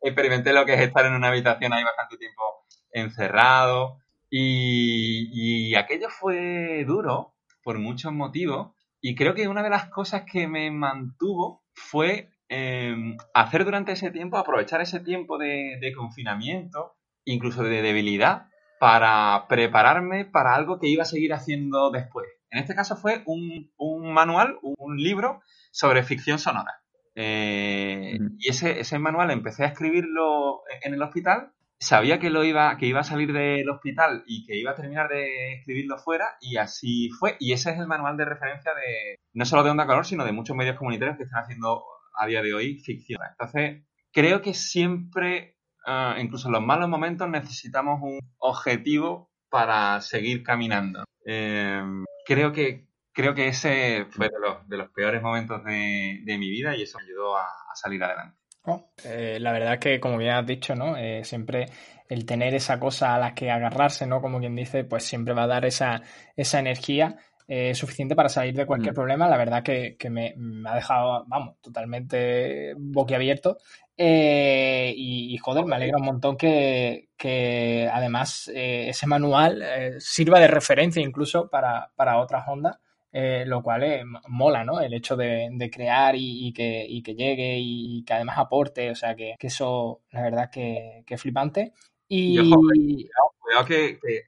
experimenté 0.00 0.52
lo 0.52 0.64
que 0.64 0.74
es 0.74 0.80
estar 0.80 1.06
en 1.06 1.14
una 1.14 1.28
habitación 1.28 1.72
ahí 1.72 1.84
bastante 1.84 2.16
tiempo 2.16 2.42
encerrado 2.90 3.98
y, 4.30 5.74
aquello 5.74 6.08
fue 6.10 6.84
duro 6.86 7.34
por 7.62 7.78
muchos 7.78 8.12
motivos 8.12 8.72
y 9.00 9.14
creo 9.14 9.34
que 9.34 9.48
una 9.48 9.62
de 9.62 9.70
las 9.70 9.90
cosas 9.90 10.24
que 10.30 10.48
me 10.48 10.70
mantuvo 10.70 11.62
fue 11.72 12.30
eh, 12.48 12.96
hacer 13.34 13.64
durante 13.64 13.92
ese 13.92 14.10
tiempo, 14.10 14.38
aprovechar 14.38 14.80
ese 14.80 15.00
tiempo 15.00 15.38
de, 15.38 15.78
de 15.80 15.92
confinamiento, 15.92 16.96
incluso 17.24 17.62
de 17.62 17.82
debilidad, 17.82 18.48
para 18.80 19.46
prepararme 19.48 20.24
para 20.24 20.54
algo 20.54 20.78
que 20.80 20.88
iba 20.88 21.02
a 21.02 21.06
seguir 21.06 21.32
haciendo 21.32 21.90
después. 21.90 22.26
En 22.50 22.60
este 22.60 22.74
caso 22.74 22.96
fue 22.96 23.22
un, 23.26 23.70
un 23.76 24.12
manual, 24.12 24.58
un 24.62 24.96
libro 24.96 25.42
sobre 25.70 26.02
ficción 26.02 26.38
sonora. 26.38 26.80
Eh, 27.14 28.16
y 28.38 28.48
ese, 28.48 28.80
ese 28.80 28.98
manual 28.98 29.30
empecé 29.30 29.64
a 29.64 29.68
escribirlo 29.68 30.62
en 30.82 30.94
el 30.94 31.02
hospital. 31.02 31.52
Sabía 31.80 32.18
que 32.18 32.30
lo 32.30 32.44
iba, 32.44 32.76
que 32.76 32.86
iba 32.86 33.00
a 33.00 33.04
salir 33.04 33.32
del 33.32 33.68
hospital 33.70 34.24
y 34.26 34.44
que 34.46 34.56
iba 34.56 34.72
a 34.72 34.74
terminar 34.74 35.08
de 35.08 35.54
escribirlo 35.54 35.98
fuera, 35.98 36.36
y 36.40 36.56
así 36.56 37.10
fue. 37.10 37.36
Y 37.38 37.52
ese 37.52 37.70
es 37.70 37.78
el 37.78 37.86
manual 37.86 38.16
de 38.16 38.24
referencia 38.24 38.72
de 38.74 39.16
no 39.32 39.44
solo 39.44 39.62
de 39.62 39.70
Onda 39.70 39.86
Color, 39.86 40.04
sino 40.04 40.24
de 40.24 40.32
muchos 40.32 40.56
medios 40.56 40.76
comunitarios 40.76 41.16
que 41.16 41.24
están 41.24 41.42
haciendo 41.42 41.84
a 42.18 42.26
día 42.26 42.42
de 42.42 42.54
hoy 42.54 42.78
ficción. 42.80 43.20
Entonces, 43.30 43.84
creo 44.12 44.42
que 44.42 44.54
siempre 44.54 45.56
uh, 45.86 46.18
incluso 46.20 46.48
en 46.48 46.54
los 46.54 46.62
malos 46.62 46.88
momentos 46.88 47.28
necesitamos 47.28 48.00
un 48.02 48.18
objetivo 48.38 49.30
para 49.50 50.00
seguir 50.00 50.42
caminando. 50.42 51.04
Eh, 51.30 51.82
creo 52.24 52.52
que 52.52 52.86
creo 53.12 53.34
que 53.34 53.48
ese 53.48 54.06
fue 54.10 54.30
de 54.30 54.38
los, 54.40 54.66
de 54.66 54.76
los 54.78 54.90
peores 54.90 55.20
momentos 55.20 55.62
de, 55.64 56.20
de, 56.24 56.38
mi 56.38 56.48
vida 56.48 56.74
y 56.74 56.82
eso 56.82 56.98
me 56.98 57.04
ayudó 57.04 57.36
a, 57.36 57.42
a 57.42 57.74
salir 57.74 58.02
adelante. 58.02 58.38
Oh, 58.62 58.90
eh, 59.04 59.38
la 59.40 59.52
verdad 59.52 59.74
es 59.74 59.80
que, 59.80 60.00
como 60.00 60.16
bien 60.16 60.32
has 60.32 60.46
dicho, 60.46 60.74
¿no? 60.74 60.96
Eh, 60.96 61.24
siempre 61.24 61.66
el 62.08 62.24
tener 62.24 62.54
esa 62.54 62.78
cosa 62.78 63.14
a 63.14 63.18
la 63.18 63.34
que 63.34 63.50
agarrarse, 63.50 64.06
¿no? 64.06 64.22
Como 64.22 64.40
quien 64.40 64.54
dice, 64.54 64.84
pues 64.84 65.04
siempre 65.04 65.34
va 65.34 65.42
a 65.42 65.46
dar 65.48 65.66
esa, 65.66 66.02
esa 66.36 66.60
energía 66.60 67.16
eh, 67.50 67.74
suficiente 67.74 68.14
para 68.14 68.28
salir 68.28 68.54
de 68.54 68.66
cualquier 68.66 68.92
mm. 68.92 68.94
problema. 68.94 69.28
La 69.28 69.38
verdad 69.38 69.62
que, 69.62 69.96
que 69.98 70.10
me, 70.10 70.34
me, 70.36 70.68
ha 70.68 70.74
dejado, 70.74 71.24
vamos, 71.26 71.56
totalmente 71.62 72.74
boquiabierto. 72.76 73.56
Eh, 73.96 74.92
y, 74.94 75.34
y, 75.34 75.38
joder, 75.38 75.64
me 75.64 75.76
alegra 75.76 75.96
un 75.96 76.04
montón 76.04 76.36
que, 76.36 77.08
que 77.16 77.88
además 77.90 78.48
eh, 78.54 78.90
ese 78.90 79.06
manual 79.06 79.62
eh, 79.62 79.94
sirva 79.98 80.38
de 80.38 80.48
referencia 80.48 81.02
incluso 81.02 81.48
para, 81.48 81.90
para 81.96 82.18
otras 82.18 82.46
ondas. 82.46 82.78
Eh, 83.10 83.44
lo 83.46 83.62
cual 83.62 83.82
es, 83.84 84.04
mola, 84.28 84.64
¿no? 84.64 84.82
El 84.82 84.92
hecho 84.92 85.16
de, 85.16 85.48
de 85.50 85.70
crear 85.70 86.14
y, 86.14 86.48
y, 86.48 86.52
que, 86.52 86.84
y, 86.86 87.02
que, 87.02 87.14
llegue 87.14 87.56
y 87.58 88.04
que 88.04 88.12
además 88.12 88.36
aporte, 88.36 88.90
o 88.90 88.94
sea, 88.94 89.16
que, 89.16 89.34
que 89.38 89.46
eso, 89.46 90.02
la 90.10 90.20
verdad, 90.20 90.50
que, 90.50 91.02
que 91.06 91.14
es 91.14 91.22
flipante. 91.22 91.72
Y... 92.06 92.34
Yo, 92.34 92.42
joder, 92.44 92.76
cuidado, 92.76 93.34
cuidado 93.38 93.64
que, 93.64 93.98
que, 93.98 94.24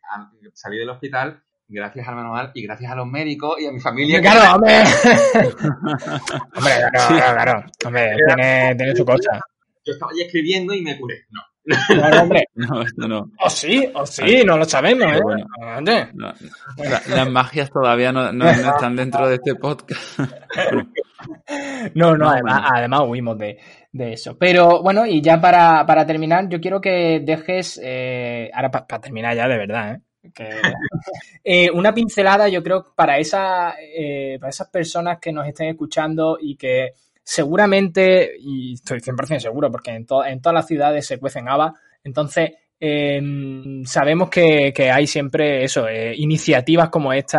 salí 0.55 0.79
del 0.79 0.89
hospital 0.89 1.43
gracias 1.71 2.07
al 2.09 2.17
manual 2.17 2.51
y 2.55 2.63
gracias 2.63 2.93
a 2.93 2.97
los 2.97 3.07
médicos 3.07 3.61
y 3.61 3.67
a 3.67 3.73
mi 3.73 3.81
familia. 3.81 4.21
Claro, 4.21 4.57
hombre. 4.57 4.75
hombre, 6.57 6.73
claro, 6.93 7.17
claro, 7.17 7.35
claro. 7.35 7.65
Hombre, 7.87 8.17
tiene, 8.27 8.75
tiene 8.77 8.97
su 8.97 9.05
cosa. 9.05 9.41
Yo 9.85 9.93
estaba 9.93 10.13
ahí 10.13 10.23
escribiendo 10.23 10.75
y 10.75 10.83
me 10.83 10.99
curé. 10.99 11.27
No. 11.31 11.41
No, 11.65 12.23
hombre. 12.23 12.45
No, 12.55 12.83
esto 12.83 13.09
no. 13.09 13.31
O 13.43 13.49
sí, 13.49 13.89
o 13.95 14.05
sí, 14.05 14.43
no 14.45 14.59
lo 14.59 14.65
sabemos, 14.67 15.17
¿eh? 15.17 15.21
Bueno, 15.23 15.47
no, 16.15 16.35
la, 16.77 17.03
las 17.09 17.31
magias 17.31 17.71
todavía 17.71 18.13
no, 18.13 18.33
no, 18.33 18.51
están 18.51 18.97
dentro 18.97 19.27
de 19.29 19.37
este 19.37 19.55
podcast. 19.55 20.19
no, 21.95 22.17
no, 22.17 22.29
además, 22.29 22.71
además 22.75 23.03
huimos 23.07 23.39
de, 23.39 23.59
de, 23.93 24.13
eso. 24.13 24.37
Pero 24.37 24.83
bueno, 24.83 25.07
y 25.07 25.23
ya 25.23 25.41
para, 25.41 25.87
para 25.87 26.05
terminar, 26.07 26.49
yo 26.51 26.61
quiero 26.61 26.83
que 26.83 27.21
dejes, 27.25 27.81
eh, 27.83 28.51
ahora 28.53 28.71
para 28.71 28.87
pa 28.87 29.01
terminar 29.01 29.35
ya 29.35 29.49
de 29.49 29.57
verdad, 29.57 29.95
¿eh? 29.95 30.01
Eh, 31.43 31.71
una 31.73 31.95
pincelada, 31.95 32.49
yo 32.49 32.63
creo, 32.63 32.93
para, 32.95 33.19
esa, 33.19 33.75
eh, 33.81 34.37
para 34.39 34.51
esas 34.51 34.69
personas 34.69 35.19
que 35.19 35.33
nos 35.33 35.47
estén 35.47 35.69
escuchando 35.69 36.39
y 36.41 36.57
que 36.57 36.93
seguramente, 37.23 38.37
y 38.39 38.75
estoy 38.75 39.01
100% 39.01 39.41
seguro, 39.41 39.71
porque 39.71 39.93
en, 39.93 40.07
to 40.07 40.25
en 40.25 40.41
todas 40.41 40.55
las 40.55 40.67
ciudades 40.67 41.07
se 41.07 41.19
cuecen 41.19 41.49
habas, 41.49 41.73
entonces 42.05 42.53
eh, 42.79 43.21
sabemos 43.85 44.29
que, 44.29 44.73
que, 44.75 44.91
hay 44.91 45.07
siempre 45.07 45.65
eso, 45.65 45.89
eh, 45.89 46.15
iniciativas 46.17 46.91
como 46.91 47.13
esta, 47.13 47.39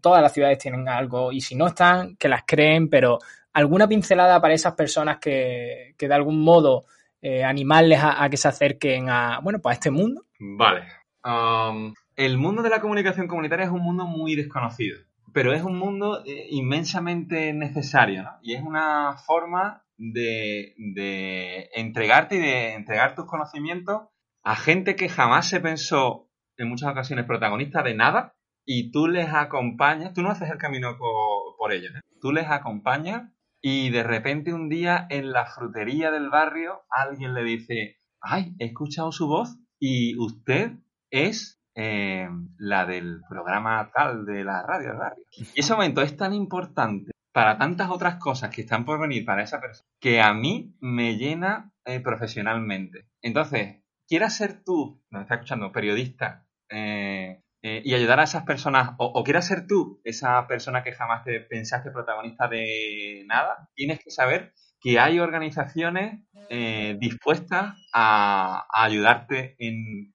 todas 0.00 0.22
las 0.22 0.32
ciudades 0.32 0.58
tienen 0.58 0.88
algo, 0.88 1.32
y 1.32 1.40
si 1.40 1.54
no 1.54 1.68
están, 1.68 2.16
que 2.16 2.28
las 2.28 2.42
creen, 2.46 2.88
pero 2.88 3.18
alguna 3.52 3.86
pincelada 3.86 4.40
para 4.40 4.54
esas 4.54 4.74
personas 4.74 5.18
que, 5.18 5.94
que 5.96 6.08
de 6.08 6.14
algún 6.14 6.40
modo 6.40 6.86
animarles 7.22 8.00
a, 8.00 8.22
a, 8.22 8.28
que 8.28 8.36
se 8.36 8.48
acerquen 8.48 9.08
a, 9.08 9.38
bueno, 9.42 9.58
pues 9.60 9.72
a 9.72 9.78
este 9.78 9.90
mundo. 9.90 10.26
Vale, 10.38 10.82
El 11.24 12.38
mundo 12.38 12.62
de 12.62 12.70
la 12.70 12.80
comunicación 12.80 13.28
comunitaria 13.28 13.64
es 13.64 13.70
un 13.70 13.82
mundo 13.82 14.06
muy 14.06 14.36
desconocido, 14.36 14.98
pero 15.32 15.52
es 15.52 15.62
un 15.62 15.78
mundo 15.78 16.22
eh, 16.24 16.46
inmensamente 16.50 17.52
necesario, 17.52 18.22
¿no? 18.22 18.30
Y 18.42 18.54
es 18.54 18.62
una 18.62 19.16
forma 19.26 19.84
de, 19.96 20.74
de, 20.76 21.70
entregarte 21.74 22.36
y 22.36 22.40
de 22.40 22.74
entregar 22.74 23.14
tus 23.14 23.26
conocimientos 23.26 24.02
a 24.42 24.56
gente 24.56 24.96
que 24.96 25.08
jamás 25.08 25.48
se 25.48 25.60
pensó, 25.60 26.28
en 26.56 26.68
muchas 26.68 26.90
ocasiones, 26.90 27.24
protagonista 27.24 27.82
de 27.82 27.94
nada, 27.94 28.34
y 28.66 28.90
tú 28.90 29.08
les 29.08 29.28
acompañas, 29.32 30.12
tú 30.12 30.22
no 30.22 30.30
haces 30.30 30.50
el 30.50 30.58
camino 30.58 30.98
por, 30.98 31.56
por 31.56 31.72
ellos, 31.72 31.94
¿eh? 31.94 32.00
tú 32.20 32.32
les 32.32 32.48
acompañas 32.48 33.30
y 33.60 33.90
de 33.90 34.02
repente 34.02 34.52
un 34.52 34.68
día 34.68 35.06
en 35.10 35.32
la 35.32 35.46
frutería 35.46 36.10
del 36.10 36.28
barrio 36.28 36.82
alguien 36.90 37.34
le 37.34 37.42
dice, 37.42 37.96
ay, 38.20 38.54
he 38.58 38.66
escuchado 38.66 39.10
su 39.10 39.26
voz 39.26 39.56
y 39.78 40.18
usted 40.18 40.72
es 41.14 41.60
eh, 41.76 42.28
la 42.58 42.86
del 42.86 43.20
programa 43.28 43.90
tal 43.94 44.26
de 44.26 44.42
la 44.42 44.62
radio 44.62 44.88
del 44.88 44.98
barrio. 44.98 45.24
Y 45.30 45.60
ese 45.60 45.72
momento 45.72 46.02
es 46.02 46.16
tan 46.16 46.34
importante 46.34 47.12
para 47.32 47.56
tantas 47.56 47.90
otras 47.90 48.16
cosas 48.16 48.50
que 48.50 48.62
están 48.62 48.84
por 48.84 49.00
venir 49.00 49.24
para 49.24 49.42
esa 49.42 49.60
persona 49.60 49.86
que 50.00 50.20
a 50.20 50.34
mí 50.34 50.74
me 50.80 51.16
llena 51.16 51.72
eh, 51.84 52.00
profesionalmente. 52.00 53.06
Entonces, 53.22 53.82
quieras 54.08 54.36
ser 54.36 54.64
tú, 54.64 55.02
nos 55.10 55.22
está 55.22 55.34
escuchando, 55.34 55.70
periodista, 55.70 56.46
eh, 56.68 57.40
y 57.62 57.94
ayudar 57.94 58.20
a 58.20 58.24
esas 58.24 58.42
personas, 58.44 58.90
o, 58.98 59.06
o, 59.06 59.24
quieras 59.24 59.46
ser 59.46 59.66
tú 59.66 60.00
esa 60.04 60.46
persona 60.46 60.82
que 60.82 60.92
jamás 60.92 61.24
te 61.24 61.40
pensaste 61.40 61.90
protagonista 61.90 62.46
de 62.46 63.24
nada, 63.26 63.70
tienes 63.74 64.00
que 64.04 64.10
saber 64.10 64.52
que 64.84 65.00
hay 65.00 65.18
organizaciones 65.18 66.20
eh, 66.50 66.98
dispuestas 67.00 67.74
a, 67.94 68.66
ayudarte 68.70 69.56
en, 69.58 70.12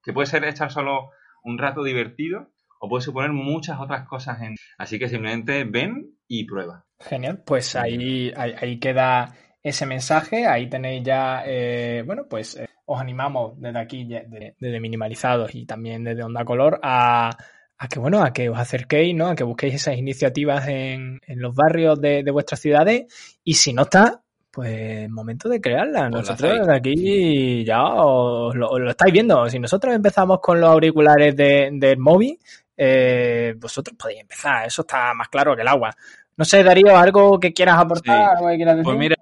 que 0.00 0.12
puede 0.12 0.28
ser 0.28 0.44
echar 0.44 0.70
solo 0.70 1.10
un 1.42 1.58
rato 1.58 1.82
divertido 1.82 2.52
o 2.78 2.88
puede 2.88 3.02
suponer 3.02 3.32
muchas 3.32 3.80
otras 3.80 4.06
cosas. 4.06 4.40
En... 4.40 4.54
Así 4.78 5.00
que 5.00 5.08
simplemente 5.08 5.64
ven 5.64 6.14
y 6.28 6.44
prueba. 6.44 6.84
Genial, 7.00 7.42
pues 7.44 7.74
ahí, 7.74 8.32
ahí, 8.36 8.78
queda 8.78 9.34
ese 9.60 9.86
mensaje, 9.86 10.46
ahí 10.46 10.70
tenéis 10.70 11.02
ya, 11.02 11.42
eh, 11.44 12.04
bueno, 12.06 12.26
pues 12.30 12.56
eh, 12.56 12.68
os 12.86 13.00
animamos 13.00 13.60
desde 13.60 13.78
aquí, 13.80 14.04
desde 14.04 14.80
Minimalizados 14.80 15.52
y 15.56 15.66
también 15.66 16.04
desde 16.04 16.22
Onda 16.22 16.44
Color 16.44 16.78
a, 16.84 17.36
a 17.82 17.88
que 17.88 17.98
bueno, 17.98 18.22
a 18.22 18.32
que 18.32 18.48
os 18.48 18.56
acerquéis, 18.56 19.12
¿no? 19.12 19.26
A 19.26 19.34
que 19.34 19.42
busquéis 19.42 19.74
esas 19.74 19.96
iniciativas 19.96 20.68
en, 20.68 21.20
en 21.26 21.40
los 21.40 21.52
barrios 21.52 22.00
de, 22.00 22.22
de, 22.22 22.30
vuestras 22.30 22.60
ciudades 22.60 23.06
y 23.42 23.54
si 23.54 23.72
no 23.72 23.82
está, 23.82 24.20
pues 24.52 25.10
momento 25.10 25.48
de 25.48 25.60
crearla. 25.60 26.08
Nosotros 26.08 26.60
desde 26.60 26.76
aquí 26.76 27.64
ya 27.64 27.82
os 27.82 28.54
lo, 28.54 28.70
os 28.70 28.80
lo, 28.80 28.88
estáis 28.88 29.12
viendo. 29.12 29.48
Si 29.48 29.58
nosotros 29.58 29.96
empezamos 29.96 30.38
con 30.38 30.60
los 30.60 30.70
auriculares 30.70 31.34
de, 31.34 31.70
del 31.72 31.98
móvil, 31.98 32.38
eh, 32.76 33.54
vosotros 33.58 33.96
podéis 33.98 34.20
empezar. 34.20 34.64
Eso 34.64 34.82
está 34.82 35.12
más 35.12 35.28
claro 35.28 35.56
que 35.56 35.62
el 35.62 35.68
agua. 35.68 35.90
No 36.36 36.44
sé, 36.44 36.62
Darío, 36.62 36.96
¿algo 36.96 37.40
que 37.40 37.52
quieras 37.52 37.78
aportar? 37.78 38.16
Sí. 38.16 38.36
¿Algo 38.36 38.48
que 38.48 38.56
quieras 38.56 38.76
decir? 38.76 38.84
Pues 38.84 38.96
mira, 38.96 39.16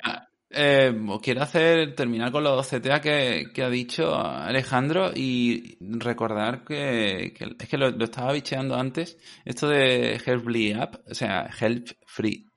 eh, 0.53 0.93
quiero 1.23 1.43
hacer 1.43 1.95
terminar 1.95 2.33
con 2.33 2.43
los 2.43 2.67
CTA 2.67 3.01
que, 3.01 3.47
que, 3.55 3.63
ha 3.63 3.71
dicho 3.71 4.15
Alejandro 4.17 5.13
y 5.15 5.79
recordar 5.81 6.65
que, 6.65 7.33
que 7.37 7.57
es 7.59 7.69
que 7.69 7.79
lo, 7.79 7.89
estaba 8.05 8.33
bicheando 8.33 8.75
antes, 8.75 9.17
esto 9.45 9.69
de 9.69 10.21
Helpfree 10.25 10.75
App, 10.75 10.97
o 11.09 11.15
sea, 11.15 11.49
Help 11.59 11.91
Free 12.05 12.49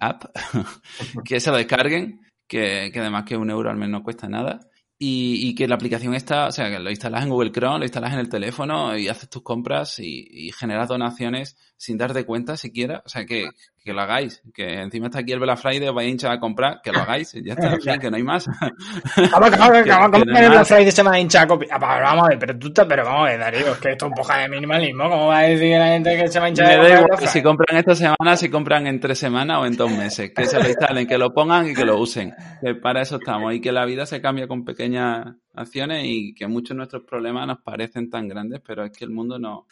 App, 0.00 0.24
que 1.24 1.40
se 1.40 1.50
lo 1.50 1.56
descarguen, 1.56 2.20
que, 2.46 2.90
que, 2.92 3.00
además 3.00 3.24
que 3.24 3.36
un 3.36 3.50
euro 3.50 3.68
al 3.68 3.76
menos 3.76 4.00
no 4.00 4.04
cuesta 4.04 4.28
nada. 4.28 4.60
Y, 5.02 5.48
y, 5.48 5.54
que 5.54 5.66
la 5.66 5.76
aplicación 5.76 6.14
está, 6.14 6.48
o 6.48 6.52
sea, 6.52 6.68
que 6.68 6.78
lo 6.78 6.90
instalas 6.90 7.22
en 7.22 7.30
Google 7.30 7.52
Chrome, 7.52 7.78
lo 7.78 7.84
instalas 7.84 8.12
en 8.12 8.18
el 8.18 8.28
teléfono 8.28 8.98
y 8.98 9.08
haces 9.08 9.30
tus 9.30 9.42
compras 9.42 9.98
y 9.98 10.52
generas 10.52 10.88
donaciones 10.88 11.56
sin 11.80 11.96
darte 11.96 12.26
cuenta 12.26 12.58
siquiera. 12.58 13.02
O 13.06 13.08
sea, 13.08 13.24
que, 13.24 13.48
que 13.82 13.94
lo 13.94 14.02
hagáis. 14.02 14.42
Que 14.52 14.82
encima 14.82 15.06
está 15.06 15.20
aquí 15.20 15.32
el 15.32 15.40
Black 15.40 15.56
Friday, 15.58 15.88
os 15.88 15.94
vais 15.94 16.06
a 16.08 16.10
hinchar 16.10 16.30
a 16.32 16.38
comprar, 16.38 16.82
que 16.82 16.92
lo 16.92 16.98
hagáis. 17.00 17.32
Ya 17.42 17.54
está, 17.54 17.72
en 17.72 17.80
fin, 17.80 17.98
que 17.98 18.10
no 18.10 18.16
hay 18.18 18.22
más. 18.22 18.46
Vamos, 18.46 19.50
vamos, 19.50 19.50
Que- 19.50 19.56
vamos, 19.58 19.82
que 19.82 19.90
¿cómo 19.90 20.10
que 20.10 20.18
el 20.44 20.50
Black. 20.50 20.66
Friday 20.66 20.90
se 20.92 21.02
me 21.02 21.10
ha 21.10 21.18
hinchado 21.18 21.54
a 21.54 21.58
copi- 21.58 21.68
Ah, 21.70 21.78
Vamos 21.78 22.24
a 22.26 22.28
ver, 22.28 22.38
pero 22.38 22.58
tú 22.58 22.68
estás, 22.68 22.84
pero 22.86 23.04
vamos 23.06 23.20
a 23.28 23.30
ver, 23.30 23.40
Darío, 23.40 23.72
es 23.72 23.78
que 23.78 23.92
esto 23.92 24.04
es 24.04 24.08
un 24.10 24.14
poco 24.14 24.32
de 24.34 24.48
minimalismo. 24.50 25.08
¿Cómo 25.08 25.26
va 25.28 25.38
a 25.38 25.42
decir 25.44 25.78
la 25.78 25.86
gente 25.86 26.16
que 26.18 26.28
se 26.28 26.38
va 26.38 26.44
a 26.44 26.48
hinchar 26.50 26.70
el 26.72 26.86
igual 26.86 27.04
Black 27.08 27.26
si 27.26 27.42
compran 27.42 27.78
esta 27.78 27.94
semana, 27.94 28.36
si 28.36 28.50
compran 28.50 28.86
en 28.86 29.00
tres 29.00 29.18
semanas 29.18 29.58
o 29.60 29.64
en 29.66 29.74
dos 29.76 29.90
meses. 29.90 30.32
Que 30.36 30.44
se 30.44 30.62
lo 30.62 30.68
instalen, 30.68 31.06
que 31.06 31.16
lo 31.16 31.32
pongan 31.32 31.70
y 31.70 31.74
que 31.74 31.86
lo 31.86 31.96
usen. 31.98 32.34
Que 32.62 32.74
para 32.74 33.00
eso 33.00 33.16
estamos. 33.16 33.54
Y 33.54 33.60
que 33.62 33.72
la 33.72 33.86
vida 33.86 34.04
se 34.04 34.20
cambia 34.20 34.46
con 34.46 34.64
pequeñas 34.66 35.24
acciones 35.54 36.04
y 36.04 36.32
que 36.34 36.46
muchos 36.46 36.70
de 36.70 36.76
nuestros 36.76 37.02
problemas 37.02 37.46
nos 37.46 37.58
parecen 37.60 38.08
tan 38.08 38.28
grandes, 38.28 38.60
pero 38.66 38.84
es 38.84 38.92
que 38.96 39.04
el 39.04 39.10
mundo 39.10 39.38
no, 39.38 39.66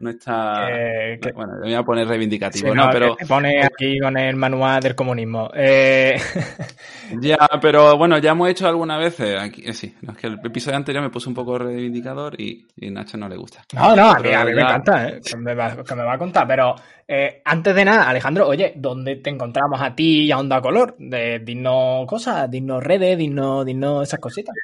no 0.00 0.10
está... 0.10 0.68
eh, 0.70 1.18
que- 1.20 1.32
Bueno, 1.32 1.54
me 1.54 1.60
voy 1.66 1.74
a 1.74 1.82
poner 1.82 2.06
reivindicativo, 2.06 2.68
Sí, 2.70 2.74
¿no? 2.76 2.88
Pero... 2.92 3.16
te 3.16 3.26
pone 3.26 3.62
aquí 3.64 3.98
con 3.98 4.16
el 4.16 4.36
manual 4.36 4.80
del 4.80 4.94
comunismo. 4.94 5.50
Eh, 5.54 6.16
Ya, 7.20 7.36
pero 7.60 7.96
bueno, 7.98 8.16
ya 8.18 8.30
hemos 8.30 8.48
hecho 8.48 8.66
algunas 8.66 8.98
veces 8.98 9.38
aquí. 9.38 9.62
eh, 9.66 9.74
sí, 9.74 9.94
no, 10.02 10.12
es 10.12 10.18
que 10.18 10.26
el 10.26 10.38
episodio 10.42 10.76
anterior 10.76 11.02
me 11.04 11.10
puse 11.10 11.28
un 11.28 11.34
poco 11.34 11.58
reivindicador 11.58 12.40
y, 12.40 12.66
y 12.76 12.90
Nacho 12.90 13.16
no 13.18 13.28
le 13.28 13.36
gusta. 13.36 13.62
no, 13.74 13.94
no, 13.94 14.10
a 14.10 14.14
mí, 14.14 14.20
Pero 14.24 14.38
a 14.38 14.44
mí 14.44 14.52
me 14.54 14.62
encanta, 14.62 15.08
¿eh? 15.08 15.20
que, 15.24 15.36
me 15.36 15.54
va, 15.54 15.76
que 15.84 15.94
me 15.94 16.02
va 16.02 16.14
a 16.14 16.18
contar. 16.18 16.46
Pero 16.46 16.74
antes 17.44 17.74
de 17.74 17.84
nada, 17.84 18.08
Alejandro, 18.08 18.48
oye, 18.48 18.72
¿dónde 18.76 19.16
te 19.16 19.28
encontramos 19.30 19.80
a 19.82 19.94
ti 19.94 20.22
y 20.22 20.30
a 20.32 20.38
Onda 20.38 20.60
Color? 20.62 20.96
De, 20.98 21.40
dinos 21.40 22.06
cosas, 22.06 22.50
dinos 22.50 22.82
redes, 22.82 23.18
dinos, 23.18 23.66
dinos 23.66 24.08
esas 24.08 24.20
cositas. 24.20 24.54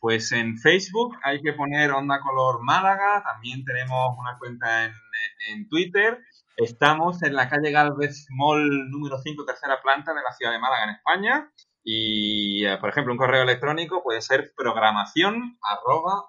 Pues 0.00 0.32
en 0.32 0.56
Facebook 0.56 1.14
hay 1.22 1.42
que 1.42 1.52
poner 1.52 1.92
Onda 1.92 2.20
Color 2.20 2.62
Málaga, 2.62 3.22
también 3.22 3.62
tenemos 3.66 4.16
una 4.18 4.38
cuenta 4.38 4.86
en, 4.86 5.68
Twitter. 5.68 6.18
Estamos 6.56 7.22
en 7.22 7.34
la 7.34 7.50
calle 7.50 7.70
Galvez 7.70 8.26
Mall 8.30 8.90
número 8.90 9.18
5, 9.18 9.44
tercera 9.44 9.80
planta 9.82 10.14
de 10.14 10.22
la 10.22 10.32
ciudad 10.32 10.52
de 10.52 10.58
Málaga, 10.58 10.84
en 10.84 10.90
España. 10.90 11.52
Y, 11.84 12.64
eh, 12.66 12.78
por 12.78 12.90
ejemplo, 12.90 13.12
un 13.12 13.18
correo 13.18 13.42
electrónico 13.42 14.02
puede 14.02 14.22
ser 14.22 14.52
programación 14.56 15.58
arroba. 15.62 16.28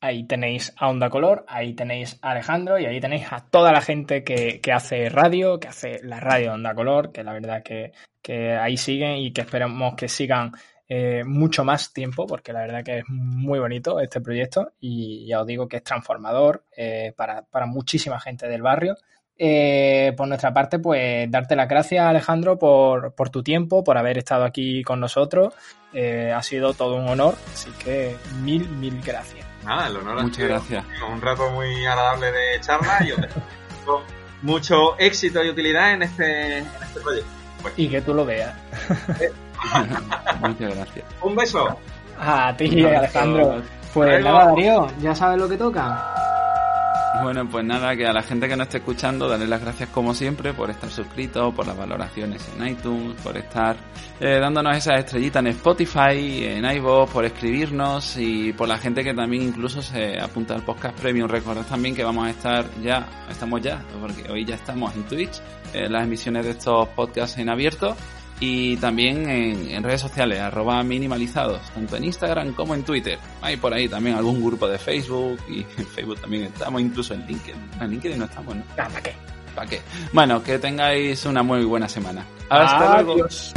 Ahí 0.00 0.26
tenéis 0.26 0.72
a 0.78 0.88
Onda 0.88 1.10
Color, 1.10 1.44
ahí 1.48 1.74
tenéis 1.74 2.18
a 2.22 2.30
Alejandro 2.30 2.78
y 2.78 2.86
ahí 2.86 3.00
tenéis 3.00 3.30
a 3.30 3.40
toda 3.40 3.72
la 3.72 3.82
gente 3.82 4.24
que, 4.24 4.60
que 4.62 4.72
hace 4.72 5.10
radio, 5.10 5.60
que 5.60 5.68
hace 5.68 6.00
la 6.02 6.20
radio 6.20 6.54
Onda 6.54 6.74
Color, 6.74 7.12
que 7.12 7.24
la 7.24 7.32
verdad 7.32 7.62
que, 7.62 7.92
que 8.22 8.54
ahí 8.54 8.76
siguen 8.78 9.16
y 9.16 9.32
que 9.32 9.42
esperamos 9.42 9.94
que 9.96 10.08
sigan 10.08 10.52
eh, 10.88 11.22
mucho 11.24 11.64
más 11.64 11.92
tiempo, 11.92 12.26
porque 12.26 12.52
la 12.52 12.60
verdad 12.60 12.82
que 12.84 12.98
es 12.98 13.04
muy 13.08 13.58
bonito 13.58 14.00
este 14.00 14.20
proyecto 14.20 14.72
y 14.80 15.26
ya 15.26 15.40
os 15.40 15.46
digo 15.46 15.68
que 15.68 15.78
es 15.78 15.84
transformador 15.84 16.64
eh, 16.76 17.12
para, 17.16 17.42
para 17.42 17.66
muchísima 17.66 18.18
gente 18.20 18.48
del 18.48 18.62
barrio. 18.62 18.96
Eh, 19.40 20.14
por 20.16 20.26
nuestra 20.26 20.52
parte, 20.52 20.80
pues 20.80 21.30
darte 21.30 21.54
las 21.54 21.68
gracias, 21.68 22.04
Alejandro, 22.04 22.58
por, 22.58 23.14
por 23.14 23.30
tu 23.30 23.42
tiempo, 23.44 23.84
por 23.84 23.96
haber 23.96 24.18
estado 24.18 24.44
aquí 24.44 24.82
con 24.82 24.98
nosotros. 24.98 25.54
Eh, 25.92 26.32
ha 26.34 26.42
sido 26.42 26.74
todo 26.74 26.96
un 26.96 27.06
honor, 27.08 27.34
así 27.52 27.70
que 27.84 28.16
mil, 28.42 28.68
mil 28.68 29.00
gracias. 29.00 29.46
Nada, 29.64 29.86
el 29.86 29.96
honor 29.96 30.18
ha 30.18 30.22
Muchas 30.22 30.36
sido 30.38 30.48
gracias. 30.48 30.84
un 31.08 31.20
rato 31.20 31.50
muy 31.50 31.86
agradable 31.86 32.32
de 32.32 32.60
charla 32.60 32.98
y 33.06 33.12
os 33.12 33.20
deseo 33.20 34.02
mucho 34.42 34.98
éxito 34.98 35.44
y 35.44 35.50
utilidad 35.50 35.92
en 35.92 36.02
este, 36.02 36.58
en 36.58 36.66
este 36.82 37.00
proyecto. 37.00 37.30
Y 37.76 37.88
que 37.88 38.00
tú 38.00 38.14
lo 38.14 38.24
veas. 38.24 38.54
Muchas 40.40 40.74
gracias. 40.74 41.04
Un 41.22 41.36
beso. 41.36 41.78
A 42.18 42.54
ti, 42.56 42.84
Alejandro. 42.84 43.62
Pues 43.94 44.22
nada, 44.22 44.46
Darío, 44.46 44.86
ya 45.00 45.14
sabes 45.14 45.40
lo 45.40 45.48
que 45.48 45.56
toca. 45.56 46.18
Bueno, 47.22 47.48
pues 47.48 47.64
nada, 47.64 47.96
que 47.96 48.06
a 48.06 48.12
la 48.12 48.22
gente 48.22 48.46
que 48.46 48.56
nos 48.56 48.66
esté 48.66 48.78
escuchando, 48.78 49.28
darle 49.28 49.48
las 49.48 49.60
gracias 49.60 49.88
como 49.88 50.14
siempre 50.14 50.52
por 50.52 50.70
estar 50.70 50.88
suscritos, 50.88 51.52
por 51.52 51.66
las 51.66 51.76
valoraciones 51.76 52.48
en 52.56 52.68
iTunes, 52.68 53.20
por 53.22 53.36
estar 53.36 53.76
eh, 54.20 54.38
dándonos 54.38 54.76
esas 54.76 55.00
estrellitas 55.00 55.40
en 55.40 55.48
Spotify, 55.48 56.44
en 56.44 56.64
iVoox, 56.64 57.10
por 57.10 57.24
escribirnos 57.24 58.16
y 58.18 58.52
por 58.52 58.68
la 58.68 58.78
gente 58.78 59.02
que 59.02 59.14
también 59.14 59.42
incluso 59.42 59.82
se 59.82 60.20
apunta 60.20 60.54
al 60.54 60.62
podcast 60.62 60.98
Premium. 61.00 61.28
Recordad 61.28 61.66
también 61.66 61.96
que 61.96 62.04
vamos 62.04 62.26
a 62.26 62.30
estar 62.30 62.66
ya, 62.82 63.08
estamos 63.28 63.60
ya, 63.62 63.82
porque 64.00 64.30
hoy 64.30 64.44
ya 64.44 64.54
estamos 64.54 64.94
en 64.94 65.02
Twitch, 65.04 65.40
eh, 65.72 65.88
las 65.88 66.04
emisiones 66.04 66.44
de 66.44 66.52
estos 66.52 66.88
podcasts 66.90 67.36
en 67.38 67.48
abierto 67.48 67.96
y 68.40 68.76
también 68.76 69.28
en, 69.28 69.70
en 69.70 69.82
redes 69.82 70.00
sociales, 70.00 70.40
arroba 70.40 70.82
minimalizados, 70.82 71.60
tanto 71.70 71.96
en 71.96 72.04
Instagram 72.04 72.52
como 72.54 72.74
en 72.74 72.82
Twitter. 72.84 73.18
Hay 73.42 73.56
por 73.56 73.74
ahí 73.74 73.88
también 73.88 74.16
algún 74.16 74.44
grupo 74.44 74.68
de 74.68 74.78
Facebook 74.78 75.38
y 75.48 75.60
en 75.78 75.86
Facebook 75.86 76.20
también 76.20 76.44
estamos, 76.44 76.80
incluso 76.80 77.14
en 77.14 77.26
LinkedIn. 77.26 77.70
En 77.80 77.90
LinkedIn 77.90 78.18
no 78.18 78.24
estamos, 78.26 78.56
¿no? 78.56 78.62
Ah, 78.72 78.88
¿Para 78.88 79.02
qué? 79.02 79.12
¿Para 79.54 79.68
qué? 79.68 79.80
Bueno, 80.12 80.42
que 80.42 80.58
tengáis 80.58 81.24
una 81.24 81.42
muy 81.42 81.64
buena 81.64 81.88
semana. 81.88 82.24
Hasta 82.48 83.02
luego. 83.02 83.14
Adiós. 83.14 83.52